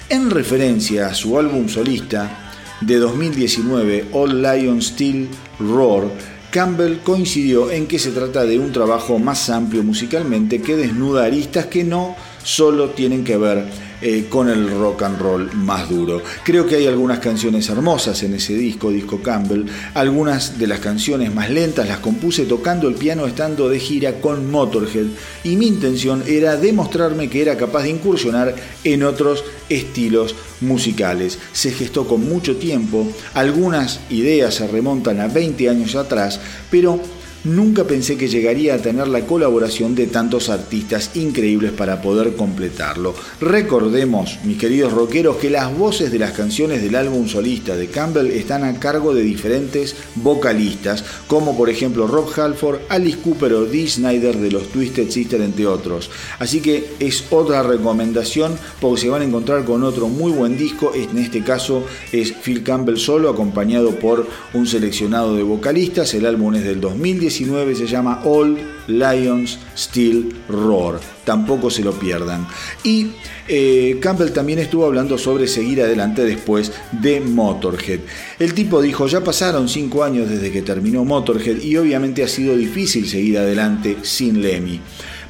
En 0.09 0.29
referencia 0.29 1.07
a 1.07 1.15
su 1.15 1.39
álbum 1.39 1.67
solista 1.67 2.51
de 2.81 2.97
2019, 2.97 4.05
All 4.11 4.41
Lion 4.41 4.81
Still 4.81 5.29
Roar, 5.59 6.03
Campbell 6.51 6.99
coincidió 6.99 7.71
en 7.71 7.87
que 7.87 7.97
se 7.97 8.11
trata 8.11 8.43
de 8.43 8.59
un 8.59 8.73
trabajo 8.73 9.17
más 9.17 9.49
amplio 9.49 9.83
musicalmente 9.83 10.61
que 10.61 10.75
desnuda 10.75 11.23
aristas 11.23 11.67
que 11.67 11.85
no 11.85 12.15
solo 12.43 12.89
tienen 12.91 13.23
que 13.23 13.37
ver 13.37 13.65
eh, 14.03 14.25
con 14.29 14.49
el 14.49 14.67
rock 14.71 15.03
and 15.03 15.19
roll 15.19 15.53
más 15.53 15.87
duro. 15.87 16.23
Creo 16.43 16.65
que 16.65 16.75
hay 16.75 16.87
algunas 16.87 17.19
canciones 17.19 17.69
hermosas 17.69 18.23
en 18.23 18.33
ese 18.33 18.55
disco, 18.55 18.89
disco 18.89 19.21
Campbell. 19.21 19.65
Algunas 19.93 20.57
de 20.57 20.65
las 20.65 20.79
canciones 20.79 21.31
más 21.31 21.51
lentas 21.51 21.87
las 21.87 21.99
compuse 21.99 22.45
tocando 22.45 22.87
el 22.87 22.95
piano 22.95 23.27
estando 23.27 23.69
de 23.69 23.79
gira 23.79 24.19
con 24.19 24.49
Motorhead 24.49 25.05
y 25.43 25.55
mi 25.55 25.67
intención 25.67 26.23
era 26.25 26.57
demostrarme 26.57 27.29
que 27.29 27.43
era 27.43 27.57
capaz 27.57 27.83
de 27.83 27.91
incursionar 27.91 28.55
en 28.83 29.03
otros 29.03 29.43
estilos 29.69 30.35
musicales. 30.61 31.37
Se 31.53 31.71
gestó 31.71 32.07
con 32.07 32.27
mucho 32.27 32.57
tiempo, 32.57 33.07
algunas 33.35 33.99
ideas 34.09 34.55
se 34.55 34.67
remontan 34.67 35.19
a 35.19 35.27
20 35.27 35.69
años 35.69 35.95
atrás, 35.95 36.39
pero 36.71 36.99
Nunca 37.43 37.85
pensé 37.85 38.17
que 38.17 38.27
llegaría 38.27 38.75
a 38.75 38.77
tener 38.77 39.07
la 39.07 39.21
colaboración 39.21 39.95
de 39.95 40.05
tantos 40.05 40.49
artistas 40.49 41.09
increíbles 41.15 41.71
para 41.71 41.99
poder 41.99 42.35
completarlo. 42.35 43.15
Recordemos, 43.39 44.37
mis 44.43 44.59
queridos 44.59 44.93
rockeros, 44.93 45.37
que 45.37 45.49
las 45.49 45.75
voces 45.75 46.11
de 46.11 46.19
las 46.19 46.33
canciones 46.33 46.83
del 46.83 46.93
álbum 46.93 47.27
solista 47.27 47.75
de 47.75 47.87
Campbell 47.87 48.27
están 48.27 48.63
a 48.63 48.79
cargo 48.79 49.15
de 49.15 49.23
diferentes 49.23 49.95
vocalistas, 50.17 51.03
como 51.25 51.57
por 51.57 51.71
ejemplo 51.71 52.05
Rob 52.05 52.29
Halford, 52.39 52.81
Alice 52.89 53.17
Cooper 53.17 53.53
o 53.53 53.65
Dee 53.65 53.87
Snyder 53.87 54.37
de 54.37 54.51
los 54.51 54.67
Twisted 54.67 55.09
Sister, 55.09 55.41
entre 55.41 55.65
otros. 55.65 56.11
Así 56.37 56.61
que 56.61 56.91
es 56.99 57.23
otra 57.31 57.63
recomendación 57.63 58.55
porque 58.79 59.01
se 59.01 59.09
van 59.09 59.23
a 59.23 59.25
encontrar 59.25 59.65
con 59.65 59.83
otro 59.83 60.09
muy 60.09 60.31
buen 60.31 60.59
disco. 60.59 60.93
En 60.93 61.17
este 61.17 61.43
caso 61.43 61.87
es 62.11 62.33
Phil 62.33 62.61
Campbell 62.61 62.97
solo, 62.97 63.31
acompañado 63.31 63.95
por 63.95 64.27
un 64.53 64.67
seleccionado 64.67 65.35
de 65.35 65.41
vocalistas. 65.41 66.13
El 66.13 66.27
álbum 66.27 66.53
es 66.53 66.63
del 66.65 66.79
2010 66.79 67.30
se 67.31 67.87
llama 67.87 68.21
All 68.23 68.57
Lions 68.87 69.57
Still 69.75 70.33
Roar. 70.49 70.99
Tampoco 71.23 71.69
se 71.69 71.83
lo 71.83 71.93
pierdan. 71.93 72.47
Y 72.83 73.07
eh, 73.47 73.97
Campbell 74.01 74.31
también 74.31 74.59
estuvo 74.59 74.85
hablando 74.85 75.17
sobre 75.17 75.47
seguir 75.47 75.81
adelante 75.81 76.23
después 76.23 76.71
de 76.91 77.21
Motorhead. 77.21 77.99
El 78.39 78.53
tipo 78.53 78.81
dijo, 78.81 79.07
ya 79.07 79.23
pasaron 79.23 79.69
5 79.69 80.03
años 80.03 80.29
desde 80.29 80.51
que 80.51 80.61
terminó 80.61 81.05
Motorhead 81.05 81.61
y 81.61 81.77
obviamente 81.77 82.23
ha 82.23 82.27
sido 82.27 82.55
difícil 82.55 83.07
seguir 83.07 83.37
adelante 83.37 83.97
sin 84.03 84.41
Lemmy. 84.41 84.81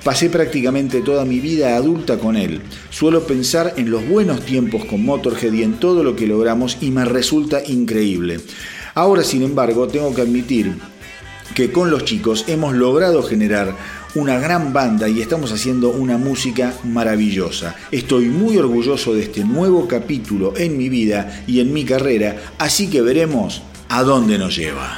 Pasé 0.04 0.32
prácticamente 0.32 1.02
toda 1.02 1.26
mi 1.26 1.40
vida 1.40 1.76
adulta 1.76 2.18
con 2.18 2.36
él. 2.36 2.62
Suelo 2.90 3.28
pensar 3.28 3.76
en 3.78 3.92
los 3.92 4.08
buenos 4.08 4.42
tiempos 4.42 4.86
con 4.86 5.06
Motorhead 5.06 5.54
y 5.54 5.62
en 5.62 5.74
todo 5.74 6.04
lo 6.04 6.16
que 6.16 6.26
logramos 6.26 6.78
y 6.82 6.90
me 6.90 7.06
resulta 7.06 7.62
increíble. 7.68 8.40
Ahora, 8.96 9.24
sin 9.24 9.44
embargo, 9.44 9.88
tengo 9.88 10.14
que 10.14 10.22
admitir 10.22 10.74
que 11.54 11.72
con 11.72 11.90
los 11.92 12.06
chicos 12.06 12.46
hemos 12.48 12.74
logrado 12.74 13.24
generar 13.24 13.76
una 14.16 14.40
gran 14.40 14.74
banda 14.74 15.08
y 15.08 15.22
estamos 15.22 15.52
haciendo 15.52 15.90
una 15.90 16.18
música 16.18 16.74
maravillosa. 16.84 17.76
Estoy 17.92 18.26
muy 18.26 18.58
orgulloso 18.58 19.14
de 19.14 19.24
este 19.24 19.44
nuevo 19.44 19.88
capítulo 19.88 20.54
en 20.58 20.78
mi 20.78 20.90
vida 20.90 21.44
y 21.48 21.60
en 21.60 21.72
mi 21.72 21.86
carrera, 21.86 22.54
así 22.58 22.90
que 22.90 23.02
veremos 23.02 23.62
a 23.90 24.04
dónde 24.04 24.38
nos 24.38 24.56
lleva. 24.56 24.98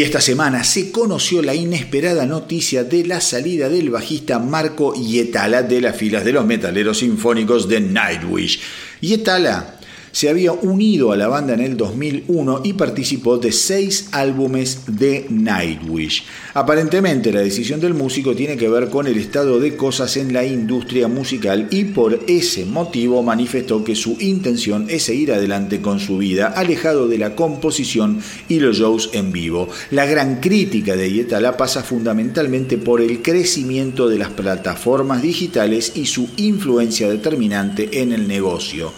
Y 0.00 0.02
esta 0.02 0.22
semana 0.22 0.64
se 0.64 0.90
conoció 0.90 1.42
la 1.42 1.54
inesperada 1.54 2.24
noticia 2.24 2.84
de 2.84 3.04
la 3.04 3.20
salida 3.20 3.68
del 3.68 3.90
bajista 3.90 4.38
Marco 4.38 4.94
Yetala 4.94 5.62
de 5.62 5.82
las 5.82 5.94
filas 5.94 6.24
de 6.24 6.32
los 6.32 6.46
metaleros 6.46 7.00
sinfónicos 7.00 7.68
de 7.68 7.80
Nightwish. 7.82 8.62
Yetala 9.02 9.78
se 10.12 10.28
había 10.28 10.52
unido 10.52 11.12
a 11.12 11.16
la 11.16 11.28
banda 11.28 11.54
en 11.54 11.60
el 11.60 11.76
2001 11.76 12.62
y 12.64 12.72
participó 12.74 13.38
de 13.38 13.52
seis 13.52 14.08
álbumes 14.12 14.82
de 14.86 15.26
Nightwish. 15.28 16.24
Aparentemente 16.54 17.32
la 17.32 17.40
decisión 17.40 17.80
del 17.80 17.94
músico 17.94 18.34
tiene 18.34 18.56
que 18.56 18.68
ver 18.68 18.88
con 18.88 19.06
el 19.06 19.16
estado 19.16 19.60
de 19.60 19.76
cosas 19.76 20.16
en 20.16 20.32
la 20.32 20.44
industria 20.44 21.08
musical 21.08 21.68
y 21.70 21.84
por 21.84 22.20
ese 22.26 22.64
motivo 22.64 23.22
manifestó 23.22 23.84
que 23.84 23.94
su 23.94 24.16
intención 24.20 24.86
es 24.88 25.04
seguir 25.04 25.32
adelante 25.32 25.80
con 25.80 26.00
su 26.00 26.18
vida, 26.18 26.48
alejado 26.48 27.08
de 27.08 27.18
la 27.18 27.34
composición 27.34 28.20
y 28.48 28.60
los 28.60 28.78
shows 28.78 29.10
en 29.12 29.32
vivo. 29.32 29.68
La 29.90 30.06
gran 30.06 30.40
crítica 30.40 30.96
de 30.96 31.12
Yetala 31.12 31.56
pasa 31.56 31.82
fundamentalmente 31.82 32.78
por 32.78 33.00
el 33.00 33.22
crecimiento 33.22 34.08
de 34.08 34.18
las 34.18 34.30
plataformas 34.30 35.22
digitales 35.22 35.92
y 35.94 36.06
su 36.06 36.28
influencia 36.36 37.08
determinante 37.08 38.00
en 38.00 38.12
el 38.12 38.26
negocio 38.26 38.92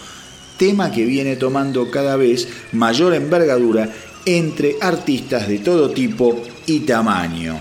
tema 0.62 0.92
que 0.92 1.04
viene 1.04 1.34
tomando 1.34 1.90
cada 1.90 2.14
vez 2.14 2.46
mayor 2.70 3.14
envergadura 3.14 3.92
entre 4.24 4.76
artistas 4.80 5.48
de 5.48 5.58
todo 5.58 5.90
tipo 5.90 6.40
y 6.66 6.86
tamaño. 6.86 7.58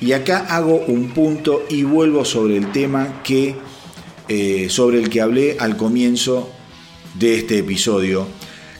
Y 0.00 0.10
acá 0.10 0.46
hago 0.48 0.82
un 0.88 1.10
punto 1.10 1.62
y 1.70 1.84
vuelvo 1.84 2.24
sobre 2.24 2.56
el 2.56 2.72
tema 2.72 3.22
que, 3.22 3.54
eh, 4.26 4.66
sobre 4.68 4.98
el 4.98 5.08
que 5.08 5.20
hablé 5.20 5.56
al 5.60 5.76
comienzo 5.76 6.50
de 7.14 7.36
este 7.36 7.58
episodio, 7.58 8.26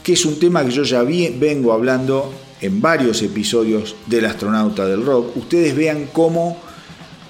que 0.03 0.11
es 0.11 0.25
un 0.25 0.37
tema 0.37 0.65
que 0.65 0.71
yo 0.71 0.83
ya 0.83 1.01
vengo 1.03 1.71
hablando 1.71 2.33
en 2.59 2.81
varios 2.81 3.21
episodios 3.21 3.95
del 4.07 4.25
astronauta 4.25 4.85
del 4.85 5.05
rock. 5.05 5.37
Ustedes 5.37 5.73
vean 5.73 6.09
cómo 6.11 6.57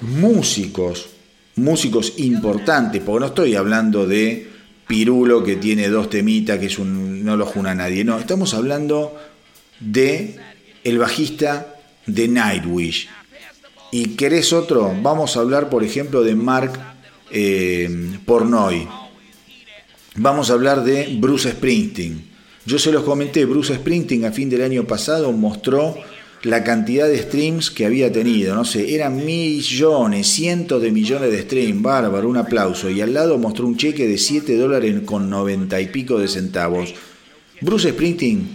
músicos, 0.00 1.06
músicos 1.54 2.14
importantes, 2.16 3.00
porque 3.06 3.20
no 3.20 3.26
estoy 3.26 3.54
hablando 3.54 4.04
de 4.04 4.53
Pirulo 4.86 5.42
que 5.42 5.56
tiene 5.56 5.88
dos 5.88 6.10
temitas, 6.10 6.58
que 6.58 6.66
es 6.66 6.78
un, 6.78 7.24
no 7.24 7.36
lo 7.36 7.46
juna 7.46 7.74
nadie, 7.74 8.04
no, 8.04 8.18
estamos 8.18 8.54
hablando 8.54 9.16
de 9.80 10.36
el 10.84 10.98
bajista 10.98 11.76
de 12.06 12.28
Nightwish. 12.28 13.08
¿Y 13.90 14.16
querés 14.16 14.52
otro? 14.52 14.94
Vamos 15.02 15.36
a 15.36 15.40
hablar, 15.40 15.70
por 15.70 15.84
ejemplo, 15.84 16.22
de 16.22 16.34
Mark 16.34 16.72
eh, 17.30 17.88
Pornoy. 18.26 18.88
Vamos 20.16 20.50
a 20.50 20.54
hablar 20.54 20.84
de 20.84 21.16
Bruce 21.18 21.50
Springsteen. 21.50 22.34
Yo 22.66 22.78
se 22.78 22.92
los 22.92 23.04
comenté, 23.04 23.44
Bruce 23.44 23.74
Springsteen 23.74 24.24
a 24.24 24.32
fin 24.32 24.48
del 24.48 24.62
año 24.62 24.84
pasado 24.84 25.32
mostró 25.32 25.96
la 26.44 26.62
cantidad 26.62 27.08
de 27.08 27.18
streams 27.18 27.70
que 27.70 27.86
había 27.86 28.12
tenido, 28.12 28.54
no 28.54 28.66
sé, 28.66 28.94
eran 28.94 29.24
millones, 29.24 30.26
cientos 30.28 30.82
de 30.82 30.92
millones 30.92 31.32
de 31.32 31.42
streams, 31.42 31.80
bárbaro, 31.80 32.28
un 32.28 32.36
aplauso. 32.36 32.90
Y 32.90 33.00
al 33.00 33.14
lado 33.14 33.38
mostró 33.38 33.66
un 33.66 33.78
cheque 33.78 34.06
de 34.06 34.18
7 34.18 34.56
dólares 34.56 34.94
con 35.06 35.30
90 35.30 35.80
y 35.80 35.86
pico 35.86 36.18
de 36.18 36.28
centavos. 36.28 36.94
Bruce 37.62 37.90
Springsteen 37.90 38.46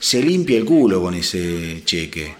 se 0.00 0.20
limpia 0.20 0.58
el 0.58 0.64
culo 0.64 1.00
con 1.00 1.14
ese 1.14 1.82
cheque, 1.84 2.34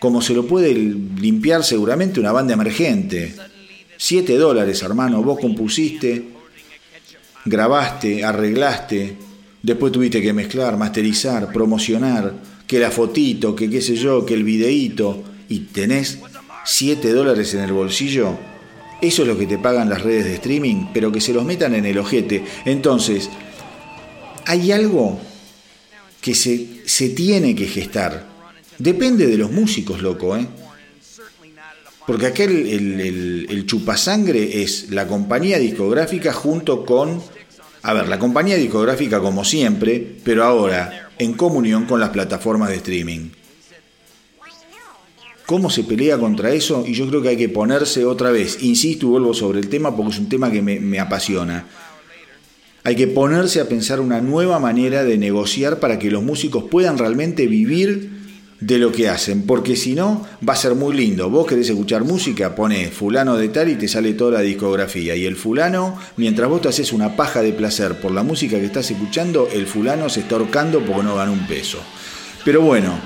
como 0.00 0.20
se 0.20 0.34
lo 0.34 0.44
puede 0.44 0.74
limpiar 0.74 1.62
seguramente 1.62 2.18
una 2.18 2.32
banda 2.32 2.54
emergente. 2.54 3.32
7 3.96 4.36
dólares, 4.36 4.82
hermano, 4.82 5.22
vos 5.22 5.38
compusiste, 5.38 6.24
grabaste, 7.44 8.24
arreglaste, 8.24 9.16
después 9.62 9.92
tuviste 9.92 10.20
que 10.20 10.32
mezclar, 10.32 10.76
masterizar, 10.76 11.52
promocionar, 11.52 12.34
que 12.70 12.78
la 12.78 12.92
fotito, 12.92 13.56
que 13.56 13.68
qué 13.68 13.82
sé 13.82 13.96
yo, 13.96 14.24
que 14.24 14.32
el 14.32 14.44
videíto, 14.44 15.24
y 15.48 15.58
tenés 15.72 16.20
7 16.64 17.12
dólares 17.12 17.52
en 17.54 17.62
el 17.62 17.72
bolsillo, 17.72 18.38
eso 19.02 19.22
es 19.22 19.28
lo 19.28 19.36
que 19.36 19.48
te 19.48 19.58
pagan 19.58 19.90
las 19.90 20.02
redes 20.02 20.26
de 20.26 20.34
streaming, 20.34 20.86
pero 20.94 21.10
que 21.10 21.20
se 21.20 21.32
los 21.32 21.44
metan 21.44 21.74
en 21.74 21.84
el 21.84 21.98
ojete. 21.98 22.44
Entonces, 22.64 23.28
hay 24.46 24.70
algo 24.70 25.18
que 26.20 26.32
se, 26.32 26.82
se 26.86 27.08
tiene 27.08 27.56
que 27.56 27.66
gestar. 27.66 28.28
Depende 28.78 29.26
de 29.26 29.36
los 29.36 29.50
músicos, 29.50 30.00
loco, 30.00 30.36
¿eh? 30.36 30.46
Porque 32.06 32.26
acá 32.26 32.44
el, 32.44 33.64
chupasangre 33.66 34.62
es 34.62 34.90
la 34.90 35.08
compañía 35.08 35.58
discográfica 35.58 36.32
junto 36.32 36.86
con... 36.86 37.20
A 37.82 37.94
ver, 37.94 38.06
la 38.06 38.20
compañía 38.20 38.54
discográfica 38.54 39.18
como 39.18 39.44
siempre, 39.44 40.18
pero 40.22 40.44
ahora 40.44 41.09
en 41.20 41.34
comunión 41.34 41.84
con 41.84 42.00
las 42.00 42.08
plataformas 42.08 42.70
de 42.70 42.76
streaming. 42.76 43.28
¿Cómo 45.44 45.68
se 45.68 45.84
pelea 45.84 46.16
contra 46.18 46.50
eso? 46.52 46.84
Y 46.86 46.94
yo 46.94 47.06
creo 47.08 47.20
que 47.20 47.28
hay 47.28 47.36
que 47.36 47.48
ponerse 47.50 48.06
otra 48.06 48.30
vez, 48.30 48.62
insisto 48.62 49.06
y 49.06 49.10
vuelvo 49.10 49.34
sobre 49.34 49.60
el 49.60 49.68
tema 49.68 49.94
porque 49.94 50.12
es 50.12 50.18
un 50.18 50.30
tema 50.30 50.50
que 50.50 50.62
me, 50.62 50.80
me 50.80 50.98
apasiona. 50.98 51.66
Hay 52.84 52.96
que 52.96 53.06
ponerse 53.06 53.60
a 53.60 53.68
pensar 53.68 54.00
una 54.00 54.22
nueva 54.22 54.58
manera 54.58 55.04
de 55.04 55.18
negociar 55.18 55.78
para 55.78 55.98
que 55.98 56.10
los 56.10 56.22
músicos 56.22 56.64
puedan 56.70 56.96
realmente 56.96 57.46
vivir 57.46 58.19
de 58.60 58.78
lo 58.78 58.92
que 58.92 59.08
hacen, 59.08 59.42
porque 59.42 59.74
si 59.74 59.94
no 59.94 60.26
va 60.46 60.52
a 60.52 60.56
ser 60.56 60.74
muy 60.74 60.94
lindo. 60.94 61.30
Vos 61.30 61.46
querés 61.46 61.68
escuchar 61.68 62.04
música, 62.04 62.54
pone 62.54 62.88
fulano 62.88 63.36
de 63.36 63.48
tal 63.48 63.70
y 63.70 63.76
te 63.76 63.88
sale 63.88 64.12
toda 64.12 64.32
la 64.32 64.40
discografía. 64.40 65.16
Y 65.16 65.24
el 65.24 65.36
fulano, 65.36 65.98
mientras 66.16 66.48
vos 66.48 66.60
te 66.60 66.68
haces 66.68 66.92
una 66.92 67.16
paja 67.16 67.42
de 67.42 67.52
placer 67.52 68.00
por 68.00 68.12
la 68.12 68.22
música 68.22 68.58
que 68.58 68.66
estás 68.66 68.90
escuchando, 68.90 69.48
el 69.50 69.66
fulano 69.66 70.08
se 70.08 70.20
está 70.20 70.36
ahorcando 70.36 70.80
porque 70.80 71.02
no 71.02 71.16
gana 71.16 71.32
un 71.32 71.46
peso. 71.46 71.78
Pero 72.44 72.60
bueno, 72.60 72.98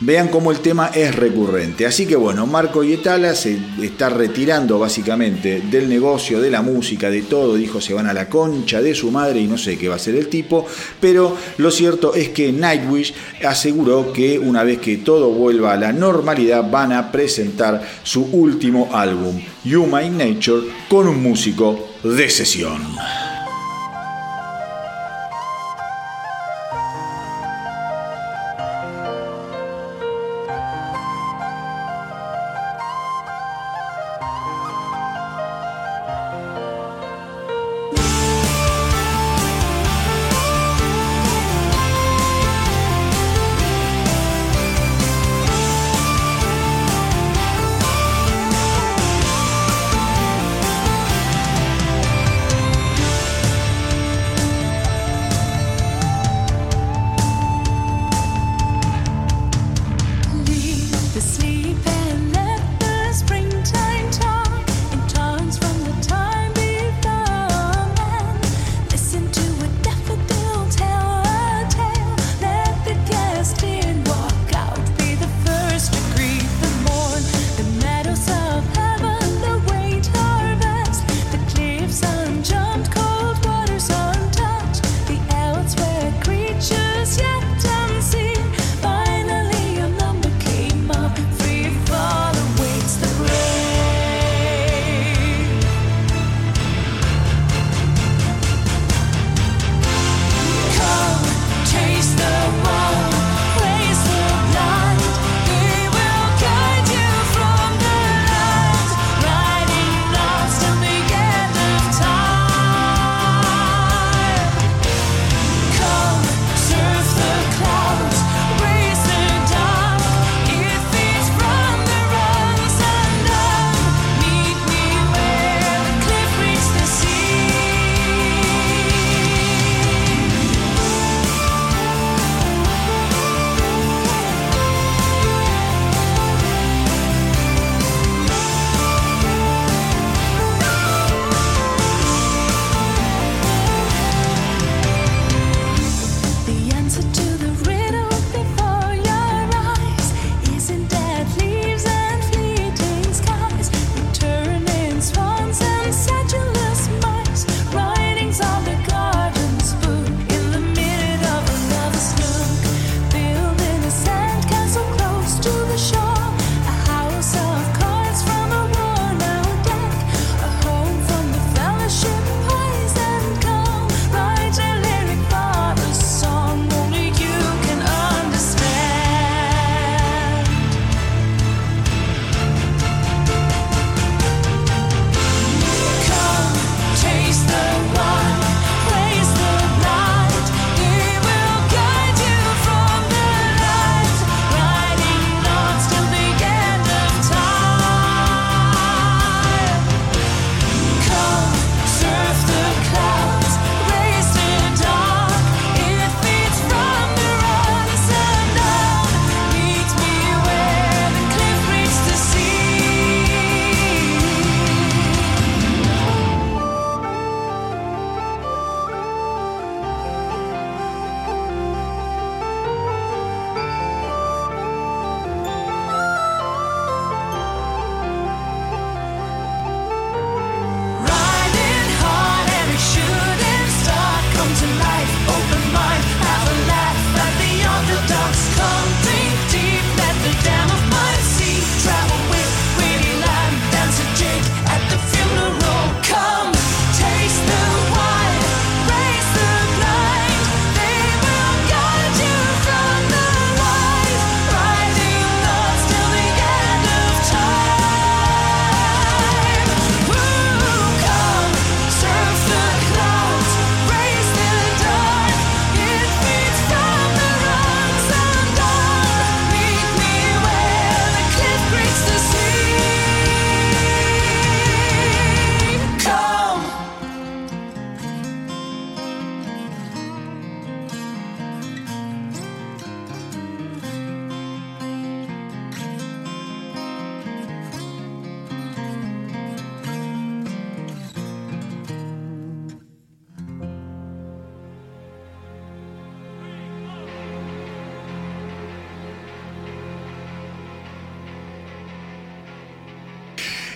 vean 0.00 0.28
cómo 0.28 0.50
el 0.50 0.60
tema 0.60 0.90
es 0.94 1.14
recurrente. 1.14 1.86
Así 1.86 2.06
que 2.06 2.16
bueno, 2.16 2.46
Marco 2.46 2.82
Yetala 2.82 3.34
se 3.34 3.58
está 3.82 4.08
retirando 4.08 4.78
básicamente 4.78 5.62
del 5.70 5.88
negocio, 5.88 6.40
de 6.40 6.50
la 6.50 6.62
música, 6.62 7.10
de 7.10 7.22
todo. 7.22 7.54
Dijo 7.56 7.80
se 7.80 7.94
van 7.94 8.06
a 8.06 8.12
la 8.12 8.28
concha 8.28 8.80
de 8.80 8.94
su 8.94 9.10
madre 9.10 9.40
y 9.40 9.46
no 9.46 9.58
sé 9.58 9.78
qué 9.78 9.88
va 9.88 9.96
a 9.96 9.98
ser 9.98 10.14
el 10.16 10.28
tipo. 10.28 10.66
Pero 11.00 11.36
lo 11.58 11.70
cierto 11.70 12.14
es 12.14 12.30
que 12.30 12.52
Nightwish 12.52 13.14
aseguró 13.44 14.12
que 14.12 14.38
una 14.38 14.64
vez 14.64 14.78
que 14.78 14.98
todo 14.98 15.30
vuelva 15.30 15.72
a 15.72 15.76
la 15.76 15.92
normalidad 15.92 16.70
van 16.70 16.92
a 16.92 17.12
presentar 17.12 17.82
su 18.02 18.24
último 18.32 18.90
álbum, 18.92 19.40
Human 19.64 20.18
Nature, 20.18 20.68
con 20.88 21.08
un 21.08 21.22
músico 21.22 21.88
de 22.02 22.28
sesión. 22.30 22.82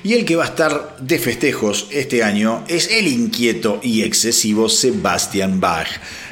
Y 0.09 0.15
el 0.15 0.25
que 0.25 0.37
va 0.37 0.45
a 0.45 0.49
estar 0.49 0.97
de 0.99 1.19
festejos 1.19 1.87
este 1.91 2.23
año 2.23 2.65
es 2.67 2.91
el 2.91 3.09
inquieto 3.09 3.79
y 3.83 4.05
excesivo 4.05 4.71
Sebastian 4.71 5.61
Bach 5.61 5.87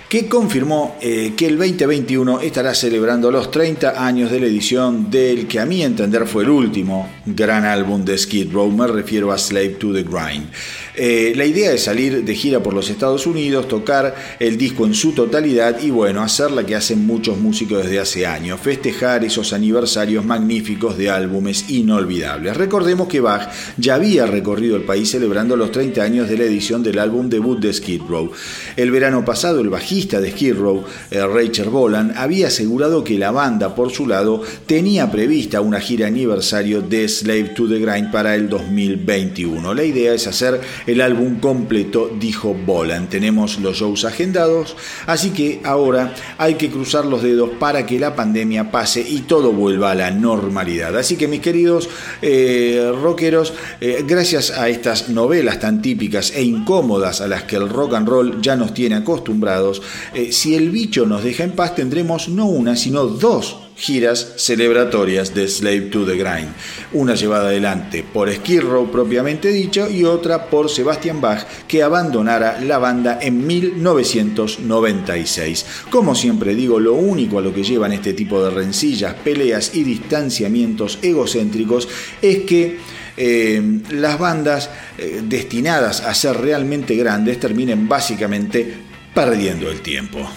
que 0.09 0.29
confirmó 0.29 0.97
eh, 1.01 1.35
que 1.37 1.47
el 1.47 1.59
2021 1.59 2.41
estará 2.41 2.75
celebrando 2.75 3.31
los 3.31 3.51
30 3.51 4.07
años 4.07 4.31
de 4.31 4.39
la 4.39 4.47
edición 4.47 5.11
del 5.11 5.49
que 5.49 5.59
a 5.59 5.67
mi 5.67 5.83
entender 5.83 6.27
fue 6.27 6.45
el 6.45 6.51
último 6.51 7.11
gran 7.27 7.65
álbum 7.65 8.05
de 8.05 8.17
Skid 8.17 8.53
Row, 8.53 8.71
me 8.71 8.87
refiero 8.87 9.33
a 9.33 9.39
Slave 9.39 9.71
to 9.71 9.93
the 9.93 10.05
Grind. 10.05 10.49
Eh, 10.97 11.35
la 11.37 11.45
idea 11.45 11.73
es 11.73 11.85
salir 11.85 12.25
de 12.25 12.35
gira 12.35 12.63
por 12.63 12.73
los 12.73 12.89
Estados 12.89 13.27
Unidos, 13.27 13.69
tocar 13.69 14.15
el 14.41 14.57
disco 14.57 14.87
en 14.87 14.95
su 14.95 15.13
totalidad 15.13 15.79
y 15.83 15.91
bueno, 15.91 16.23
hacer 16.23 16.51
la 16.51 16.65
que 16.65 16.75
hacen 16.75 17.07
muchos 17.07 17.37
músicos 17.37 17.85
desde 17.85 17.99
hace 17.99 18.27
años, 18.27 18.59
festejar 18.61 19.23
esos 19.23 19.53
aniversarios 19.53 20.25
magníficos 20.25 20.97
de 20.97 21.11
álbumes 21.11 21.69
inolvidables. 21.69 22.57
Recordemos 22.57 23.09
que 23.09 23.21
Bach 23.21 23.51
ya 23.77 23.97
había 23.97 24.25
recorrido 24.25 24.77
el 24.77 24.85
país 24.85 25.11
celebrando 25.11 25.55
los 25.55 25.71
30 25.71 26.03
años 26.03 26.29
de 26.31 26.39
la 26.39 26.45
edición 26.45 26.83
del 26.83 26.99
álbum 26.99 27.29
debut 27.29 27.61
de 27.61 27.75
Skid 27.75 28.01
Row. 28.09 28.31
El 28.77 28.91
verano 28.91 29.23
pasado, 29.23 29.61
el 29.61 29.69
bajista 29.69 30.21
de 30.21 30.31
Skid 30.31 30.55
Row, 30.55 30.83
eh, 31.11 31.27
Rachel 31.27 31.69
Bolan, 31.69 32.15
había 32.17 32.47
asegurado 32.47 33.05
que 33.05 33.19
la 33.19 33.33
banda, 33.33 33.75
por 33.75 33.91
su 33.91 34.07
lado, 34.07 34.43
tenía 34.65 35.11
prevista 35.11 35.61
una 35.61 35.81
gira 35.81 36.07
aniversario 36.07 36.81
de 36.81 37.07
Slave 37.07 37.51
to 37.55 37.69
the 37.69 37.79
Grind 37.79 38.11
para 38.11 38.35
el 38.35 38.49
2021. 38.49 39.75
La 39.75 39.85
idea 39.85 40.15
es 40.15 40.27
hacer 40.27 40.61
el 40.87 41.01
álbum 41.01 41.41
completo, 41.41 42.11
dijo 42.19 42.55
Bolan. 42.55 43.09
Tenemos 43.09 43.59
los 43.61 43.79
shows 43.79 44.05
agendados, 44.05 44.77
así 45.07 45.31
que 45.31 45.61
ahora 45.65 46.15
hay 46.39 46.55
que 46.55 46.71
cruzar 46.71 47.07
los 47.07 47.23
dedos 47.23 47.51
para 47.59 47.87
que 47.87 47.99
la 47.99 48.15
pandemia 48.15 48.71
pase 48.71 49.05
y 49.07 49.21
todo 49.21 49.53
vuelva 49.53 49.91
a 49.91 49.95
la 49.95 50.11
normalidad. 50.11 50.97
Así 50.97 51.17
que 51.17 51.29
mis 51.29 51.41
queridos 51.41 51.89
eh, 52.23 52.93
rockeros, 53.03 53.53
eh, 53.81 54.05
gracias 54.07 54.51
a 54.51 54.69
estas 54.69 55.09
novelas 55.09 55.61
tan 55.61 55.83
típicas 55.83 56.33
e 56.35 56.43
incómodas 56.43 57.21
a 57.21 57.29
las 57.29 57.45
que 57.45 57.57
el 57.57 57.69
rock 57.69 57.95
and 57.95 58.09
roll 58.09 58.41
ya 58.41 58.57
nos 58.57 58.75
tiene 58.75 58.97
acostumbrados, 58.97 59.83
eh, 60.15 60.33
si 60.33 60.55
el 60.55 60.71
bicho 60.71 61.07
nos 61.07 61.25
deja 61.25 61.45
en 61.45 61.53
paz 61.53 61.75
tendremos 61.75 62.29
no 62.29 62.47
una, 62.47 62.77
sino 62.77 63.07
dos 63.07 63.66
giras 63.77 64.35
celebratorias 64.39 65.35
de 65.35 65.49
Slave 65.49 65.83
to 65.83 66.07
the 66.07 66.17
Grind. 66.17 66.49
Una 66.93 67.15
llevada 67.15 67.49
adelante 67.49 68.03
por 68.03 68.33
Skid 68.33 68.63
Row 68.63 68.91
propiamente 68.91 69.49
dicho 69.49 69.91
y 69.91 70.05
otra 70.05 70.47
por 70.47 70.71
Sebastian 70.71 71.21
Bach 71.21 71.47
que 71.69 71.83
abandonara 71.83 72.59
la 72.61 72.79
banda 72.79 73.19
en 73.21 73.47
1996. 73.47 75.67
Como 75.91 76.15
siempre 76.15 76.55
digo, 76.55 76.81
lo 76.81 76.95
único 76.95 77.39
a 77.39 77.43
lo 77.43 77.53
que 77.53 77.65
llevan 77.65 77.93
este 77.93 78.15
tipo 78.15 78.43
de 78.43 78.49
rencillas, 78.51 79.13
peleas 79.15 79.75
y 79.75 79.85
distanciamientos 79.85 80.99
egocéntricos 81.03 81.87
es 82.23 82.45
que 82.45 82.79
eh, 83.19 83.81
las 83.91 84.19
bandas 84.19 84.69
eh, 84.99 85.23
destinadas 85.25 86.03
a 86.03 86.13
ser 86.15 86.37
realmente 86.37 86.95
grandes 86.97 87.41
terminen 87.41 87.89
básicamente 87.89 88.75
perdiendo 89.15 89.71
el 89.71 89.81
tiempo. 89.81 90.29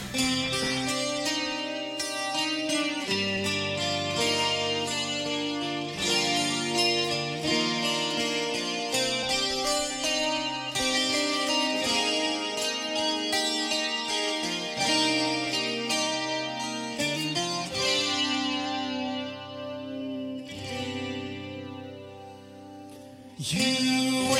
You 23.41 24.38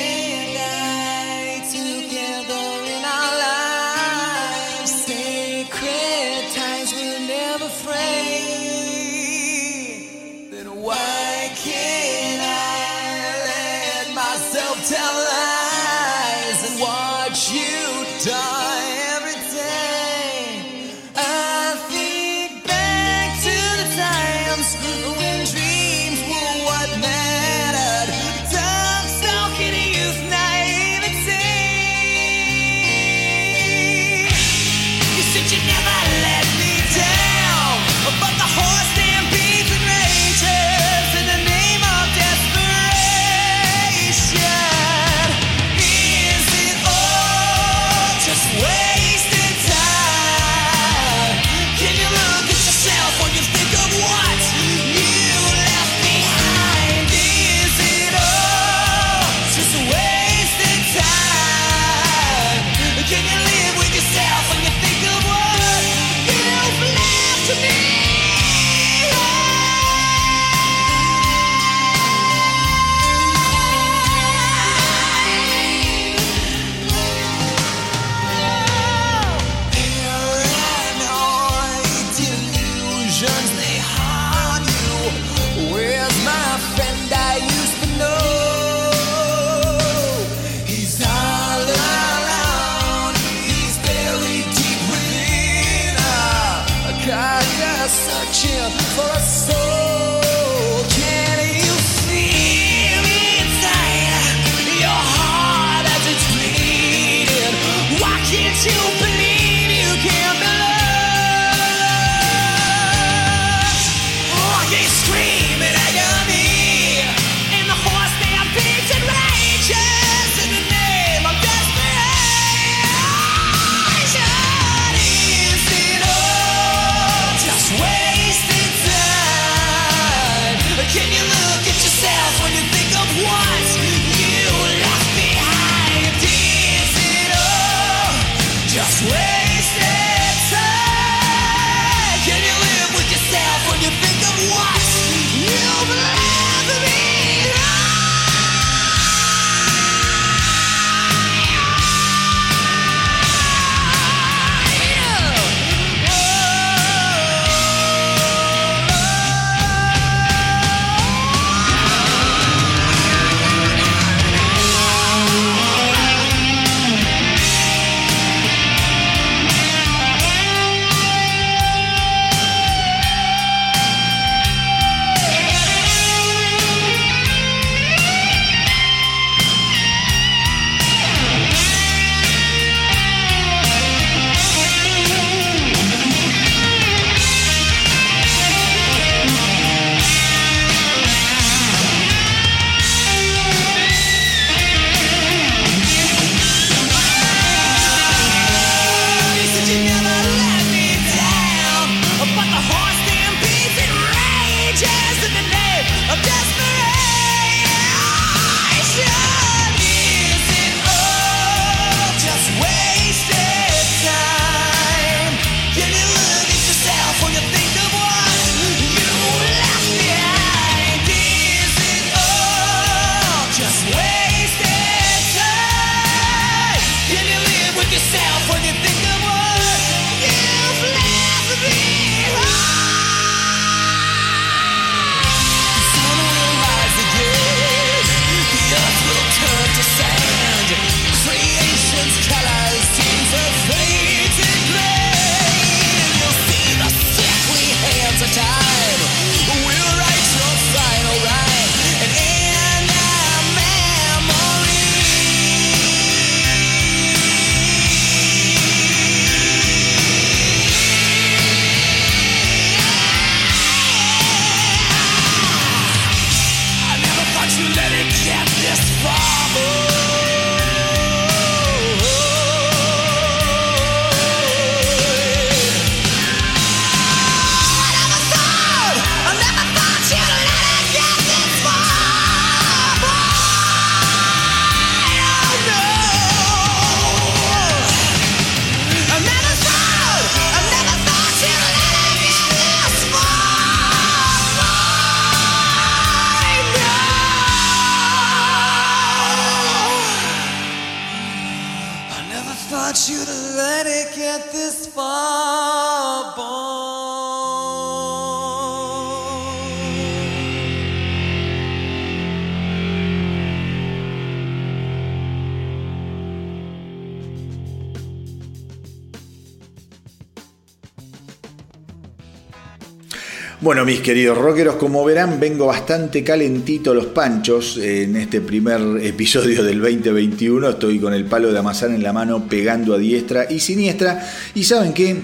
Bueno, 323.69 323.85
mis 323.85 323.99
queridos 323.99 324.35
rockeros, 324.35 324.77
como 324.77 325.05
verán, 325.05 325.39
vengo 325.39 325.67
bastante 325.67 326.23
calentito 326.23 326.91
los 326.91 327.05
panchos 327.05 327.77
en 327.77 328.15
este 328.15 328.41
primer 328.41 328.81
episodio 329.03 329.61
del 329.61 329.79
2021. 329.79 330.69
Estoy 330.69 330.97
con 330.97 331.13
el 331.13 331.25
palo 331.25 331.53
de 331.53 331.59
amasar 331.59 331.91
en 331.91 332.01
la 332.01 332.11
mano, 332.11 332.47
pegando 332.49 332.95
a 332.95 332.97
diestra 332.97 333.45
y 333.47 333.59
siniestra. 333.59 334.27
Y 334.55 334.63
saben 334.63 334.91
qué, 334.91 335.21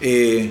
Eh, 0.00 0.50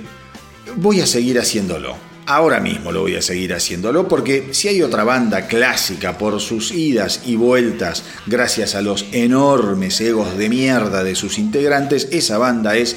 voy 0.76 1.02
a 1.02 1.06
seguir 1.06 1.38
haciéndolo. 1.38 1.94
Ahora 2.24 2.60
mismo 2.60 2.90
lo 2.90 3.02
voy 3.02 3.16
a 3.16 3.20
seguir 3.20 3.52
haciéndolo 3.52 4.08
porque 4.08 4.48
si 4.52 4.68
hay 4.68 4.80
otra 4.80 5.04
banda 5.04 5.46
clásica 5.46 6.16
por 6.16 6.40
sus 6.40 6.72
idas 6.72 7.24
y 7.26 7.36
vueltas, 7.36 8.04
gracias 8.24 8.74
a 8.74 8.80
los 8.80 9.04
enormes 9.12 10.00
egos 10.00 10.38
de 10.38 10.48
mierda 10.48 11.04
de 11.04 11.14
sus 11.14 11.38
integrantes, 11.38 12.08
esa 12.10 12.38
banda 12.38 12.74
es 12.74 12.96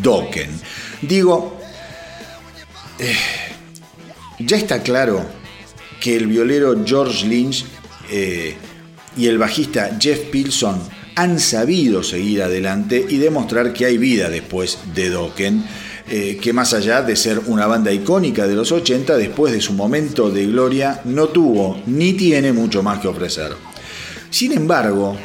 Dokken. 0.00 0.50
Digo, 1.02 1.60
ya 4.38 4.56
está 4.56 4.82
claro 4.82 5.24
que 6.00 6.16
el 6.16 6.26
violero 6.26 6.76
George 6.84 7.26
Lynch 7.26 7.64
eh, 8.10 8.54
y 9.16 9.26
el 9.26 9.38
bajista 9.38 9.96
Jeff 10.00 10.26
Pilson 10.30 10.80
han 11.16 11.40
sabido 11.40 12.04
seguir 12.04 12.42
adelante 12.42 13.04
y 13.08 13.18
demostrar 13.18 13.72
que 13.72 13.84
hay 13.84 13.98
vida 13.98 14.30
después 14.30 14.78
de 14.94 15.10
Dokken, 15.10 15.64
eh, 16.08 16.38
que 16.40 16.52
más 16.52 16.72
allá 16.74 17.02
de 17.02 17.16
ser 17.16 17.40
una 17.46 17.66
banda 17.66 17.92
icónica 17.92 18.46
de 18.46 18.54
los 18.54 18.70
80, 18.70 19.16
después 19.16 19.52
de 19.52 19.60
su 19.60 19.72
momento 19.72 20.30
de 20.30 20.46
gloria, 20.46 21.00
no 21.04 21.28
tuvo 21.28 21.82
ni 21.86 22.12
tiene 22.12 22.52
mucho 22.52 22.84
más 22.84 23.00
que 23.00 23.08
ofrecer. 23.08 23.52
Sin 24.30 24.52
embargo, 24.52 25.16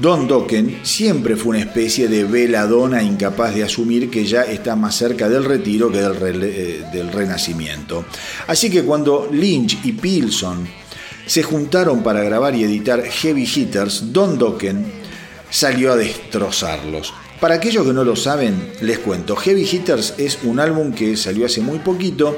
Don 0.00 0.26
Dokken 0.26 0.80
siempre 0.82 1.36
fue 1.36 1.50
una 1.50 1.60
especie 1.60 2.08
de 2.08 2.24
veladona 2.24 3.02
incapaz 3.02 3.54
de 3.54 3.62
asumir 3.62 4.10
que 4.10 4.24
ya 4.24 4.42
está 4.42 4.74
más 4.74 4.96
cerca 4.96 5.28
del 5.28 5.44
retiro 5.44 5.90
que 5.90 6.00
eh, 6.00 6.84
del 6.92 7.12
renacimiento. 7.12 8.04
Así 8.46 8.70
que 8.70 8.82
cuando 8.82 9.28
Lynch 9.30 9.78
y 9.84 9.92
Pilson 9.92 10.66
se 11.26 11.42
juntaron 11.42 12.02
para 12.02 12.22
grabar 12.22 12.54
y 12.54 12.64
editar 12.64 13.02
Heavy 13.02 13.44
Hitters, 13.44 14.12
Don 14.12 14.36
Dokken 14.36 14.84
salió 15.48 15.92
a 15.92 15.96
destrozarlos. 15.96 17.14
Para 17.40 17.56
aquellos 17.56 17.86
que 17.86 17.92
no 17.92 18.04
lo 18.04 18.16
saben, 18.16 18.72
les 18.80 18.98
cuento. 18.98 19.36
Heavy 19.36 19.68
Hitters 19.70 20.14
es 20.18 20.38
un 20.42 20.58
álbum 20.58 20.92
que 20.92 21.16
salió 21.16 21.46
hace 21.46 21.60
muy 21.60 21.78
poquito, 21.78 22.36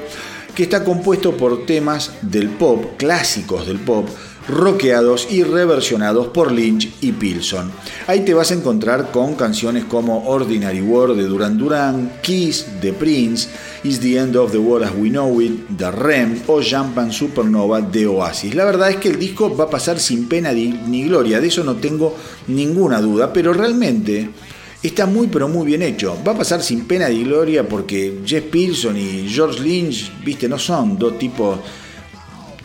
que 0.53 0.63
está 0.63 0.83
compuesto 0.83 1.35
por 1.35 1.65
temas 1.65 2.11
del 2.21 2.49
pop, 2.49 2.97
clásicos 2.97 3.65
del 3.67 3.79
pop, 3.79 4.07
rockeados 4.47 5.27
y 5.29 5.43
reversionados 5.43 6.27
por 6.27 6.51
Lynch 6.51 6.89
y 7.01 7.11
Pilson. 7.11 7.71
Ahí 8.07 8.21
te 8.21 8.33
vas 8.33 8.51
a 8.51 8.55
encontrar 8.55 9.11
con 9.11 9.35
canciones 9.35 9.85
como 9.85 10.27
Ordinary 10.27 10.81
World 10.81 11.17
de 11.17 11.27
Duran 11.27 11.57
Duran, 11.57 12.11
Kiss 12.21 12.65
de 12.81 12.93
Prince, 12.93 13.49
Is 13.83 13.99
the 13.99 14.17
End 14.17 14.35
of 14.35 14.51
the 14.51 14.57
World 14.57 14.87
as 14.87 14.93
We 14.97 15.09
Know 15.09 15.41
It 15.41 15.67
de 15.69 15.91
Rem 15.91 16.41
o 16.47 16.61
Jump 16.61 16.97
and 16.97 17.11
Supernova 17.11 17.81
de 17.81 18.07
Oasis. 18.07 18.55
La 18.55 18.65
verdad 18.65 18.89
es 18.89 18.97
que 18.97 19.09
el 19.09 19.19
disco 19.19 19.55
va 19.55 19.65
a 19.65 19.69
pasar 19.69 19.99
sin 19.99 20.27
pena 20.27 20.51
ni 20.51 21.03
gloria, 21.03 21.39
de 21.39 21.47
eso 21.47 21.63
no 21.63 21.75
tengo 21.75 22.15
ninguna 22.47 23.01
duda, 23.01 23.31
pero 23.33 23.53
realmente 23.53 24.29
está 24.83 25.05
muy 25.05 25.27
pero 25.27 25.47
muy 25.47 25.65
bien 25.65 25.81
hecho. 25.81 26.17
Va 26.25 26.33
a 26.33 26.37
pasar 26.37 26.61
sin 26.61 26.85
pena 26.85 27.09
ni 27.09 27.23
gloria 27.23 27.67
porque 27.67 28.19
Jeff 28.25 28.45
Pilson 28.45 28.97
y 28.97 29.27
George 29.29 29.61
Lynch, 29.61 30.11
viste, 30.23 30.47
no 30.47 30.57
son 30.57 30.97
dos 30.97 31.17
tipos 31.17 31.59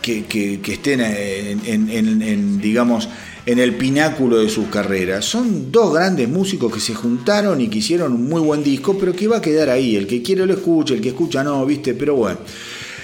que, 0.03 0.25
que- 0.25 0.59
que 0.61 0.73
estén 0.73 0.99
en- 1.01 1.89
en, 2.21 2.61
digamos, 2.61 3.09
en 3.45 3.57
el 3.59 3.73
pináculo 3.75 4.37
de 4.37 4.49
sus 4.49 4.67
carreras. 4.67 5.25
Son 5.25 5.71
dos 5.71 5.93
grandes 5.93 6.29
músicos 6.29 6.71
que 6.73 6.79
se 6.79 6.93
juntaron 6.93 7.59
y 7.59 7.69
que 7.69 7.79
hicieron 7.79 8.13
un 8.13 8.29
muy 8.29 8.41
buen 8.41 8.63
disco, 8.63 8.97
pero 8.99 9.13
que 9.13 9.27
va 9.27 9.37
a 9.37 9.41
quedar 9.41 9.69
ahí. 9.69 9.95
El 9.95 10.05
que 10.05 10.21
quiere 10.21 10.45
lo 10.45 10.53
escucha, 10.53 10.93
el 10.93 11.01
que 11.01 11.09
escucha 11.09 11.43
no, 11.43 11.65
¿viste? 11.65 11.93
Pero 11.95 12.15
bueno. 12.15 12.37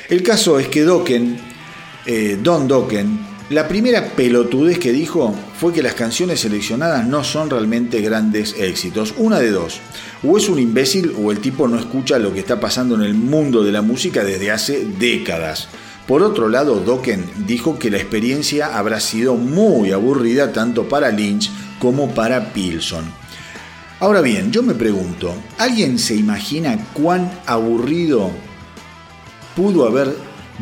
El 0.09 0.21
caso 0.23 0.59
es 0.59 0.67
que 0.67 0.83
Dokken, 0.83 1.37
eh, 2.05 2.37
Don 2.41 2.67
Dokken, 2.67 3.27
la 3.51 3.67
primera 3.67 4.05
pelotudez 4.15 4.77
que 4.79 4.91
dijo 4.91 5.33
fue 5.59 5.73
que 5.73 5.81
las 5.83 5.93
canciones 5.95 6.39
seleccionadas 6.41 7.05
no 7.07 7.23
son 7.23 7.49
realmente 7.49 7.99
grandes 8.01 8.55
éxitos. 8.59 9.13
Una 9.17 9.39
de 9.39 9.49
dos. 9.51 9.79
O 10.23 10.37
es 10.37 10.47
un 10.49 10.59
imbécil 10.59 11.13
o 11.21 11.31
el 11.31 11.39
tipo 11.39 11.67
no 11.67 11.79
escucha 11.79 12.19
lo 12.19 12.31
que 12.33 12.39
está 12.39 12.59
pasando 12.59 12.95
en 12.95 13.01
el 13.01 13.13
mundo 13.15 13.63
de 13.63 13.71
la 13.71 13.81
música 13.81 14.23
desde 14.23 14.51
hace 14.51 14.85
décadas. 14.99 15.67
Por 16.09 16.23
otro 16.23 16.49
lado, 16.49 16.79
Dokken 16.79 17.23
dijo 17.45 17.77
que 17.77 17.91
la 17.91 17.97
experiencia 17.97 18.75
habrá 18.75 18.99
sido 18.99 19.35
muy 19.35 19.91
aburrida 19.91 20.51
tanto 20.51 20.89
para 20.89 21.11
Lynch 21.11 21.51
como 21.77 22.15
para 22.15 22.51
Pilson. 22.51 23.05
Ahora 23.99 24.21
bien, 24.21 24.51
yo 24.51 24.63
me 24.63 24.73
pregunto, 24.73 25.35
¿alguien 25.59 25.99
se 25.99 26.15
imagina 26.15 26.83
cuán 26.93 27.29
aburrido 27.45 28.31
pudo 29.55 29.85
haber 29.85 30.15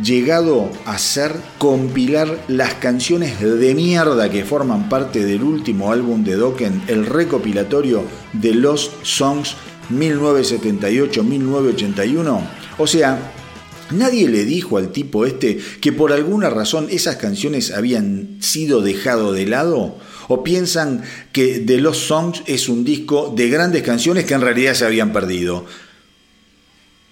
llegado 0.04 0.70
a 0.86 0.98
ser 0.98 1.34
compilar 1.58 2.44
las 2.50 2.74
canciones 2.74 3.40
de 3.40 3.74
mierda 3.74 4.30
que 4.30 4.44
forman 4.44 4.90
parte 4.90 5.24
del 5.24 5.44
último 5.44 5.94
álbum 5.94 6.26
de 6.26 6.36
Dokken, 6.36 6.84
el 6.88 7.06
recopilatorio 7.06 8.04
de 8.34 8.54
Lost 8.54 8.92
Songs 9.04 9.56
1978-1981? 9.94 12.42
O 12.80 12.86
sea, 12.86 13.32
Nadie 13.92 14.28
le 14.28 14.44
dijo 14.46 14.78
al 14.78 14.92
tipo 14.92 15.26
este 15.26 15.60
que 15.82 15.94
por 15.94 16.12
alguna 16.12 16.50
razón 16.50 16.88
esas 16.90 17.16
canciones 17.16 17.72
habían 17.72 18.38
sido 18.42 18.82
dejado 18.82 19.34
de 19.34 19.46
lado. 19.46 19.98
¿O 20.30 20.44
piensan 20.44 21.04
que 21.32 21.60
The 21.60 21.78
Lost 21.78 22.02
Songs 22.02 22.44
es 22.48 22.68
un 22.68 22.84
disco 22.84 23.34
de 23.36 23.50
grandes 23.50 23.84
canciones 23.84 24.26
que 24.26 24.34
en 24.34 24.42
realidad 24.42 24.74
se 24.74 24.86
habían 24.86 25.14
perdido? 25.14 25.66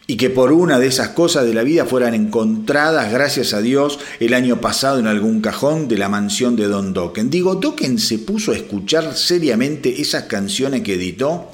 Y 0.08 0.18
que 0.18 0.30
por 0.30 0.52
una 0.52 0.80
de 0.80 0.88
esas 0.88 1.10
cosas 1.10 1.46
de 1.46 1.54
la 1.54 1.64
vida 1.64 1.86
fueran 1.86 2.14
encontradas, 2.14 3.12
gracias 3.12 3.54
a 3.54 3.62
Dios, 3.62 4.00
el 4.20 4.34
año 4.34 4.62
pasado 4.62 5.00
en 5.00 5.08
algún 5.08 5.42
cajón 5.42 5.88
de 5.88 5.98
la 5.98 6.10
mansión 6.10 6.56
de 6.56 6.68
Don 6.68 6.94
Dokken. 6.94 7.30
Digo, 7.30 7.56
¿Dokken 7.56 7.98
se 7.98 8.20
puso 8.20 8.52
a 8.52 8.56
escuchar 8.56 9.16
seriamente 9.16 10.02
esas 10.02 10.24
canciones 10.24 10.82
que 10.82 10.96
editó? 10.96 11.50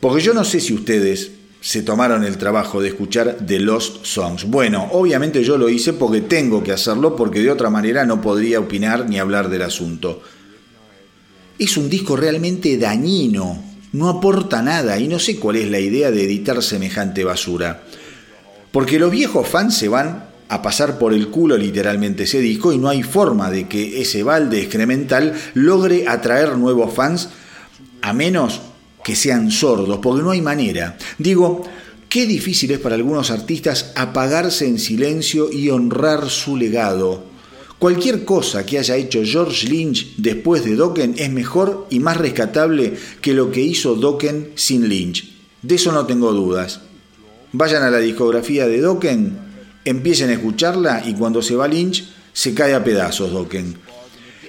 Porque 0.00 0.22
yo 0.22 0.32
no 0.32 0.44
sé 0.44 0.60
si 0.60 0.72
ustedes 0.72 1.30
se 1.60 1.82
tomaron 1.82 2.24
el 2.24 2.38
trabajo 2.38 2.80
de 2.80 2.88
escuchar 2.88 3.36
The 3.46 3.60
Lost 3.60 4.04
Songs. 4.04 4.44
Bueno, 4.44 4.88
obviamente 4.92 5.44
yo 5.44 5.58
lo 5.58 5.68
hice 5.68 5.92
porque 5.92 6.22
tengo 6.22 6.62
que 6.62 6.72
hacerlo, 6.72 7.14
porque 7.14 7.40
de 7.40 7.50
otra 7.50 7.68
manera 7.68 8.06
no 8.06 8.20
podría 8.20 8.60
opinar 8.60 9.08
ni 9.08 9.18
hablar 9.18 9.50
del 9.50 9.62
asunto. 9.62 10.22
Es 11.58 11.76
un 11.76 11.90
disco 11.90 12.16
realmente 12.16 12.78
dañino, 12.78 13.62
no 13.92 14.08
aporta 14.08 14.62
nada 14.62 14.98
y 14.98 15.06
no 15.06 15.18
sé 15.18 15.38
cuál 15.38 15.56
es 15.56 15.70
la 15.70 15.80
idea 15.80 16.10
de 16.10 16.24
editar 16.24 16.62
semejante 16.62 17.24
basura. 17.24 17.82
Porque 18.72 18.98
los 18.98 19.10
viejos 19.10 19.46
fans 19.46 19.76
se 19.76 19.88
van 19.88 20.30
a 20.48 20.62
pasar 20.62 20.98
por 20.98 21.12
el 21.12 21.28
culo 21.28 21.58
literalmente 21.58 22.22
ese 22.22 22.40
disco 22.40 22.72
y 22.72 22.78
no 22.78 22.88
hay 22.88 23.02
forma 23.02 23.50
de 23.50 23.68
que 23.68 24.00
ese 24.00 24.22
balde 24.22 24.60
excremental 24.60 25.34
logre 25.54 26.08
atraer 26.08 26.56
nuevos 26.56 26.94
fans 26.94 27.28
a 28.00 28.12
menos 28.12 28.60
que 29.04 29.16
sean 29.16 29.50
sordos, 29.50 29.98
porque 30.02 30.22
no 30.22 30.30
hay 30.30 30.40
manera. 30.40 30.96
Digo, 31.18 31.62
qué 32.08 32.26
difícil 32.26 32.70
es 32.72 32.78
para 32.78 32.96
algunos 32.96 33.30
artistas 33.30 33.92
apagarse 33.94 34.66
en 34.66 34.78
silencio 34.78 35.50
y 35.52 35.70
honrar 35.70 36.28
su 36.28 36.56
legado. 36.56 37.30
Cualquier 37.78 38.26
cosa 38.26 38.66
que 38.66 38.78
haya 38.78 38.96
hecho 38.96 39.22
George 39.24 39.66
Lynch 39.66 40.16
después 40.18 40.64
de 40.64 40.76
Dokken 40.76 41.14
es 41.16 41.30
mejor 41.30 41.86
y 41.88 41.98
más 41.98 42.18
rescatable 42.18 42.94
que 43.22 43.32
lo 43.32 43.50
que 43.50 43.62
hizo 43.62 43.94
Dokken 43.94 44.52
sin 44.54 44.86
Lynch. 44.86 45.32
De 45.62 45.76
eso 45.76 45.90
no 45.90 46.04
tengo 46.04 46.30
dudas. 46.32 46.80
Vayan 47.52 47.82
a 47.82 47.90
la 47.90 47.98
discografía 47.98 48.68
de 48.68 48.82
Dokken, 48.82 49.38
empiecen 49.86 50.28
a 50.28 50.34
escucharla 50.34 51.02
y 51.06 51.14
cuando 51.14 51.40
se 51.40 51.56
va 51.56 51.68
Lynch 51.68 52.06
se 52.34 52.52
cae 52.52 52.74
a 52.74 52.84
pedazos 52.84 53.32
Dokken. 53.32 53.76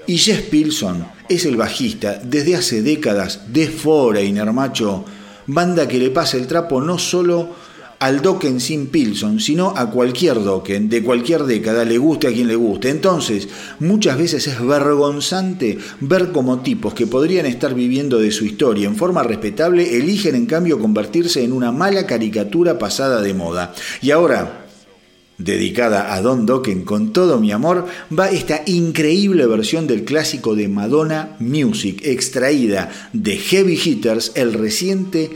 Y 0.07 0.17
Jeff 0.17 0.49
Pilson 0.49 1.05
es 1.29 1.45
el 1.45 1.55
bajista 1.55 2.19
desde 2.23 2.55
hace 2.55 2.81
décadas 2.81 3.41
de 3.53 3.67
Foreigner, 3.67 4.51
macho. 4.51 5.05
Banda 5.47 5.87
que 5.87 5.99
le 5.99 6.09
pasa 6.09 6.37
el 6.37 6.47
trapo 6.47 6.81
no 6.81 6.97
solo 6.97 7.49
al 8.01 8.19
Dokken 8.23 8.59
sin 8.59 8.87
Pilson, 8.87 9.39
sino 9.39 9.75
a 9.77 9.91
cualquier 9.91 10.43
Dokken 10.43 10.89
de 10.89 11.03
cualquier 11.03 11.43
década, 11.43 11.85
le 11.85 11.99
guste 11.99 12.27
a 12.27 12.33
quien 12.33 12.47
le 12.47 12.55
guste. 12.55 12.89
Entonces, 12.89 13.47
muchas 13.79 14.17
veces 14.17 14.47
es 14.47 14.59
vergonzante 14.59 15.77
ver 15.99 16.31
como 16.31 16.61
tipos 16.61 16.95
que 16.95 17.05
podrían 17.05 17.45
estar 17.45 17.75
viviendo 17.75 18.17
de 18.17 18.31
su 18.31 18.43
historia 18.43 18.87
en 18.87 18.95
forma 18.95 19.21
respetable 19.21 19.97
eligen 19.97 20.33
en 20.33 20.47
cambio 20.47 20.79
convertirse 20.79 21.43
en 21.43 21.53
una 21.53 21.71
mala 21.71 22.07
caricatura 22.07 22.79
pasada 22.79 23.21
de 23.21 23.35
moda. 23.35 23.71
Y 24.01 24.09
ahora, 24.09 24.60
dedicada 25.37 26.13
a 26.13 26.21
Don 26.21 26.45
Dokken 26.45 26.83
con 26.83 27.13
todo 27.13 27.39
mi 27.39 27.51
amor, 27.51 27.87
va 28.17 28.29
esta 28.29 28.61
increíble 28.65 29.45
versión 29.47 29.87
del 29.87 30.03
clásico 30.03 30.55
de 30.55 30.67
Madonna 30.67 31.35
Music, 31.39 32.01
extraída 32.03 32.91
de 33.13 33.37
Heavy 33.37 33.79
Hitters, 33.83 34.33
el 34.35 34.53
reciente 34.53 35.31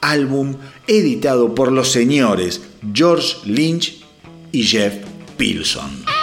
álbum 0.00 0.56
editado 0.86 1.54
por 1.54 1.72
los 1.72 1.90
señores 1.90 2.62
George 2.92 3.36
Lynch 3.44 4.02
y 4.52 4.62
Jeff 4.62 4.94
Pilson. 5.36 6.19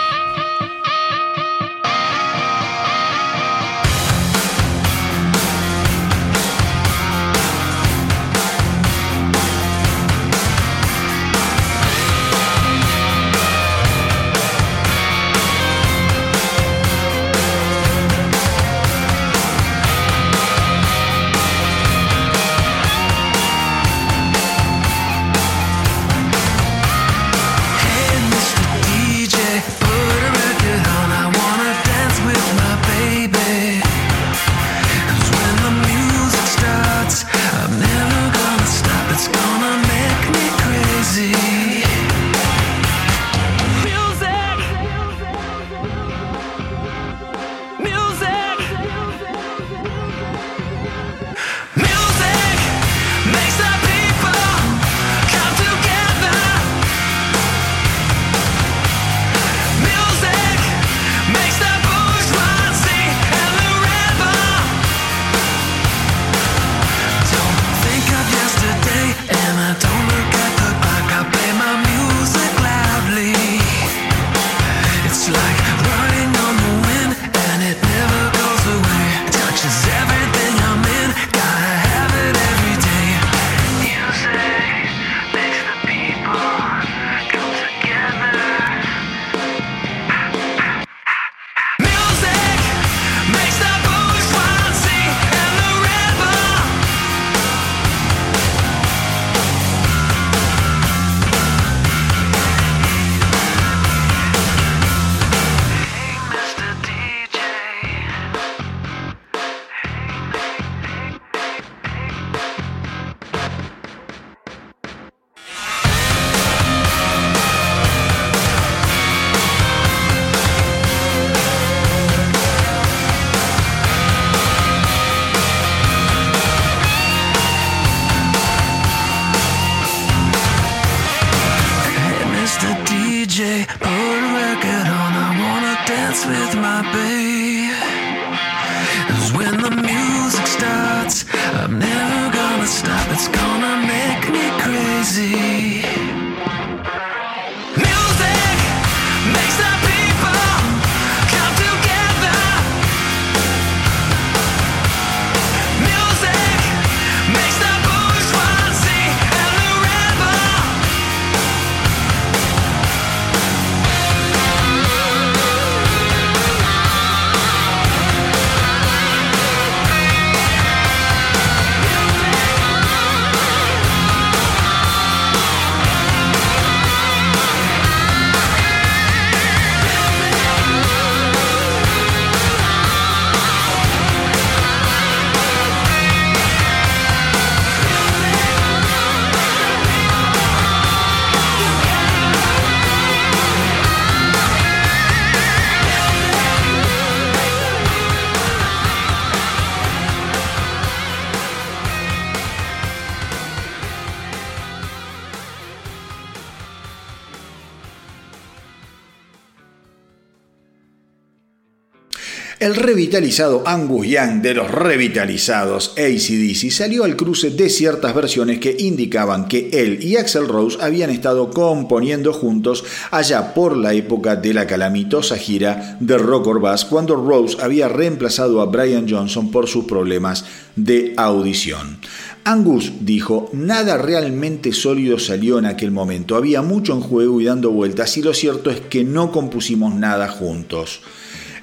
El 212.67 212.75
revitalizado 212.75 213.63
Angus 213.65 214.07
Young 214.07 214.41
de 214.41 214.53
los 214.53 214.69
revitalizados 214.69 215.93
ACDC 215.95 216.69
salió 216.69 217.05
al 217.05 217.15
cruce 217.15 217.49
de 217.49 217.69
ciertas 217.69 218.13
versiones 218.13 218.59
que 218.59 218.75
indicaban 218.77 219.47
que 219.47 219.69
él 219.71 220.03
y 220.03 220.17
Axel 220.17 220.49
Rose 220.49 220.77
habían 220.81 221.09
estado 221.09 221.49
componiendo 221.49 222.33
juntos 222.33 222.83
allá 223.09 223.53
por 223.53 223.77
la 223.77 223.93
época 223.93 224.35
de 224.35 224.53
la 224.53 224.67
calamitosa 224.67 225.37
gira 225.37 225.95
de 226.01 226.17
Rock 226.17 226.47
or 226.47 226.59
Bass 226.59 226.83
cuando 226.83 227.15
Rose 227.15 227.55
había 227.61 227.87
reemplazado 227.87 228.59
a 228.59 228.65
Brian 228.65 229.09
Johnson 229.09 229.49
por 229.49 229.69
sus 229.69 229.85
problemas 229.85 230.43
de 230.75 231.13
audición. 231.15 231.99
Angus 232.43 232.91
dijo, 232.99 233.49
nada 233.53 233.97
realmente 233.97 234.73
sólido 234.73 235.19
salió 235.19 235.57
en 235.57 235.67
aquel 235.67 235.91
momento, 235.91 236.35
había 236.35 236.61
mucho 236.61 236.91
en 236.91 236.99
juego 236.99 237.39
y 237.39 237.45
dando 237.45 237.71
vueltas 237.71 238.17
y 238.17 238.23
lo 238.23 238.33
cierto 238.33 238.69
es 238.69 238.81
que 238.81 239.05
no 239.05 239.31
compusimos 239.31 239.95
nada 239.95 240.27
juntos. 240.27 240.99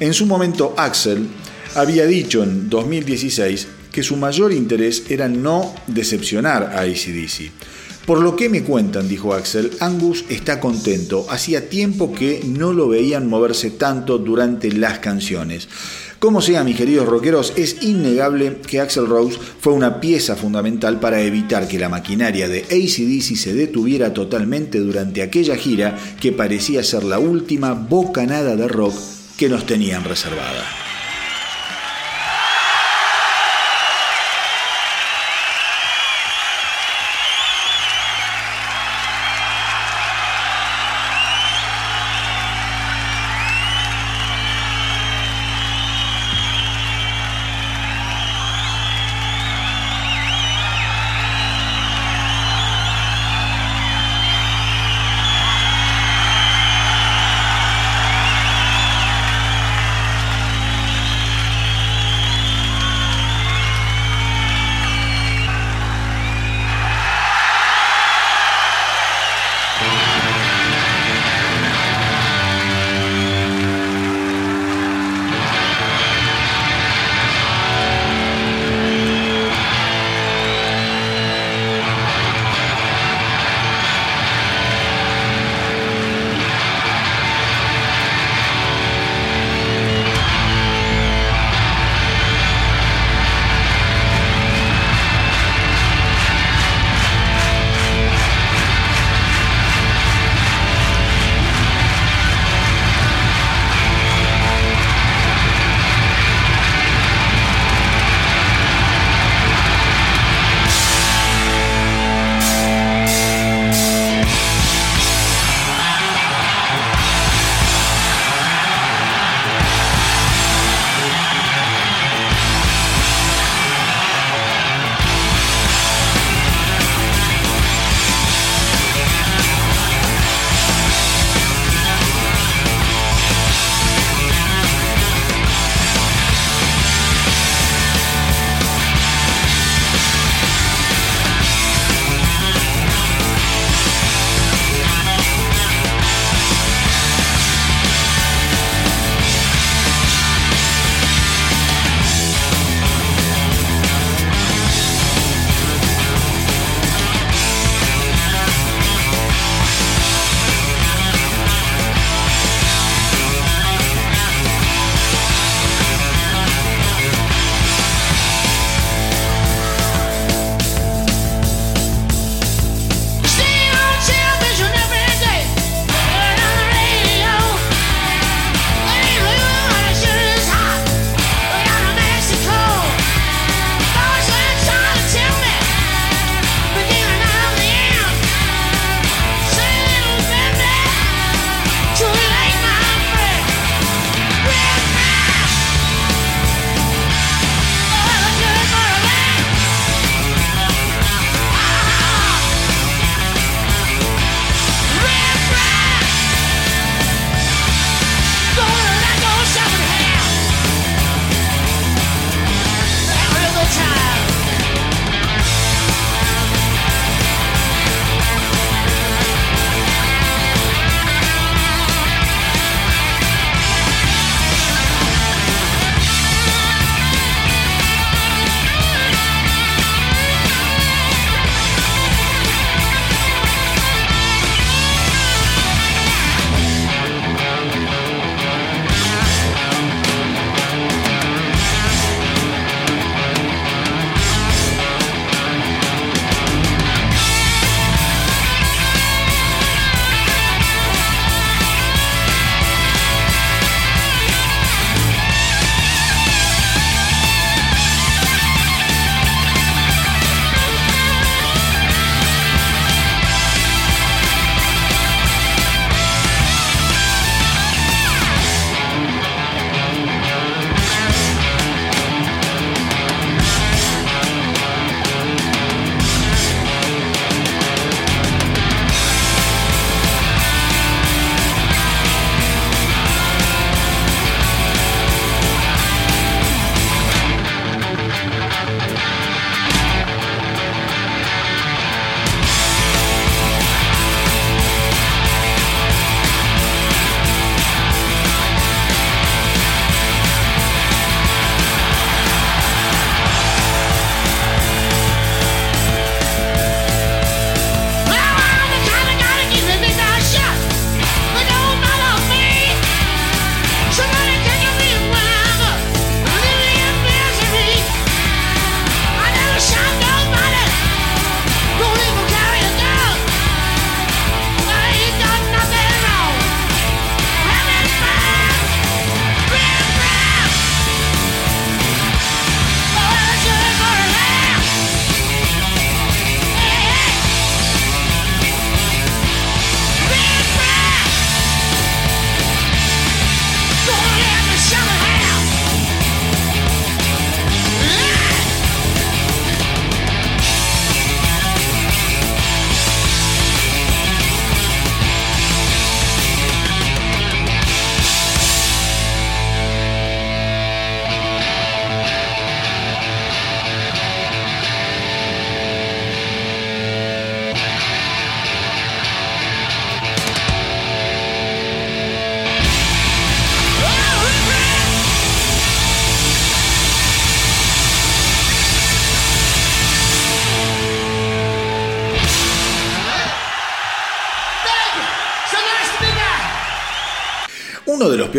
En 0.00 0.12
su 0.12 0.26
momento, 0.26 0.74
Axel 0.76 1.28
había 1.74 2.06
dicho 2.06 2.42
en 2.42 2.68
2016 2.68 3.68
que 3.92 4.02
su 4.02 4.16
mayor 4.16 4.52
interés 4.52 5.04
era 5.08 5.28
no 5.28 5.72
decepcionar 5.86 6.64
a 6.64 6.80
ACDC. 6.80 7.52
Por 8.06 8.20
lo 8.20 8.36
que 8.36 8.50
me 8.50 8.62
cuentan, 8.62 9.08
dijo 9.08 9.32
Axel, 9.32 9.70
Angus 9.80 10.24
está 10.28 10.60
contento. 10.60 11.26
Hacía 11.30 11.70
tiempo 11.70 12.12
que 12.12 12.42
no 12.44 12.72
lo 12.72 12.88
veían 12.88 13.28
moverse 13.28 13.70
tanto 13.70 14.18
durante 14.18 14.70
las 14.72 14.98
canciones. 14.98 15.68
Como 16.18 16.42
sea, 16.42 16.64
mis 16.64 16.76
queridos 16.76 17.06
rockeros, 17.06 17.54
es 17.56 17.82
innegable 17.82 18.58
que 18.66 18.80
Axel 18.80 19.06
Rose 19.06 19.38
fue 19.60 19.72
una 19.72 20.00
pieza 20.00 20.36
fundamental 20.36 21.00
para 21.00 21.22
evitar 21.22 21.66
que 21.66 21.78
la 21.78 21.88
maquinaria 21.88 22.48
de 22.48 22.64
ACDC 22.64 23.36
se 23.36 23.54
detuviera 23.54 24.12
totalmente 24.12 24.80
durante 24.80 25.22
aquella 25.22 25.56
gira 25.56 25.96
que 26.20 26.32
parecía 26.32 26.82
ser 26.82 27.04
la 27.04 27.18
última 27.18 27.72
bocanada 27.72 28.56
de 28.56 28.68
rock 28.68 29.13
que 29.36 29.48
nos 29.48 29.66
tenían 29.66 30.04
reservada. 30.04 30.83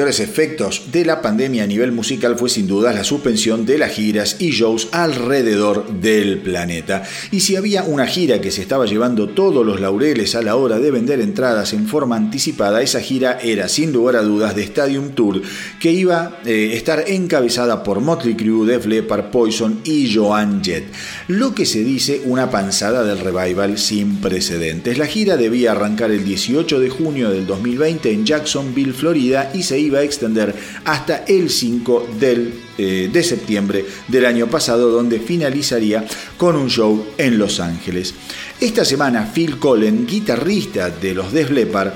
Peores 0.06 0.20
efectos 0.20 0.84
de 0.92 1.04
la 1.04 1.20
pandemia 1.20 1.64
a 1.64 1.66
nivel 1.66 1.92
musical 1.92 2.38
fue 2.38 2.48
sin 2.48 2.68
duda 2.68 2.94
la 2.94 3.04
suspensión 3.04 3.66
de 3.66 3.80
las 3.80 3.92
giras 3.92 4.36
y 4.38 4.52
shows 4.52 4.90
alrededor 4.92 6.00
del 6.00 6.38
planeta. 6.38 7.02
Y 7.32 7.40
si 7.40 7.56
había 7.56 7.82
una 7.82 8.06
gira 8.06 8.40
que 8.40 8.52
se 8.52 8.62
estaba 8.62 8.86
llevando 8.86 9.30
todos 9.30 9.66
los 9.66 9.82
laureles 9.82 10.36
a 10.36 10.44
la 10.44 10.58
hora 10.58 10.78
de 10.78 10.92
vender 10.92 11.22
entradas 11.22 11.74
en 11.74 11.88
forma 11.88 12.18
anticipada, 12.18 12.84
esa 12.84 13.00
gira 13.00 13.40
era 13.42 13.68
sin 13.68 13.92
lugar 13.94 14.18
a 14.18 14.22
dudas 14.22 14.56
de 14.56 14.62
Stadium 14.62 15.16
Tour, 15.16 15.42
que 15.80 15.92
iba 15.92 16.18
a 16.22 16.40
eh, 16.46 16.76
estar 16.76 17.06
encabezada 17.08 17.82
por 17.82 18.00
Motley 18.00 18.36
Crue, 18.36 18.68
Def 18.68 18.86
Leppard, 18.86 19.32
Poison 19.32 19.80
y 19.86 20.14
Joan 20.14 20.64
Jett. 20.64 20.86
Lo 21.30 21.56
que 21.56 21.66
se 21.66 21.84
dice 21.84 22.22
una 22.26 22.52
panzada 22.52 23.04
del 23.04 23.22
revival 23.22 23.80
sin 23.80 24.18
precedentes. 24.18 25.00
La 25.00 25.08
gira 25.08 25.36
debía 25.36 25.72
arrancar 25.72 26.12
el 26.12 26.24
18 26.24 26.80
de 26.80 26.90
junio 26.92 27.32
del 27.32 27.48
2020 27.48 28.12
en 28.12 28.24
Jacksonville, 28.24 28.94
Florida, 28.94 29.50
y 29.52 29.64
se 29.64 29.80
iba 29.80 29.95
a 29.98 30.04
extender 30.04 30.54
hasta 30.86 31.26
el 31.28 31.50
5 31.50 32.08
del, 32.20 32.54
eh, 32.78 33.10
de 33.12 33.24
septiembre 33.24 33.86
del 34.08 34.26
año 34.26 34.48
pasado, 34.48 34.92
donde 34.92 35.20
finalizaría 35.20 36.06
con 36.38 36.56
un 36.56 36.70
show 36.70 37.06
en 37.18 37.38
Los 37.38 37.60
Ángeles. 37.60 38.14
Esta 38.60 38.86
semana, 38.86 39.32
Phil 39.34 39.60
Collen, 39.60 40.06
guitarrista 40.06 40.90
de 40.90 41.14
los 41.14 41.32
Def 41.32 41.52
Leppard, 41.52 41.94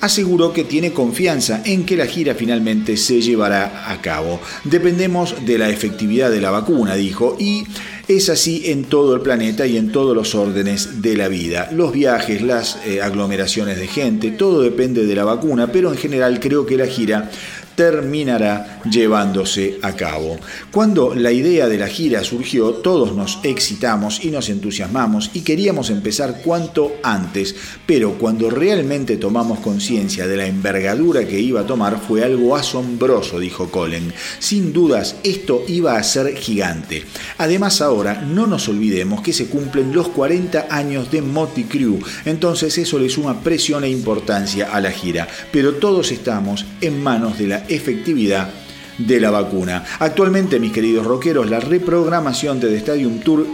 aseguró 0.00 0.52
que 0.52 0.64
tiene 0.64 0.92
confianza 0.92 1.62
en 1.64 1.84
que 1.84 1.96
la 1.96 2.06
gira 2.06 2.34
finalmente 2.34 2.96
se 2.96 3.20
llevará 3.20 3.90
a 3.90 4.00
cabo. 4.00 4.40
Dependemos 4.64 5.34
de 5.44 5.58
la 5.58 5.68
efectividad 5.68 6.30
de 6.30 6.40
la 6.40 6.50
vacuna, 6.50 6.94
dijo, 6.94 7.36
y 7.38 7.64
es 8.08 8.30
así 8.30 8.62
en 8.64 8.84
todo 8.84 9.14
el 9.14 9.20
planeta 9.20 9.66
y 9.66 9.76
en 9.76 9.92
todos 9.92 10.16
los 10.16 10.34
órdenes 10.34 11.02
de 11.02 11.14
la 11.14 11.28
vida. 11.28 11.68
Los 11.72 11.92
viajes, 11.92 12.40
las 12.40 12.78
eh, 12.86 13.02
aglomeraciones 13.02 13.78
de 13.78 13.86
gente, 13.86 14.30
todo 14.30 14.62
depende 14.62 15.04
de 15.04 15.14
la 15.14 15.24
vacuna, 15.24 15.70
pero 15.70 15.92
en 15.92 15.98
general 15.98 16.40
creo 16.40 16.64
que 16.64 16.78
la 16.78 16.86
gira 16.86 17.30
terminará 17.78 18.80
llevándose 18.90 19.78
a 19.82 19.94
cabo. 19.94 20.36
Cuando 20.72 21.14
la 21.14 21.30
idea 21.30 21.68
de 21.68 21.78
la 21.78 21.86
gira 21.86 22.24
surgió, 22.24 22.72
todos 22.72 23.14
nos 23.14 23.38
excitamos 23.44 24.24
y 24.24 24.32
nos 24.32 24.48
entusiasmamos 24.48 25.30
y 25.32 25.42
queríamos 25.42 25.88
empezar 25.90 26.40
cuanto 26.44 26.96
antes, 27.04 27.54
pero 27.86 28.14
cuando 28.14 28.50
realmente 28.50 29.16
tomamos 29.16 29.60
conciencia 29.60 30.26
de 30.26 30.36
la 30.36 30.46
envergadura 30.46 31.24
que 31.28 31.38
iba 31.38 31.60
a 31.60 31.66
tomar 31.66 32.00
fue 32.00 32.24
algo 32.24 32.56
asombroso, 32.56 33.38
dijo 33.38 33.70
Colin. 33.70 34.12
Sin 34.40 34.72
dudas, 34.72 35.14
esto 35.22 35.62
iba 35.68 35.96
a 35.96 36.02
ser 36.02 36.36
gigante. 36.36 37.04
Además 37.36 37.80
ahora, 37.80 38.22
no 38.22 38.48
nos 38.48 38.68
olvidemos 38.68 39.22
que 39.22 39.32
se 39.32 39.46
cumplen 39.46 39.94
los 39.94 40.08
40 40.08 40.66
años 40.68 41.12
de 41.12 41.22
Motley 41.22 41.66
Crue, 41.66 42.00
entonces 42.24 42.76
eso 42.76 42.98
le 42.98 43.08
suma 43.08 43.40
presión 43.40 43.84
e 43.84 43.88
importancia 43.88 44.72
a 44.72 44.80
la 44.80 44.90
gira, 44.90 45.28
pero 45.52 45.74
todos 45.74 46.10
estamos 46.10 46.66
en 46.80 47.00
manos 47.00 47.38
de 47.38 47.46
la 47.46 47.67
efectividad 47.68 48.50
de 48.98 49.20
la 49.20 49.30
vacuna. 49.30 49.84
Actualmente, 50.00 50.58
mis 50.58 50.72
queridos 50.72 51.06
rockeros, 51.06 51.48
la 51.48 51.60
reprogramación 51.60 52.60
de 52.60 52.68
The 52.68 52.76
Stadium 52.76 53.20
Tour 53.20 53.46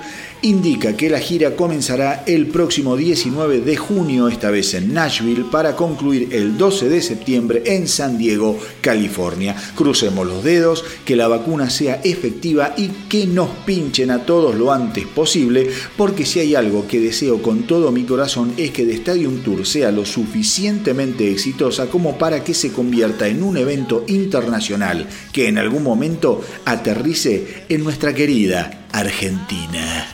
indica 0.44 0.94
que 0.94 1.08
la 1.08 1.20
gira 1.20 1.56
comenzará 1.56 2.22
el 2.26 2.48
próximo 2.48 2.98
19 2.98 3.62
de 3.62 3.76
junio, 3.76 4.28
esta 4.28 4.50
vez 4.50 4.74
en 4.74 4.92
Nashville, 4.92 5.46
para 5.50 5.74
concluir 5.74 6.28
el 6.32 6.58
12 6.58 6.90
de 6.90 7.00
septiembre 7.00 7.62
en 7.64 7.88
San 7.88 8.18
Diego, 8.18 8.58
California. 8.82 9.56
Crucemos 9.74 10.26
los 10.26 10.44
dedos, 10.44 10.84
que 11.06 11.16
la 11.16 11.28
vacuna 11.28 11.70
sea 11.70 12.02
efectiva 12.04 12.74
y 12.76 12.88
que 13.08 13.26
nos 13.26 13.48
pinchen 13.64 14.10
a 14.10 14.26
todos 14.26 14.54
lo 14.54 14.70
antes 14.70 15.06
posible, 15.06 15.70
porque 15.96 16.26
si 16.26 16.40
hay 16.40 16.54
algo 16.54 16.86
que 16.86 17.00
deseo 17.00 17.40
con 17.40 17.66
todo 17.66 17.90
mi 17.90 18.04
corazón 18.04 18.52
es 18.58 18.70
que 18.70 18.84
The 18.84 18.96
Stadium 18.96 19.42
Tour 19.42 19.64
sea 19.64 19.90
lo 19.92 20.04
suficientemente 20.04 21.30
exitosa 21.30 21.86
como 21.86 22.18
para 22.18 22.44
que 22.44 22.52
se 22.52 22.70
convierta 22.70 23.28
en 23.28 23.42
un 23.42 23.56
evento 23.56 24.04
internacional 24.08 25.08
que 25.32 25.48
en 25.48 25.56
algún 25.56 25.82
momento 25.82 26.42
aterrice 26.66 27.64
en 27.70 27.82
nuestra 27.82 28.12
querida 28.12 28.86
Argentina. 28.92 30.06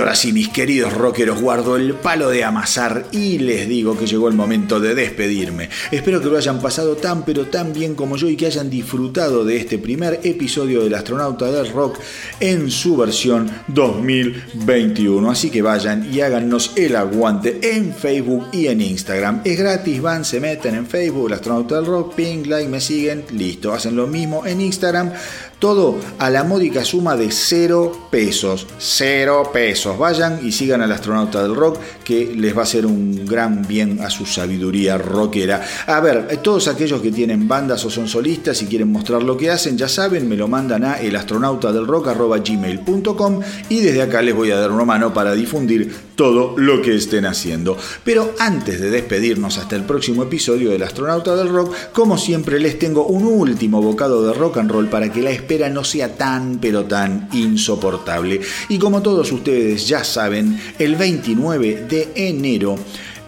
Ahora 0.00 0.14
sí, 0.14 0.32
mis 0.32 0.48
queridos 0.48 0.94
rockeros, 0.94 1.40
guardo 1.40 1.76
el 1.76 1.94
palo 1.94 2.30
de 2.30 2.44
amasar 2.44 3.06
y 3.12 3.38
les 3.38 3.68
digo 3.68 3.98
que 3.98 4.06
llegó 4.06 4.28
el 4.28 4.34
momento 4.34 4.80
de 4.80 4.94
despedirme. 4.94 5.68
Espero 5.90 6.20
que 6.20 6.28
lo 6.28 6.36
hayan 6.36 6.60
pasado 6.60 6.96
tan 6.96 7.24
pero 7.24 7.46
tan 7.46 7.72
bien 7.72 7.94
como 7.94 8.16
yo 8.16 8.28
y 8.28 8.36
que 8.36 8.46
hayan 8.46 8.70
disfrutado 8.70 9.44
de 9.44 9.56
este 9.58 9.78
primer 9.78 10.20
episodio 10.22 10.82
del 10.82 10.94
astronauta 10.94 11.50
del 11.50 11.70
rock 11.72 11.98
en 12.40 12.70
su 12.70 12.96
versión 12.96 13.50
2021. 13.68 15.30
Así 15.30 15.50
que 15.50 15.62
vayan 15.62 16.12
y 16.12 16.20
háganos 16.20 16.72
el 16.76 16.96
aguante 16.96 17.60
en 17.62 17.94
Facebook 17.94 18.48
y 18.52 18.66
en 18.68 18.80
Instagram. 18.80 19.42
Es 19.44 19.58
gratis, 19.58 20.00
van, 20.00 20.24
se 20.24 20.40
meten 20.40 20.74
en 20.74 20.86
Facebook, 20.86 21.26
el 21.26 21.34
astronauta 21.34 21.76
del 21.76 21.86
rock, 21.86 22.14
ping, 22.14 22.46
like, 22.46 22.68
me 22.68 22.80
siguen, 22.80 23.24
listo. 23.32 23.72
Hacen 23.72 23.96
lo 23.96 24.06
mismo 24.06 24.46
en 24.46 24.60
Instagram. 24.60 25.12
Todo 25.60 25.96
a 26.18 26.30
la 26.30 26.42
módica 26.42 26.84
suma 26.86 27.16
de 27.16 27.30
cero 27.30 28.08
pesos. 28.10 28.66
Cero 28.78 29.50
pesos. 29.52 29.98
Vayan 29.98 30.40
y 30.42 30.52
sigan 30.52 30.80
al 30.80 30.90
astronauta 30.90 31.42
del 31.42 31.54
rock 31.54 31.78
que 32.02 32.34
les 32.34 32.56
va 32.56 32.60
a 32.60 32.64
hacer 32.64 32.86
un 32.86 33.26
gran 33.26 33.68
bien 33.68 34.00
a 34.00 34.08
su 34.08 34.24
sabiduría 34.24 34.96
rockera. 34.96 35.62
A 35.86 36.00
ver, 36.00 36.38
todos 36.42 36.66
aquellos 36.66 37.02
que 37.02 37.12
tienen 37.12 37.46
bandas 37.46 37.84
o 37.84 37.90
son 37.90 38.08
solistas 38.08 38.62
y 38.62 38.66
quieren 38.66 38.90
mostrar 38.90 39.22
lo 39.22 39.36
que 39.36 39.50
hacen, 39.50 39.76
ya 39.76 39.86
saben, 39.86 40.26
me 40.28 40.36
lo 40.36 40.48
mandan 40.48 40.82
a 40.82 40.94
elastronautadelrock.gmail.com 40.94 43.40
y 43.68 43.80
desde 43.80 44.00
acá 44.00 44.22
les 44.22 44.34
voy 44.34 44.52
a 44.52 44.56
dar 44.56 44.72
una 44.72 44.86
mano 44.86 45.12
para 45.12 45.34
difundir 45.34 45.94
todo 46.16 46.54
lo 46.56 46.80
que 46.82 46.96
estén 46.96 47.26
haciendo. 47.26 47.76
Pero 48.04 48.34
antes 48.38 48.80
de 48.80 48.90
despedirnos 48.90 49.58
hasta 49.58 49.76
el 49.76 49.84
próximo 49.84 50.22
episodio 50.22 50.70
del 50.70 50.82
astronauta 50.82 51.36
del 51.36 51.48
rock, 51.48 51.74
como 51.92 52.16
siempre 52.18 52.60
les 52.60 52.78
tengo 52.78 53.06
un 53.06 53.24
último 53.24 53.82
bocado 53.82 54.26
de 54.26 54.32
rock 54.32 54.58
and 54.58 54.70
roll 54.70 54.88
para 54.88 55.12
que 55.12 55.22
la 55.22 55.30
espera 55.50 55.68
no 55.68 55.82
sea 55.82 56.14
tan 56.14 56.58
pero 56.60 56.84
tan 56.84 57.28
insoportable. 57.32 58.40
Y 58.68 58.78
como 58.78 59.02
todos 59.02 59.32
ustedes 59.32 59.88
ya 59.88 60.04
saben, 60.04 60.56
el 60.78 60.94
29 60.94 61.86
de 61.88 62.12
enero 62.14 62.76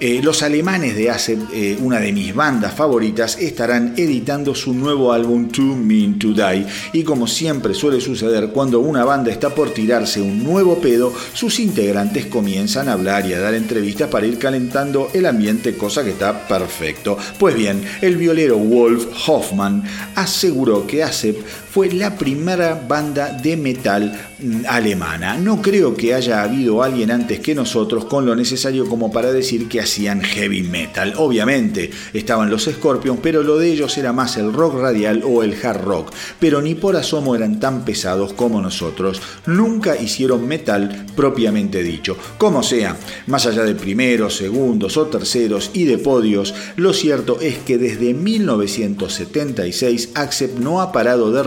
eh, 0.05 0.20
los 0.20 0.43
alemanes 0.43 0.97
de 0.97 1.11
ACEP, 1.11 1.39
eh, 1.55 1.78
una 1.81 2.01
de 2.01 2.12
mis 2.12 2.35
bandas 2.35 2.74
favoritas, 2.74 3.39
estarán 3.39 3.94
editando 3.97 4.53
su 4.53 4.74
nuevo 4.74 5.12
álbum 5.12 5.49
Too 5.49 5.77
Mean 5.77 6.19
to 6.19 6.32
Die. 6.32 6.66
Y 6.93 7.05
como 7.05 7.28
siempre 7.28 7.73
suele 7.73 8.01
suceder 8.01 8.49
cuando 8.49 8.81
una 8.81 9.05
banda 9.05 9.31
está 9.31 9.51
por 9.51 9.70
tirarse 9.70 10.20
un 10.20 10.43
nuevo 10.43 10.78
pedo, 10.81 11.12
sus 11.35 11.61
integrantes 11.61 12.27
comienzan 12.27 12.89
a 12.89 12.94
hablar 12.94 13.27
y 13.27 13.35
a 13.35 13.39
dar 13.39 13.55
entrevistas 13.55 14.09
para 14.09 14.27
ir 14.27 14.40
calentando 14.40 15.09
el 15.15 15.24
ambiente, 15.24 15.77
cosa 15.77 16.03
que 16.03 16.11
está 16.11 16.49
perfecto. 16.49 17.16
Pues 17.39 17.55
bien, 17.55 17.81
el 18.01 18.16
violero 18.16 18.59
Wolf 18.59 19.07
Hoffman 19.28 19.85
aseguró 20.16 20.85
que 20.85 21.05
ACEP 21.05 21.36
fue 21.73 21.90
la 21.90 22.19
primera 22.19 22.85
banda 22.86 23.31
de 23.32 23.57
metal 23.57 24.12
mm, 24.39 24.66
alemana. 24.69 25.39
No 25.39 25.62
creo 25.62 25.94
que 25.94 26.12
haya 26.12 26.43
habido 26.43 26.82
alguien 26.82 27.11
antes 27.11 27.40
que 27.40 27.55
nosotros 27.55 28.05
con 28.05 28.27
lo 28.27 28.36
necesario 28.36 28.86
como 28.86 29.11
para 29.11 29.32
decir 29.32 29.69
que 29.69 29.81
hacían 29.81 30.20
heavy 30.20 30.62
metal. 30.65 31.15
Obviamente 31.16 31.90
estaban 32.12 32.51
los 32.51 32.65
Scorpions, 32.65 33.20
pero 33.23 33.43
lo 33.43 33.57
de 33.57 33.73
ellos 33.73 33.97
era 33.97 34.12
más 34.12 34.36
el 34.36 34.53
rock 34.53 34.81
radial 34.81 35.23
o 35.24 35.43
el 35.43 35.57
hard 35.65 35.82
rock. 35.82 36.12
Pero 36.39 36.61
ni 36.61 36.74
por 36.74 36.94
asomo 36.94 37.35
eran 37.35 37.59
tan 37.59 37.86
pesados 37.86 38.35
como 38.35 38.61
nosotros. 38.61 39.23
Nunca 39.47 39.97
hicieron 39.97 40.47
metal 40.47 41.07
propiamente 41.16 41.82
dicho. 41.82 42.19
Como 42.36 42.62
sea, 42.62 42.99
más 43.28 43.47
allá 43.47 43.62
de 43.62 43.74
primeros, 43.74 44.36
segundos 44.36 44.99
o 44.99 45.07
terceros 45.07 45.70
y 45.73 45.85
de 45.85 45.97
podios, 45.97 46.55
lo 46.77 46.93
cierto 46.93 47.40
es 47.40 47.57
que 47.57 47.78
desde 47.78 48.12
1976 48.12 50.11
Accept 50.15 50.59
no 50.59 50.82
ha 50.82 50.93
parado 50.93 51.32
de 51.32 51.43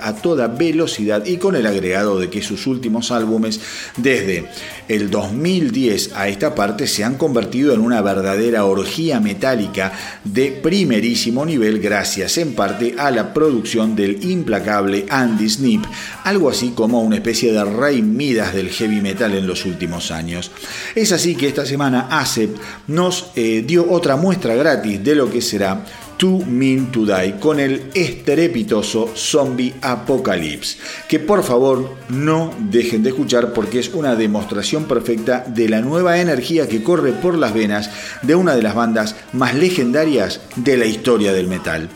a 0.00 0.14
toda 0.16 0.48
velocidad 0.48 1.24
y 1.26 1.36
con 1.36 1.54
el 1.54 1.66
agregado 1.66 2.18
de 2.18 2.30
que 2.30 2.42
sus 2.42 2.66
últimos 2.66 3.10
álbumes 3.10 3.60
desde 3.96 4.46
el 4.88 5.10
2010 5.10 6.12
a 6.14 6.28
esta 6.28 6.54
parte 6.54 6.86
se 6.86 7.04
han 7.04 7.16
convertido 7.16 7.74
en 7.74 7.80
una 7.80 8.00
verdadera 8.00 8.64
orgía 8.64 9.20
metálica 9.20 9.92
de 10.24 10.50
primerísimo 10.50 11.44
nivel 11.44 11.80
gracias 11.80 12.38
en 12.38 12.54
parte 12.54 12.94
a 12.98 13.10
la 13.10 13.34
producción 13.34 13.94
del 13.94 14.24
implacable 14.24 15.06
Andy 15.08 15.48
Snip, 15.48 15.84
algo 16.24 16.48
así 16.48 16.70
como 16.70 17.02
una 17.02 17.16
especie 17.16 17.52
de 17.52 17.64
rey 17.64 18.02
Midas 18.02 18.54
del 18.54 18.70
heavy 18.70 19.00
metal 19.00 19.34
en 19.34 19.46
los 19.46 19.64
últimos 19.64 20.10
años. 20.10 20.50
Es 20.94 21.12
así 21.12 21.34
que 21.34 21.48
esta 21.48 21.66
semana 21.66 22.08
ACEP 22.10 22.56
nos 22.86 23.30
eh, 23.36 23.62
dio 23.66 23.90
otra 23.90 24.16
muestra 24.16 24.54
gratis 24.54 25.02
de 25.02 25.14
lo 25.14 25.30
que 25.30 25.42
será 25.42 25.84
Too 26.18 26.44
Mean 26.46 26.90
to 26.90 27.06
Die 27.06 27.38
con 27.38 27.60
el 27.60 27.90
estrepitoso 27.94 29.08
Zombie 29.14 29.72
Apocalypse, 29.80 30.76
que 31.08 31.20
por 31.20 31.44
favor 31.44 31.96
no 32.08 32.52
dejen 32.58 33.04
de 33.04 33.10
escuchar 33.10 33.52
porque 33.52 33.78
es 33.78 33.94
una 33.94 34.16
demostración 34.16 34.86
perfecta 34.86 35.44
de 35.46 35.68
la 35.68 35.80
nueva 35.80 36.18
energía 36.18 36.68
que 36.68 36.82
corre 36.82 37.12
por 37.12 37.38
las 37.38 37.54
venas 37.54 37.90
de 38.22 38.34
una 38.34 38.56
de 38.56 38.62
las 38.62 38.74
bandas 38.74 39.14
más 39.32 39.54
legendarias 39.54 40.40
de 40.56 40.76
la 40.76 40.86
historia 40.86 41.32
del 41.32 41.46
metal. 41.46 41.88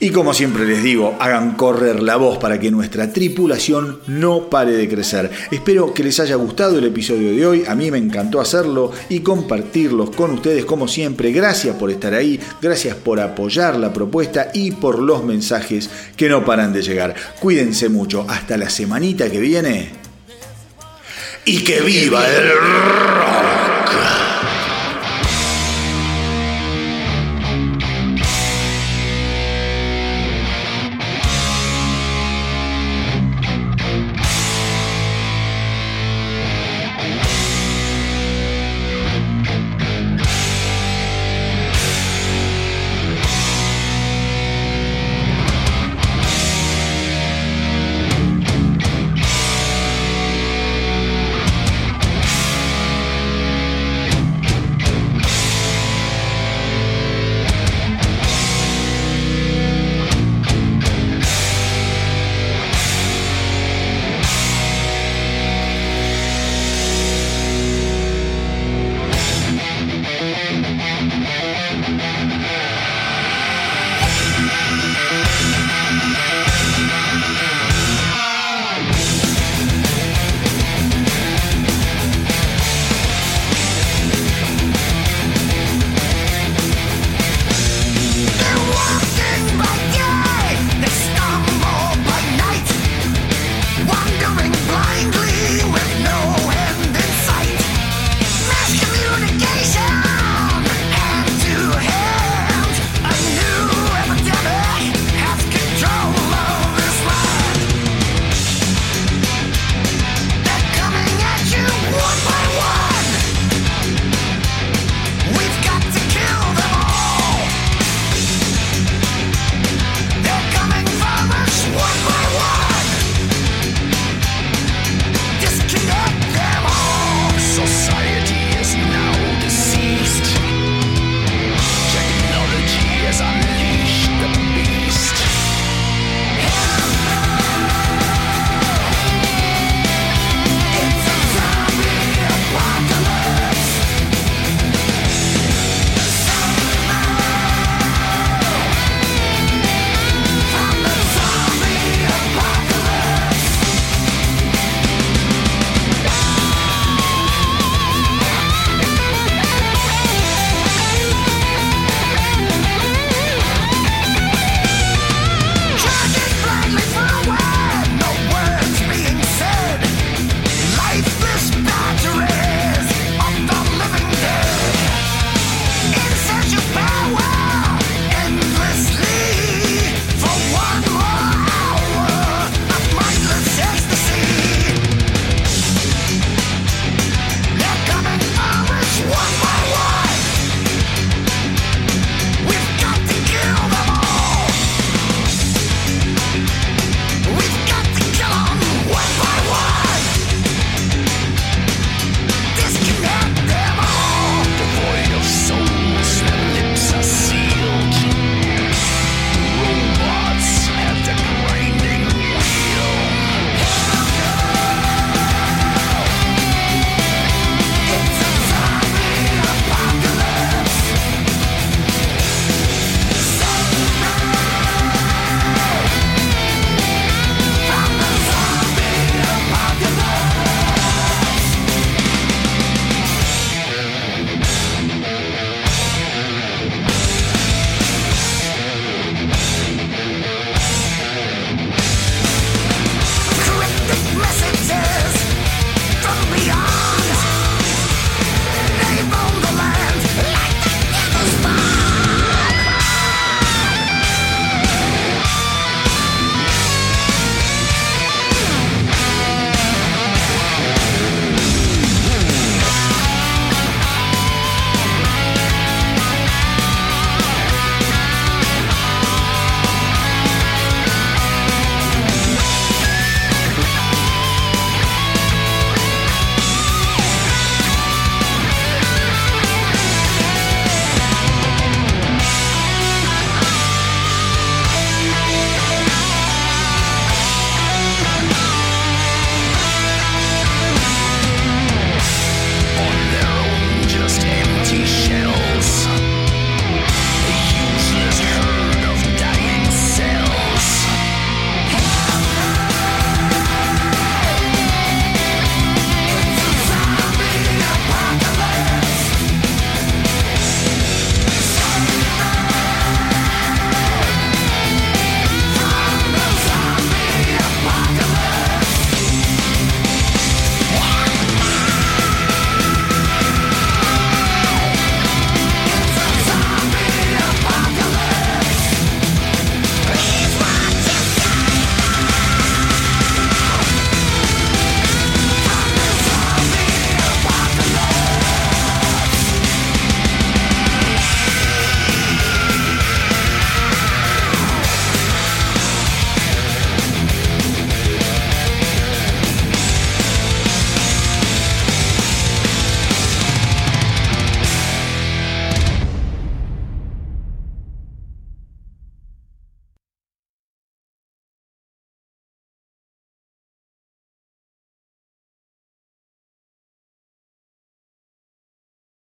Y 0.00 0.10
como 0.10 0.32
siempre 0.32 0.64
les 0.64 0.80
digo, 0.84 1.16
hagan 1.18 1.56
correr 1.56 2.00
la 2.00 2.14
voz 2.14 2.38
para 2.38 2.60
que 2.60 2.70
nuestra 2.70 3.12
tripulación 3.12 3.98
no 4.06 4.48
pare 4.48 4.72
de 4.72 4.88
crecer. 4.88 5.28
Espero 5.50 5.92
que 5.92 6.04
les 6.04 6.20
haya 6.20 6.36
gustado 6.36 6.78
el 6.78 6.84
episodio 6.84 7.32
de 7.34 7.44
hoy, 7.44 7.64
a 7.66 7.74
mí 7.74 7.90
me 7.90 7.98
encantó 7.98 8.40
hacerlo 8.40 8.92
y 9.08 9.20
compartirlos 9.20 10.10
con 10.10 10.30
ustedes 10.30 10.64
como 10.64 10.86
siempre. 10.86 11.32
Gracias 11.32 11.74
por 11.74 11.90
estar 11.90 12.14
ahí, 12.14 12.38
gracias 12.62 12.94
por 12.94 13.18
apoyar 13.18 13.76
la 13.76 13.92
propuesta 13.92 14.50
y 14.54 14.70
por 14.70 15.00
los 15.00 15.24
mensajes 15.24 15.90
que 16.16 16.28
no 16.28 16.44
paran 16.44 16.72
de 16.72 16.82
llegar. 16.82 17.16
Cuídense 17.40 17.88
mucho, 17.88 18.24
hasta 18.28 18.56
la 18.56 18.70
semanita 18.70 19.28
que 19.28 19.40
viene. 19.40 19.90
Y 21.44 21.64
que 21.64 21.80
viva 21.80 22.24
el 22.28 22.50
rock. 22.50 24.07